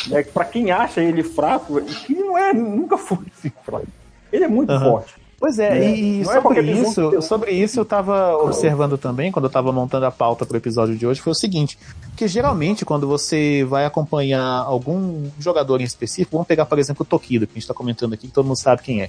[0.09, 3.87] né, para quem acha ele fraco, que não é, nunca foi assim fraco.
[4.33, 4.91] Ele é muito Aham.
[4.91, 5.15] forte.
[5.39, 5.97] Pois é, Né?
[5.97, 9.73] e é sobre tem isso, muito- sobre isso eu tava observando também, quando eu tava
[9.73, 11.79] montando a pauta pro episódio de hoje, foi o seguinte,
[12.15, 17.07] que geralmente quando você vai acompanhar algum jogador em específico, vamos pegar, por exemplo, o
[17.07, 19.09] Tokido, que a gente tá comentando aqui, que todo mundo sabe quem é.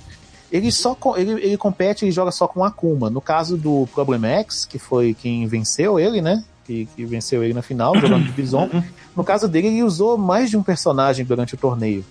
[0.50, 3.10] Ele só ele, ele compete e joga só com Akuma.
[3.10, 6.44] No caso do Problem X, que foi quem venceu ele, né?
[6.72, 8.70] Que, que venceu ele na final, jogando de Bison.
[9.14, 12.06] No caso dele, ele usou mais de um personagem durante o torneio.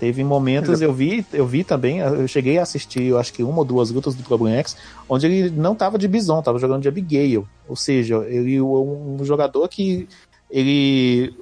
[0.00, 3.58] Teve momentos, eu vi, eu vi também, eu cheguei a assistir, eu acho que uma
[3.58, 4.76] ou duas lutas do Problem X,
[5.08, 7.46] onde ele não tava de Bison, tava jogando de Abigail.
[7.68, 10.08] Ou seja, ele é um jogador que
[10.50, 11.32] ele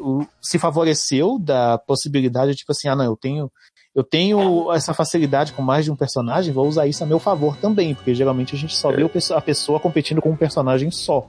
[0.40, 3.50] se favoreceu da possibilidade, tipo assim, ah não, eu tenho
[3.94, 7.56] eu tenho essa facilidade com mais de um personagem, vou usar isso a meu favor
[7.58, 11.26] também, porque geralmente a gente só vê pesso- a pessoa competindo com um personagem só.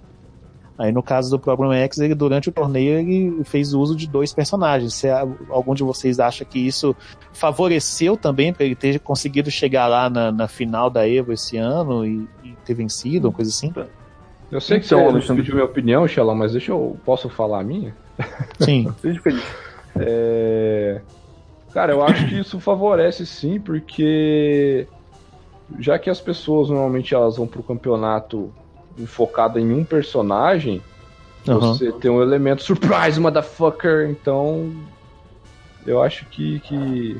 [0.78, 4.08] Aí no caso do Problem X, ele durante o torneio ele fez o uso de
[4.08, 4.94] dois personagens.
[4.96, 5.08] Se
[5.50, 6.96] algum de vocês acha que isso
[7.32, 12.06] favoreceu também para ele ter conseguido chegar lá na, na final da Evo esse ano
[12.06, 13.72] e, e ter vencido, uma coisa assim?
[14.52, 16.98] Eu sei que Então, você Alexandre- pediu minha opinião, Xelão, mas deixa eu.
[17.06, 17.96] Posso falar a minha?
[18.60, 18.88] Sim.
[19.96, 21.02] É...
[21.72, 24.88] Cara, eu acho que isso favorece sim, porque
[25.80, 28.52] já que as pessoas normalmente elas vão pro campeonato
[29.06, 30.82] focada em um personagem,
[31.48, 31.60] Aham.
[31.60, 34.10] você tem um elemento surprise, motherfucker.
[34.10, 34.72] Então,
[35.86, 37.18] eu acho que, que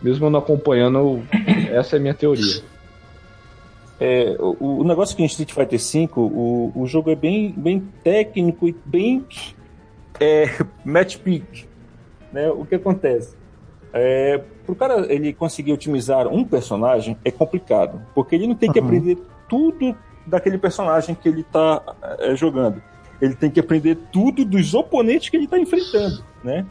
[0.00, 1.22] mesmo eu não acompanhando,
[1.70, 2.62] essa é a minha teoria.
[3.98, 7.80] É, o, o negócio que em Street Fighter V, o, o jogo é bem, bem
[8.04, 9.24] técnico e bem
[10.20, 10.44] é,
[10.84, 11.66] match pick.
[12.32, 12.50] Né?
[12.50, 13.34] O que acontece?
[13.92, 18.78] É, pro cara ele conseguir otimizar um personagem é complicado, porque ele não tem que
[18.78, 18.84] Uhum.
[18.84, 19.18] aprender
[19.48, 19.96] tudo
[20.26, 21.82] daquele personagem que ele tá
[22.18, 22.82] é, jogando.
[23.20, 26.66] Ele tem que aprender tudo dos oponentes que ele tá enfrentando, né?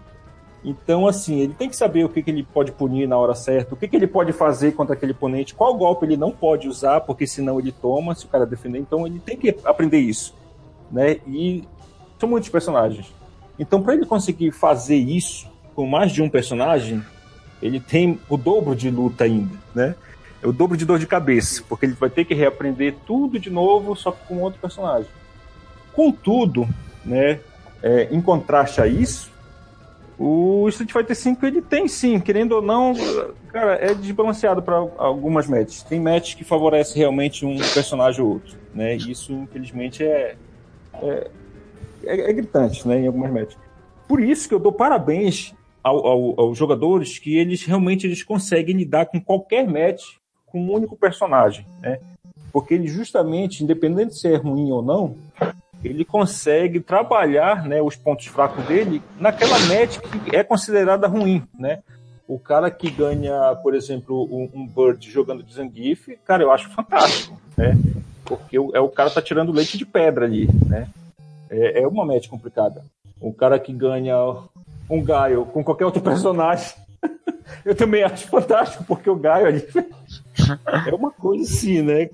[0.63, 3.75] Então, assim, ele tem que saber o que, que ele pode punir na hora certa,
[3.75, 7.01] o que, que ele pode fazer contra aquele oponente, qual golpe ele não pode usar,
[7.01, 8.79] porque senão ele toma, se o cara defender.
[8.79, 10.33] Então, ele tem que aprender isso,
[10.91, 11.17] né?
[11.27, 11.63] E
[12.19, 13.13] são muitos personagens.
[13.59, 17.03] Então, para ele conseguir fazer isso com mais de um personagem,
[17.61, 19.95] ele tem o dobro de luta ainda, né?
[20.45, 23.49] É o dobro de dor de cabeça, porque ele vai ter que reaprender tudo de
[23.49, 25.09] novo, só com outro personagem.
[25.91, 26.67] Contudo,
[27.03, 27.39] né,
[27.81, 29.31] é, em contraste a isso,
[30.19, 32.93] o Street Fighter V ele tem sim, querendo ou não,
[33.51, 35.81] cara, é desbalanceado para algumas matches.
[35.81, 38.95] Tem matches que favorecem realmente um personagem ou outro, né?
[38.95, 40.35] E isso, infelizmente, é,
[41.01, 41.27] é,
[42.03, 42.99] é- é gritante, né?
[42.99, 43.57] Em algumas matches.
[44.07, 48.75] Por isso que eu dou parabéns ao- ao- aos jogadores que eles realmente eles conseguem
[48.77, 50.03] lidar com qualquer match
[50.55, 51.99] com um único personagem, né?
[52.53, 55.17] Porque ele justamente, independente se é ruim ou não,
[55.83, 61.79] ele consegue trabalhar né, os pontos fracos dele naquela match que é considerada ruim, né?
[62.25, 66.69] O cara que ganha, por exemplo, um, um Bird jogando de Zangief, cara, eu acho
[66.69, 67.77] fantástico, né?
[68.23, 70.87] Porque o, é o cara tá tirando leite de pedra ali, né?
[71.49, 72.81] É, é uma match complicada.
[73.19, 74.15] O cara que ganha
[74.89, 76.73] um Gaio com qualquer outro personagem,
[77.65, 79.67] eu também acho fantástico, porque o Gaio ali
[80.87, 82.09] é uma coisa assim, né?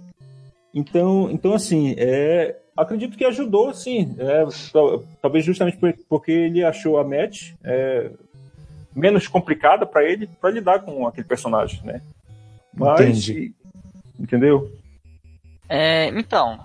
[0.73, 4.15] Então, então assim, é, acredito que ajudou, sim.
[4.17, 8.09] É, tal- talvez justamente por- porque ele achou a match é,
[8.95, 12.01] menos complicada para ele, para lidar com aquele personagem, né?
[12.73, 13.53] Mas, Entendi.
[14.19, 14.71] entendeu?
[15.67, 16.59] É, então,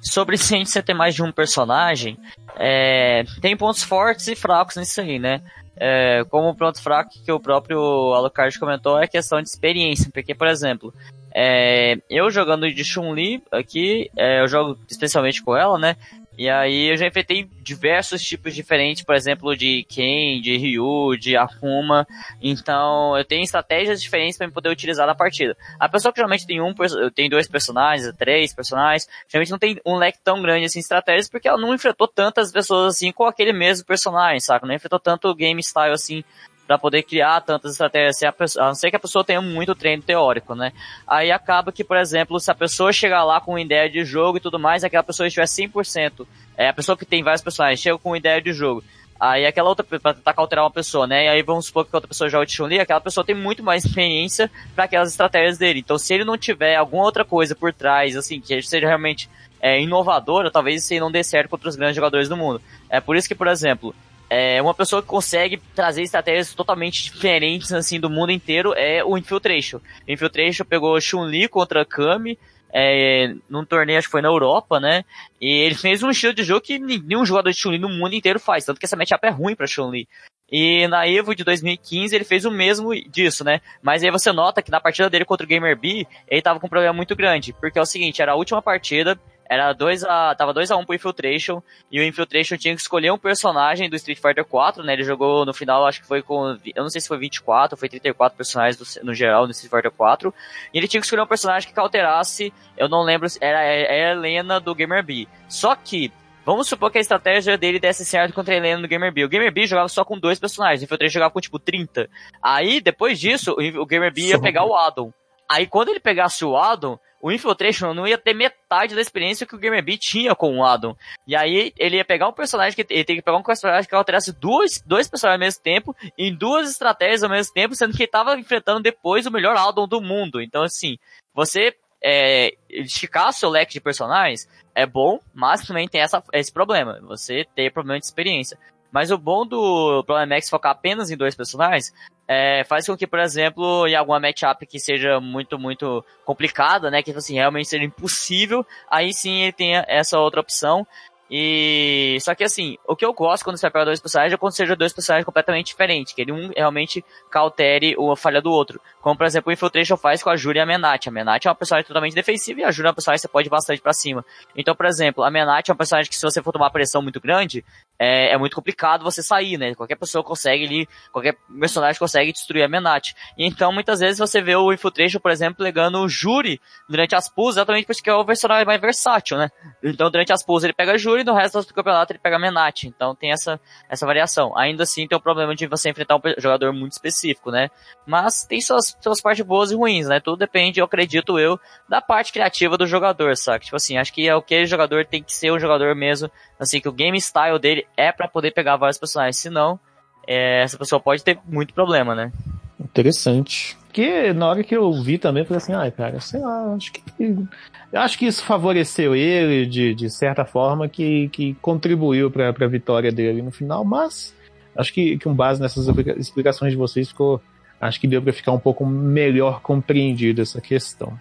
[0.00, 2.18] sobre se você ter mais de um personagem,
[2.56, 5.40] é, tem pontos fortes e fracos nisso aí, né?
[5.76, 7.78] É, como ponto fraco que o próprio
[8.14, 10.92] Alucard comentou é questão de experiência, porque, por exemplo,
[11.34, 15.96] é, eu jogando de Chun-Li aqui, é, eu jogo especialmente com ela, né?
[16.38, 21.36] E aí eu já enfrentei diversos tipos diferentes, por exemplo, de Ken, de Ryu, de
[21.36, 22.06] Akuma.
[22.40, 25.56] Então eu tenho estratégias diferentes para poder utilizar na partida.
[25.80, 26.74] A pessoa que geralmente tem um,
[27.14, 31.28] tem dois personagens, três personagens, geralmente não tem um leque tão grande assim de estratégias
[31.28, 34.66] porque ela não enfrentou tantas pessoas assim com aquele mesmo personagem, saca?
[34.66, 36.22] Não enfrentou tanto game style assim
[36.66, 39.74] para poder criar tantas estratégias, a, pessoa, a não ser que a pessoa tenha muito
[39.74, 40.72] treino teórico, né?
[41.06, 44.38] Aí acaba que, por exemplo, se a pessoa chegar lá com uma ideia de jogo
[44.38, 46.26] e tudo mais, aquela pessoa estiver 100%,
[46.56, 48.82] é a pessoa que tem vários personagens, chega com uma ideia de jogo,
[49.18, 51.24] Aí aquela outra, pra tentar cauterar uma pessoa, né?
[51.24, 53.84] E aí vamos supor que outra pessoa joga de Chun-Li, aquela pessoa tem muito mais
[53.84, 55.80] experiência para aquelas estratégias dele.
[55.80, 59.30] Então se ele não tiver alguma outra coisa por trás, assim, que seja realmente
[59.60, 62.60] é, inovadora, talvez isso aí não dê certo contra os grandes jogadores do mundo.
[62.90, 63.94] É por isso que, por exemplo,
[64.28, 69.16] é, uma pessoa que consegue trazer estratégias totalmente diferentes assim do mundo inteiro é o
[69.16, 69.78] Infiltration.
[69.78, 72.38] O Infiltration pegou Chun-Li contra Kami
[72.72, 75.04] é, num torneio, acho que foi na Europa, né?
[75.40, 78.40] E ele fez um estilo de jogo que nenhum jogador de Chun-Li no mundo inteiro
[78.40, 80.08] faz, tanto que essa matchup é ruim pra Chun-Li.
[80.50, 83.60] E na Evo de 2015 ele fez o mesmo disso, né?
[83.82, 86.66] Mas aí você nota que na partida dele contra o Gamer B, ele tava com
[86.66, 90.34] um problema muito grande, porque é o seguinte, era a última partida, era 2 a
[90.34, 93.88] tava 2 a 1 um pro Infiltration e o Infiltration tinha que escolher um personagem
[93.88, 94.92] do Street Fighter 4, né?
[94.92, 97.78] Ele jogou no final, acho que foi com eu não sei se foi 24 ou
[97.78, 100.34] foi 34 personagens do, no geral no Street Fighter 4.
[100.72, 104.12] E ele tinha que escolher um personagem que cauterasse, eu não lembro, era, era a
[104.12, 105.26] Helena do Gamer B.
[105.48, 106.12] Só que
[106.44, 109.24] Vamos supor que a estratégia dele desse certo contra a Helena no Gamer B.
[109.24, 112.08] O Gamer B jogava só com dois personagens, o Infiltration jogava com tipo 30.
[112.40, 115.12] Aí, depois disso, o Gamer B ia pegar o Adam.
[115.48, 119.54] Aí quando ele pegasse o Adam, o Infiltration não ia ter metade da experiência que
[119.54, 120.96] o Gamer B tinha com o Adam.
[121.26, 123.94] E aí ele ia pegar um personagem que ele tem que pegar um personagem que
[123.94, 128.02] alterasse dois, dois personagens ao mesmo tempo, em duas estratégias ao mesmo tempo, sendo que
[128.02, 130.40] ele estava enfrentando depois o melhor Adam do mundo.
[130.40, 130.98] Então, assim,
[131.34, 137.00] você é, esticar seu leque de personagens é bom, mas também tem essa, esse problema.
[137.02, 138.58] Você ter problema de experiência.
[138.96, 141.92] Mas o bom do Problem X focar apenas em dois personagens
[142.26, 147.02] é, faz com que, por exemplo, em alguma matchup que seja muito, muito complicada, né,
[147.02, 150.86] que assim, realmente seja impossível, aí sim ele tenha essa outra opção.
[151.30, 154.54] E só que assim, o que eu gosto quando você pega dois personagens é quando
[154.54, 158.80] seja dois personagens completamente diferentes, que ele um realmente cautere a falha do outro.
[159.02, 161.08] Como por exemplo o Infiltration faz com a Júlia e a Menat.
[161.08, 163.32] A Menat é uma personagem totalmente defensiva e a Júlia é uma personagem que você
[163.32, 164.24] pode ir bastante para cima.
[164.56, 167.20] Então, por exemplo, a Menat é uma personagem que se você for tomar pressão muito
[167.20, 167.64] grande,
[167.98, 169.74] é, é, muito complicado você sair, né?
[169.74, 173.14] Qualquer pessoa consegue ali, qualquer personagem consegue destruir a Menat.
[173.36, 177.28] E então, muitas vezes você vê o Infiltration, por exemplo, pegando o Júri durante as
[177.28, 179.50] pools, exatamente porque é o personagem mais versátil, né?
[179.82, 182.38] Então, durante as pools ele pega a Júri no resto do campeonato ele pega a
[182.38, 182.84] Menat.
[182.84, 184.56] Então, tem essa, essa variação.
[184.56, 187.70] Ainda assim, tem o problema de você enfrentar um jogador muito específico, né?
[188.06, 190.20] Mas tem suas, suas partes boas e ruins, né?
[190.20, 191.58] Tudo depende, eu acredito eu,
[191.88, 193.64] da parte criativa do jogador, sabe?
[193.64, 196.30] Tipo assim, acho que é o que o jogador tem que ser um jogador mesmo,
[196.58, 199.78] assim, que o game style dele é para poder pegar vários personagens, senão
[200.26, 202.32] é, essa pessoa pode ter muito problema, né?
[202.80, 203.76] Interessante.
[203.86, 206.92] Porque na hora que eu vi também, eu falei assim, ai, cara, sei lá, acho
[206.92, 207.02] que.
[207.18, 212.68] Eu acho que isso favoreceu ele de, de certa forma, que, que contribuiu para a
[212.68, 214.34] vitória dele no final, mas
[214.76, 215.88] acho que, que com base nessas
[216.18, 217.40] explicações de vocês ficou.
[217.80, 221.18] Acho que deu para ficar um pouco melhor compreendido essa questão.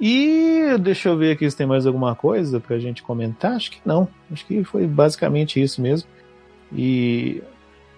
[0.00, 3.52] E deixa eu ver aqui se tem mais alguma coisa pra gente comentar.
[3.52, 4.08] Acho que não.
[4.32, 6.08] Acho que foi basicamente isso mesmo.
[6.72, 7.42] E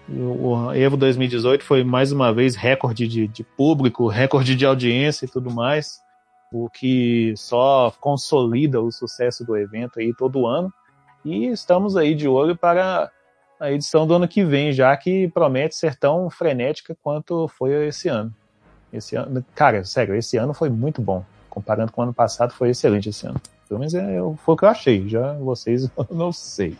[0.09, 5.29] o Evo 2018 foi mais uma vez recorde de, de público, recorde de audiência e
[5.29, 5.99] tudo mais.
[6.51, 10.71] O que só consolida o sucesso do evento aí todo ano.
[11.25, 13.11] E estamos aí de olho para
[13.59, 18.07] a edição do ano que vem, já que promete ser tão frenética quanto foi esse
[18.07, 18.33] ano.
[18.93, 22.69] Esse ano, cara, sério, esse ano foi muito bom comparando com o ano passado, foi
[22.69, 23.39] excelente esse ano.
[23.67, 25.07] Pelo menos é, foi o que eu achei.
[25.07, 26.77] Já vocês, eu não sei.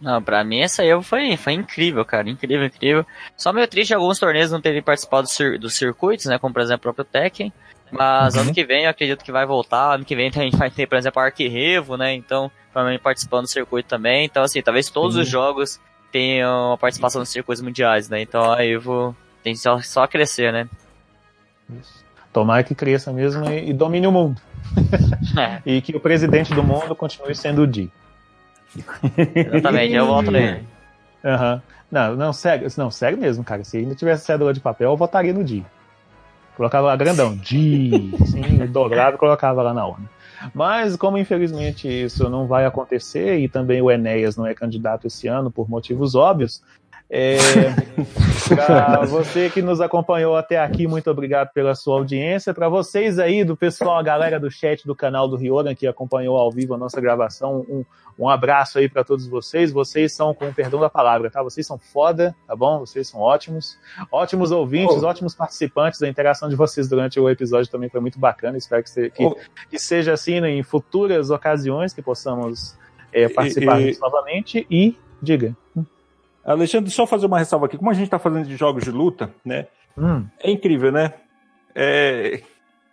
[0.00, 2.28] Não, pra mim essa aí foi, foi incrível, cara.
[2.28, 3.06] Incrível, incrível.
[3.36, 6.38] Só meio triste alguns torneios não terem participado dos, dos circuitos, né?
[6.38, 7.52] Como por exemplo o próprio Tekken.
[7.90, 8.42] Mas uhum.
[8.42, 9.94] ano que vem eu acredito que vai voltar.
[9.94, 12.12] Ano que vem a gente vai ter, por exemplo, o Arquirevo, né?
[12.12, 14.24] Então, provavelmente participando do circuito também.
[14.24, 15.22] Então, assim, talvez todos Sim.
[15.22, 15.80] os jogos
[16.14, 18.22] tenham a participação nos circuitos mundiais, né?
[18.22, 20.68] Então a Evo tem só, só crescer, né?
[21.68, 22.03] Isso.
[22.34, 24.42] Tomara que cresça mesmo e, e domine o mundo.
[25.38, 25.62] É.
[25.64, 27.88] e que o presidente do mundo continue sendo o Di.
[29.34, 30.64] Exatamente, eu voto nele.
[31.24, 31.58] Uhum.
[31.90, 33.64] Não, não, sério, não, sério mesmo, cara.
[33.64, 35.64] Se ainda tivesse cédula de papel, eu votaria no Di.
[36.54, 40.10] Colocava lá grandão, Di, sim, dobrava e colocava lá na urna.
[40.52, 45.26] Mas, como infelizmente isso não vai acontecer e também o Enéas não é candidato esse
[45.26, 46.62] ano por motivos óbvios,
[47.10, 47.36] É,
[48.56, 52.52] para você que nos acompanhou até aqui, muito obrigado pela sua audiência.
[52.54, 56.36] Para vocês aí, do pessoal, a galera do chat do canal do Rioran, que acompanhou
[56.36, 57.84] ao vivo a nossa gravação, um,
[58.18, 59.70] um abraço aí para todos vocês.
[59.70, 61.42] Vocês são, com o perdão da palavra, tá?
[61.42, 62.80] Vocês são foda, tá bom?
[62.80, 63.78] Vocês são ótimos.
[64.10, 65.06] Ótimos ouvintes, Oh.
[65.06, 66.02] ótimos participantes.
[66.02, 68.56] A interação de vocês durante o episódio também foi muito bacana.
[68.56, 69.36] Espero que, se- que, Oh.
[69.70, 72.76] que seja assim né, em futuras ocasiões que possamos
[73.12, 74.66] é, participar e- disso novamente.
[74.70, 75.54] E diga.
[76.44, 77.76] Alexandre, só fazer uma ressalva aqui.
[77.78, 79.66] Como a gente está falando de jogos de luta, né?
[79.96, 81.12] Hum, É incrível, né?
[81.74, 82.40] É,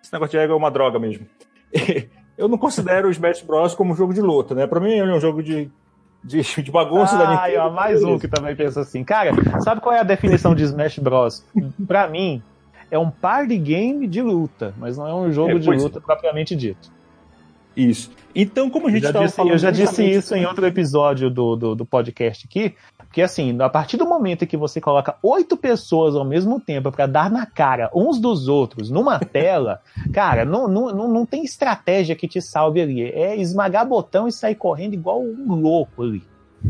[0.02, 1.26] Esse negócio de ego é uma droga mesmo.
[2.38, 3.76] Eu não considero o Smash Bros.
[3.76, 4.66] como um jogo de luta, né?
[4.66, 5.70] Pra mim é um jogo de,
[6.24, 7.68] de, de bagunça da Ai, Nintendo.
[7.68, 9.04] ó, mais um que também pensa assim.
[9.04, 11.46] Cara, sabe qual é a definição de Smash Bros?
[11.86, 12.42] Pra mim,
[12.90, 15.76] é um party game de luta, mas não é um jogo É, de é.
[15.76, 16.90] luta propriamente dito.
[17.76, 18.12] Isso.
[18.36, 19.52] Então, como a gente estava falando...
[19.54, 22.76] eu já disse justamente- isso em outro episódio do, do, do podcast aqui,
[23.12, 26.90] porque assim, a partir do momento em que você coloca oito pessoas ao mesmo tempo
[26.94, 29.82] pra dar na cara uns dos outros numa tela,
[30.14, 33.02] cara, não, não, não, não tem estratégia que te salve ali.
[33.04, 36.24] É esmagar botão e sair correndo igual um louco ali.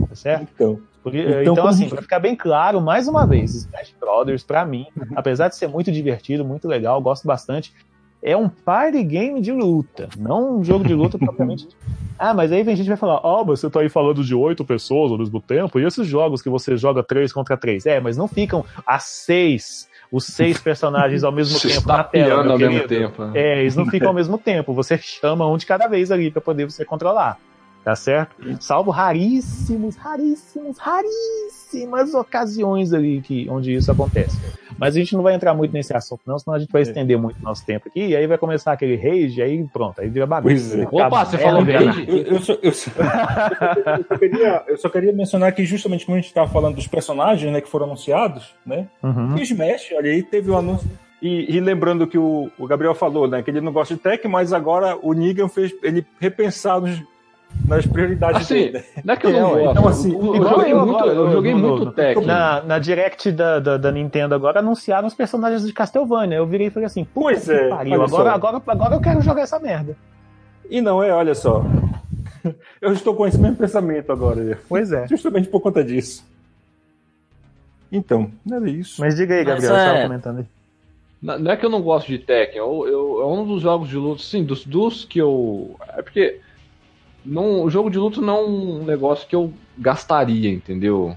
[0.09, 0.47] Tá certo?
[0.55, 3.93] Então, Porque- Então, então, assim, a gente- pra ficar bem claro, mais uma vez, Smash
[3.99, 7.71] Brothers, pra mim, apesar de ser muito divertido, muito legal, gosto bastante,
[8.23, 11.67] é um party game de luta, não um jogo de luta propriamente.
[12.17, 14.35] Ah, mas aí vem gente que vai falar, ó, mas você tá aí falando de
[14.35, 17.85] oito pessoas ao mesmo tempo, e esses jogos que você joga três contra três?
[17.85, 22.43] É, mas não ficam as seis, os seis personagens ao mesmo tempo está na tela,
[22.43, 23.25] meu ao mesmo tempo.
[23.25, 23.31] né?
[23.33, 24.73] É, eles não ficam ao mesmo tempo.
[24.73, 27.39] Você chama um de cada vez ali pra poder você controlar.
[27.83, 28.35] Tá certo?
[28.59, 34.37] Salvo raríssimos, raríssimos, raríssimas ocasiões ali que, onde isso acontece.
[34.77, 37.17] Mas a gente não vai entrar muito nesse assunto, não, senão a gente vai estender
[37.17, 40.25] muito o nosso tempo aqui, e aí vai começar aquele rage, aí pronto, aí vira
[40.27, 40.75] bagunça.
[40.75, 41.05] Pois é.
[41.05, 42.05] Opa, você falou rage?
[42.07, 42.91] Eu, eu só, eu só-
[43.97, 46.87] eu só queria, eu só queria mencionar que justamente como a gente estava falando dos
[46.87, 48.87] personagens né, que foram anunciados, né?
[49.01, 49.37] Uhum.
[49.37, 50.89] E o Smash, olha aí, teve o anúncio.
[51.21, 53.43] E, e lembrando que o, o Gabriel falou, né?
[53.43, 56.99] Que ele não gosta de tech, mas agora o Negan fez ele repensar nos,
[57.67, 58.83] nas prioridades Assim, dele.
[59.03, 59.71] não é que eu É, não ué, gosto.
[59.71, 62.25] então, assim, eu, eu igual joguei eu muito, eu joguei no- muito no- Tekken.
[62.25, 66.37] Na, na direct da, da, da Nintendo agora anunciaram os personagens de Castlevania.
[66.37, 69.59] Eu virei e falei assim, Pois é, pariu, agora, agora, agora eu quero jogar essa
[69.59, 69.95] merda.
[70.69, 71.63] E não é, olha só.
[72.81, 75.07] Eu estou com esse mesmo pensamento agora, Pois é.
[75.07, 76.25] justamente por conta disso.
[77.91, 78.99] Então, era isso.
[79.01, 80.45] Mas diga aí, Mas Gabriel, você é- estava comentando aí.
[81.21, 83.87] Não não é que eu não gosto de Tekken, eu, eu- é um dos jogos
[83.89, 85.75] de luta, sim, dos, dos que eu.
[85.95, 86.39] É porque
[87.25, 91.15] não, o jogo de luta não é um negócio que eu gastaria, entendeu?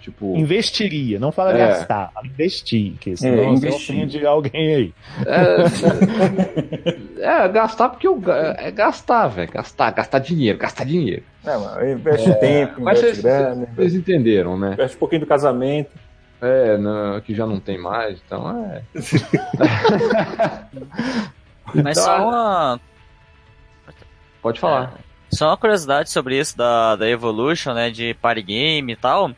[0.00, 1.58] Tipo, Investiria, não fala É.
[1.58, 3.96] gastar, fala investir, que senão você investir.
[3.96, 4.94] ofende alguém aí.
[7.18, 8.22] é, é, gastar porque eu,
[8.56, 11.24] é gastar, velho, gastar, gastar dinheiro, gastar dinheiro.
[11.44, 14.74] Não, mas investe tempo, Mas investe grana, vocês entenderam, né?
[14.74, 15.90] investe um pouquinho do casamento.
[16.40, 18.82] É, não, que já não tem mais, então é.
[21.74, 22.80] Mas Então, só uma,
[24.42, 24.94] Pode falar.
[25.32, 29.30] Só uma curiosidade sobre isso da, da Evolution, né, de party game e tal.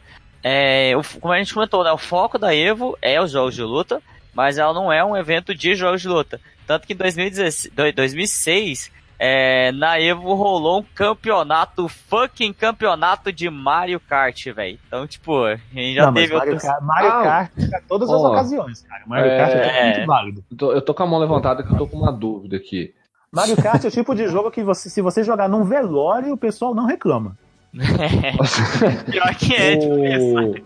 [0.43, 3.63] É, o- como a gente comentou, né, o foco da Evo é os jogos de
[3.63, 4.01] luta,
[4.35, 6.41] mas ela não é um evento de jogos de luta.
[6.67, 13.51] Tanto que em 2016, do- 2006, é, na Evo rolou um campeonato, fucking campeonato de
[13.51, 14.79] Mario Kart, velho.
[14.87, 16.69] Então, tipo, a gente já não, teve Mario, outros...
[16.71, 19.03] Kart, Mario Ah, Kart pra todas as ó, ocasiões, cara.
[19.07, 20.45] Mario é- Kart é totalmente válido.
[20.51, 22.95] Eu tô, eu tô com a mão levantada que eu tô com uma dúvida aqui.
[23.33, 26.37] Mario Kart é o tipo de jogo que você, se você jogar num velório, o
[26.37, 27.37] pessoal não reclama.
[27.75, 30.63] Pior que é, tipo isso.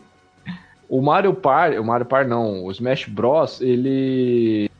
[0.88, 4.70] o, o Mario Party, o Mario Party não, o Smash Bros, ele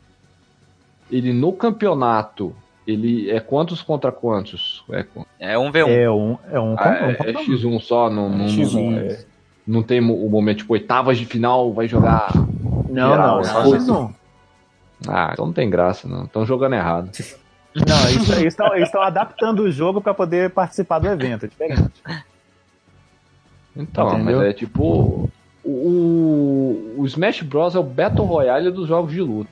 [1.11, 2.55] ele no campeonato,
[2.87, 4.83] ele é quantos contra quantos?
[4.89, 5.05] É,
[5.39, 5.87] É um V1.
[5.89, 9.25] É um, é um, ah, um- é, é X1 só, não, não, X1, não, é.
[9.67, 12.31] não tem o momento tipo oitavas de final, vai jogar.
[12.89, 13.43] Não, geral, não, né?
[13.43, 14.15] só X1.
[15.07, 16.23] Ah, então não tem graça, não.
[16.23, 17.11] Estão jogando errado.
[17.75, 18.55] Não, eles
[18.85, 21.91] estão adaptando o jogo pra poder participar do evento, é diferente.
[23.75, 24.37] Então, Entendeu?
[24.37, 25.29] mas é tipo.
[25.63, 29.49] O, o, o Smash Bros é o Battle Royale dos jogos de luta.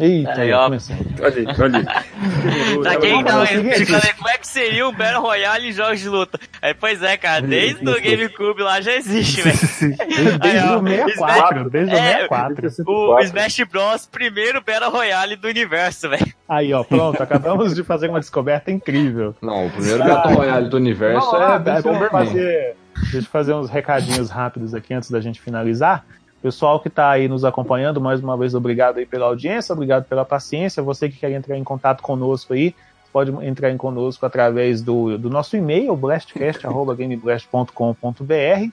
[0.00, 0.66] Eita, Aí, ó.
[0.66, 1.84] Olha aí, olha aí.
[2.82, 3.86] Pra quem não, seguinte.
[3.86, 6.38] falei, como é que seria um Battle Royale em jogos de luta?
[6.62, 9.58] Aí, pois é, cara, desde o GameCube lá já existe, velho.
[10.38, 12.68] Desde o 64, desde o É, 64.
[12.86, 14.06] O Smash Bros.
[14.06, 16.32] primeiro Battle Royale do universo, velho.
[16.48, 19.34] Aí, ó, pronto, acabamos de fazer uma descoberta incrível.
[19.42, 21.82] Não, o primeiro Battle Royale do universo Vamos é lá, Bomberman.
[21.82, 26.04] vamos fazer, deixa eu fazer uns recadinhos rápidos aqui antes da gente finalizar.
[26.42, 30.24] Pessoal que está aí nos acompanhando, mais uma vez, obrigado aí pela audiência, obrigado pela
[30.24, 30.82] paciência.
[30.82, 32.74] Você que quer entrar em contato conosco aí,
[33.12, 38.70] pode entrar em conosco através do, do nosso e-mail, blastcast.gameblast.com.br.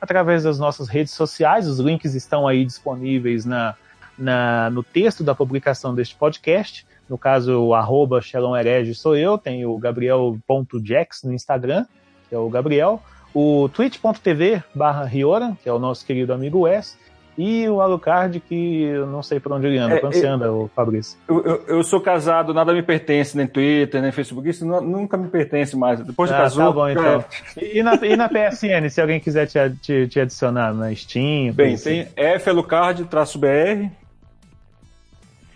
[0.00, 1.66] através das nossas redes sociais.
[1.66, 3.74] Os links estão aí disponíveis na,
[4.16, 6.86] na, no texto da publicação deste podcast.
[7.08, 8.20] No caso, o arroba
[8.60, 11.84] Herege sou eu, tem o Gabriel.jax no Instagram,
[12.28, 13.02] que é o Gabriel,
[13.34, 16.96] o twitch.tv barra Riora, que é o nosso querido amigo Wes,
[17.38, 19.94] e o Alucard, que eu não sei por onde ele anda.
[19.94, 21.16] É, Quando você anda, o Fabrício?
[21.28, 25.16] Eu, eu, eu sou casado, nada me pertence, nem Twitter, nem Facebook, isso nu- nunca
[25.16, 26.00] me pertence mais.
[26.00, 26.66] Depois de Ah, casou.
[26.66, 27.24] tá bom, então.
[27.56, 31.52] E, e na, e na PSN, se alguém quiser te, te, te adicionar na Steam?
[31.52, 32.04] Bem, assim.
[32.04, 33.86] tem F Elucard traço BR.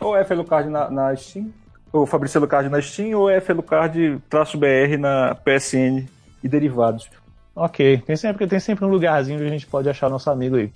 [0.00, 1.50] Ou F Elucard na, na Steam.
[1.92, 6.06] Ou Fabrício Elucard na Steam, ou F Elucard traço BR na PSN
[6.42, 7.08] e derivados.
[7.54, 10.70] Ok, tem sempre, tem sempre um lugarzinho onde a gente pode achar nosso amigo aí.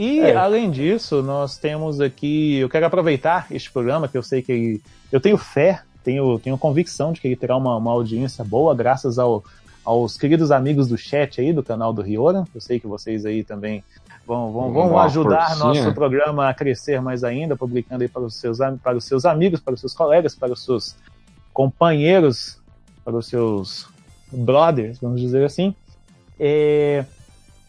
[0.00, 0.36] E, É.
[0.36, 2.54] além disso, nós temos aqui.
[2.58, 6.56] Eu quero aproveitar este programa, que eu sei que ele, eu tenho fé, tenho, tenho
[6.56, 9.42] convicção de que ele terá uma, uma audiência boa, graças ao,
[9.84, 12.44] aos queridos amigos do chat aí, do canal do Riora.
[12.54, 13.82] Eu sei que vocês aí também
[14.24, 15.82] vão, vão, vão ajudar forcinha.
[15.82, 19.58] nosso programa a crescer mais ainda, publicando aí para os, seus, para os seus amigos,
[19.58, 20.94] para os seus colegas, para os seus
[21.52, 22.56] companheiros,
[23.04, 23.88] para os seus
[24.30, 25.74] brothers, vamos dizer assim.
[26.38, 27.04] É,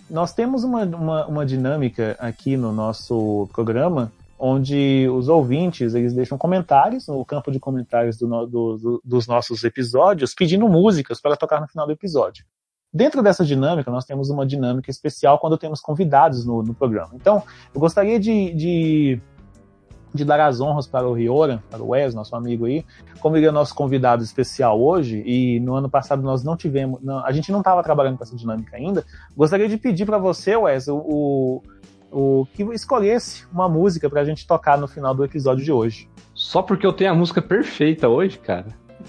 [0.10, 6.38] nós temos uma, uma, uma dinâmica aqui no nosso programa onde os ouvintes eles deixam
[6.38, 11.60] comentários no campo de comentários do do- do- dos nossos episódios pedindo músicas para tocar
[11.60, 12.46] no final do episódio.
[12.92, 17.12] Dentro dessa dinâmica, nós temos uma dinâmica especial quando temos convidados no, no programa.
[17.14, 17.44] Então,
[17.76, 19.22] eu gostaria de, de,
[20.14, 22.84] de dar as honras para o Riora, para o Wes, nosso amigo aí,
[23.20, 27.24] como ele é nosso convidado especial hoje, e no ano passado nós não tivemos, não-
[27.26, 29.06] a gente não estava trabalhando com essa dinâmica ainda,
[29.38, 31.62] gostaria de pedir para você, Wes, o, o,
[32.12, 36.10] o que escolhesse uma música para a gente tocar no final do episódio de hoje.
[36.34, 38.68] Só porque eu tenho a música perfeita hoje, cara.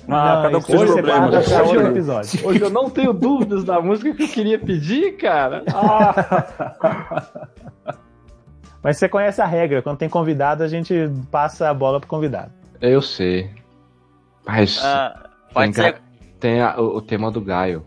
[0.09, 1.49] Ah, cada um com seus hoje você problemas.
[1.51, 2.41] Hoje eu- episódio.
[2.49, 5.65] Hoje eu não tenho dúvidas da música que eu queria pedir, cara.
[8.83, 10.95] Mas você conhece a regra, quando tem convidado, a gente
[11.31, 12.51] passa a bola pro convidado.
[12.81, 13.51] Eu sei.
[14.47, 15.97] Mas Ah, pode tem, ser.
[16.41, 17.85] tem a- o, o tema do Gaio.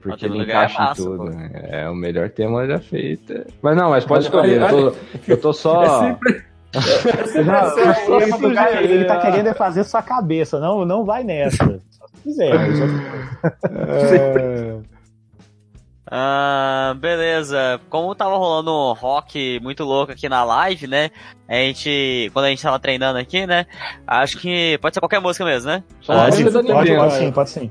[0.00, 1.24] Porque ele é encaixa massa, em tudo.
[1.24, 1.50] né?
[1.68, 3.34] É o melhor tema já feito.
[3.60, 4.62] Mas não, mas pode escolher.
[4.62, 4.96] Eu tô,
[5.26, 5.82] eu tô só.
[6.04, 6.48] É sempre-
[7.44, 7.54] Não,
[8.20, 8.82] Essa o sujeira.
[8.82, 11.80] ele tá querendo é fazer sua cabeça, não, não vai nessa.
[11.90, 12.54] Só se quiser.
[12.54, 12.84] mas só-
[14.14, 14.76] É,
[16.10, 17.80] Ah, beleza.
[17.90, 21.10] Como tava rolando um rock muito louco aqui na live, né?
[21.46, 23.66] A gente, quando a gente tava treinando aqui, né?
[24.06, 25.84] Acho que pode ser qualquer música mesmo, né?
[26.06, 26.98] Pode, música da pode, Nintendo.
[26.98, 27.70] pode sim, pode sim.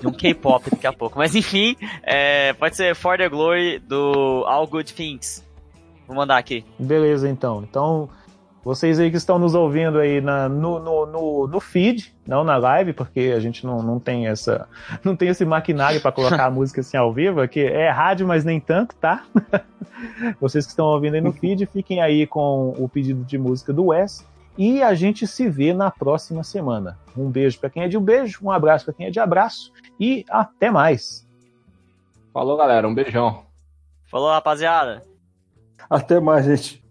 [0.00, 1.18] De um K-pop daqui a pouco.
[1.18, 5.46] Mas enfim, é, pode ser For the Glory do All Good Things.
[6.06, 6.64] Vou mandar aqui.
[6.78, 7.62] Beleza, então.
[7.62, 8.08] Então,
[8.64, 12.56] vocês aí que estão nos ouvindo aí na- no, no, no, no feed, não na
[12.56, 14.68] live, porque a gente não, não tem essa.
[15.02, 18.44] Não tem esse maquinário para colocar a música assim ao vivo, aqui é rádio, mas
[18.44, 19.24] nem tanto, tá?
[20.40, 23.86] Vocês que estão ouvindo aí no feed, fiquem aí com o pedido de música do
[23.86, 24.26] Wes.
[24.56, 26.98] E a gente se vê na próxima semana.
[27.16, 29.72] Um beijo para quem é de um beijo, um abraço para quem é de abraço
[29.98, 31.26] e até mais.
[32.34, 32.86] Falou, galera.
[32.86, 33.44] Um beijão.
[34.10, 35.02] Falou, rapaziada.
[35.88, 36.81] Até mais, gente.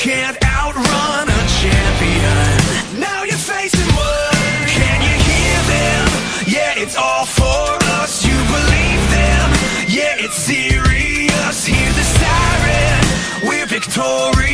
[0.00, 2.98] Can't outrun a champion.
[2.98, 4.34] Now you're facing what?
[4.66, 6.08] Can you hear them?
[6.46, 7.68] Yeah, it's all for
[8.00, 8.24] us.
[8.24, 9.50] You believe them?
[9.88, 11.66] Yeah, it's serious.
[11.66, 13.46] Hear the siren.
[13.46, 14.49] We're victorious.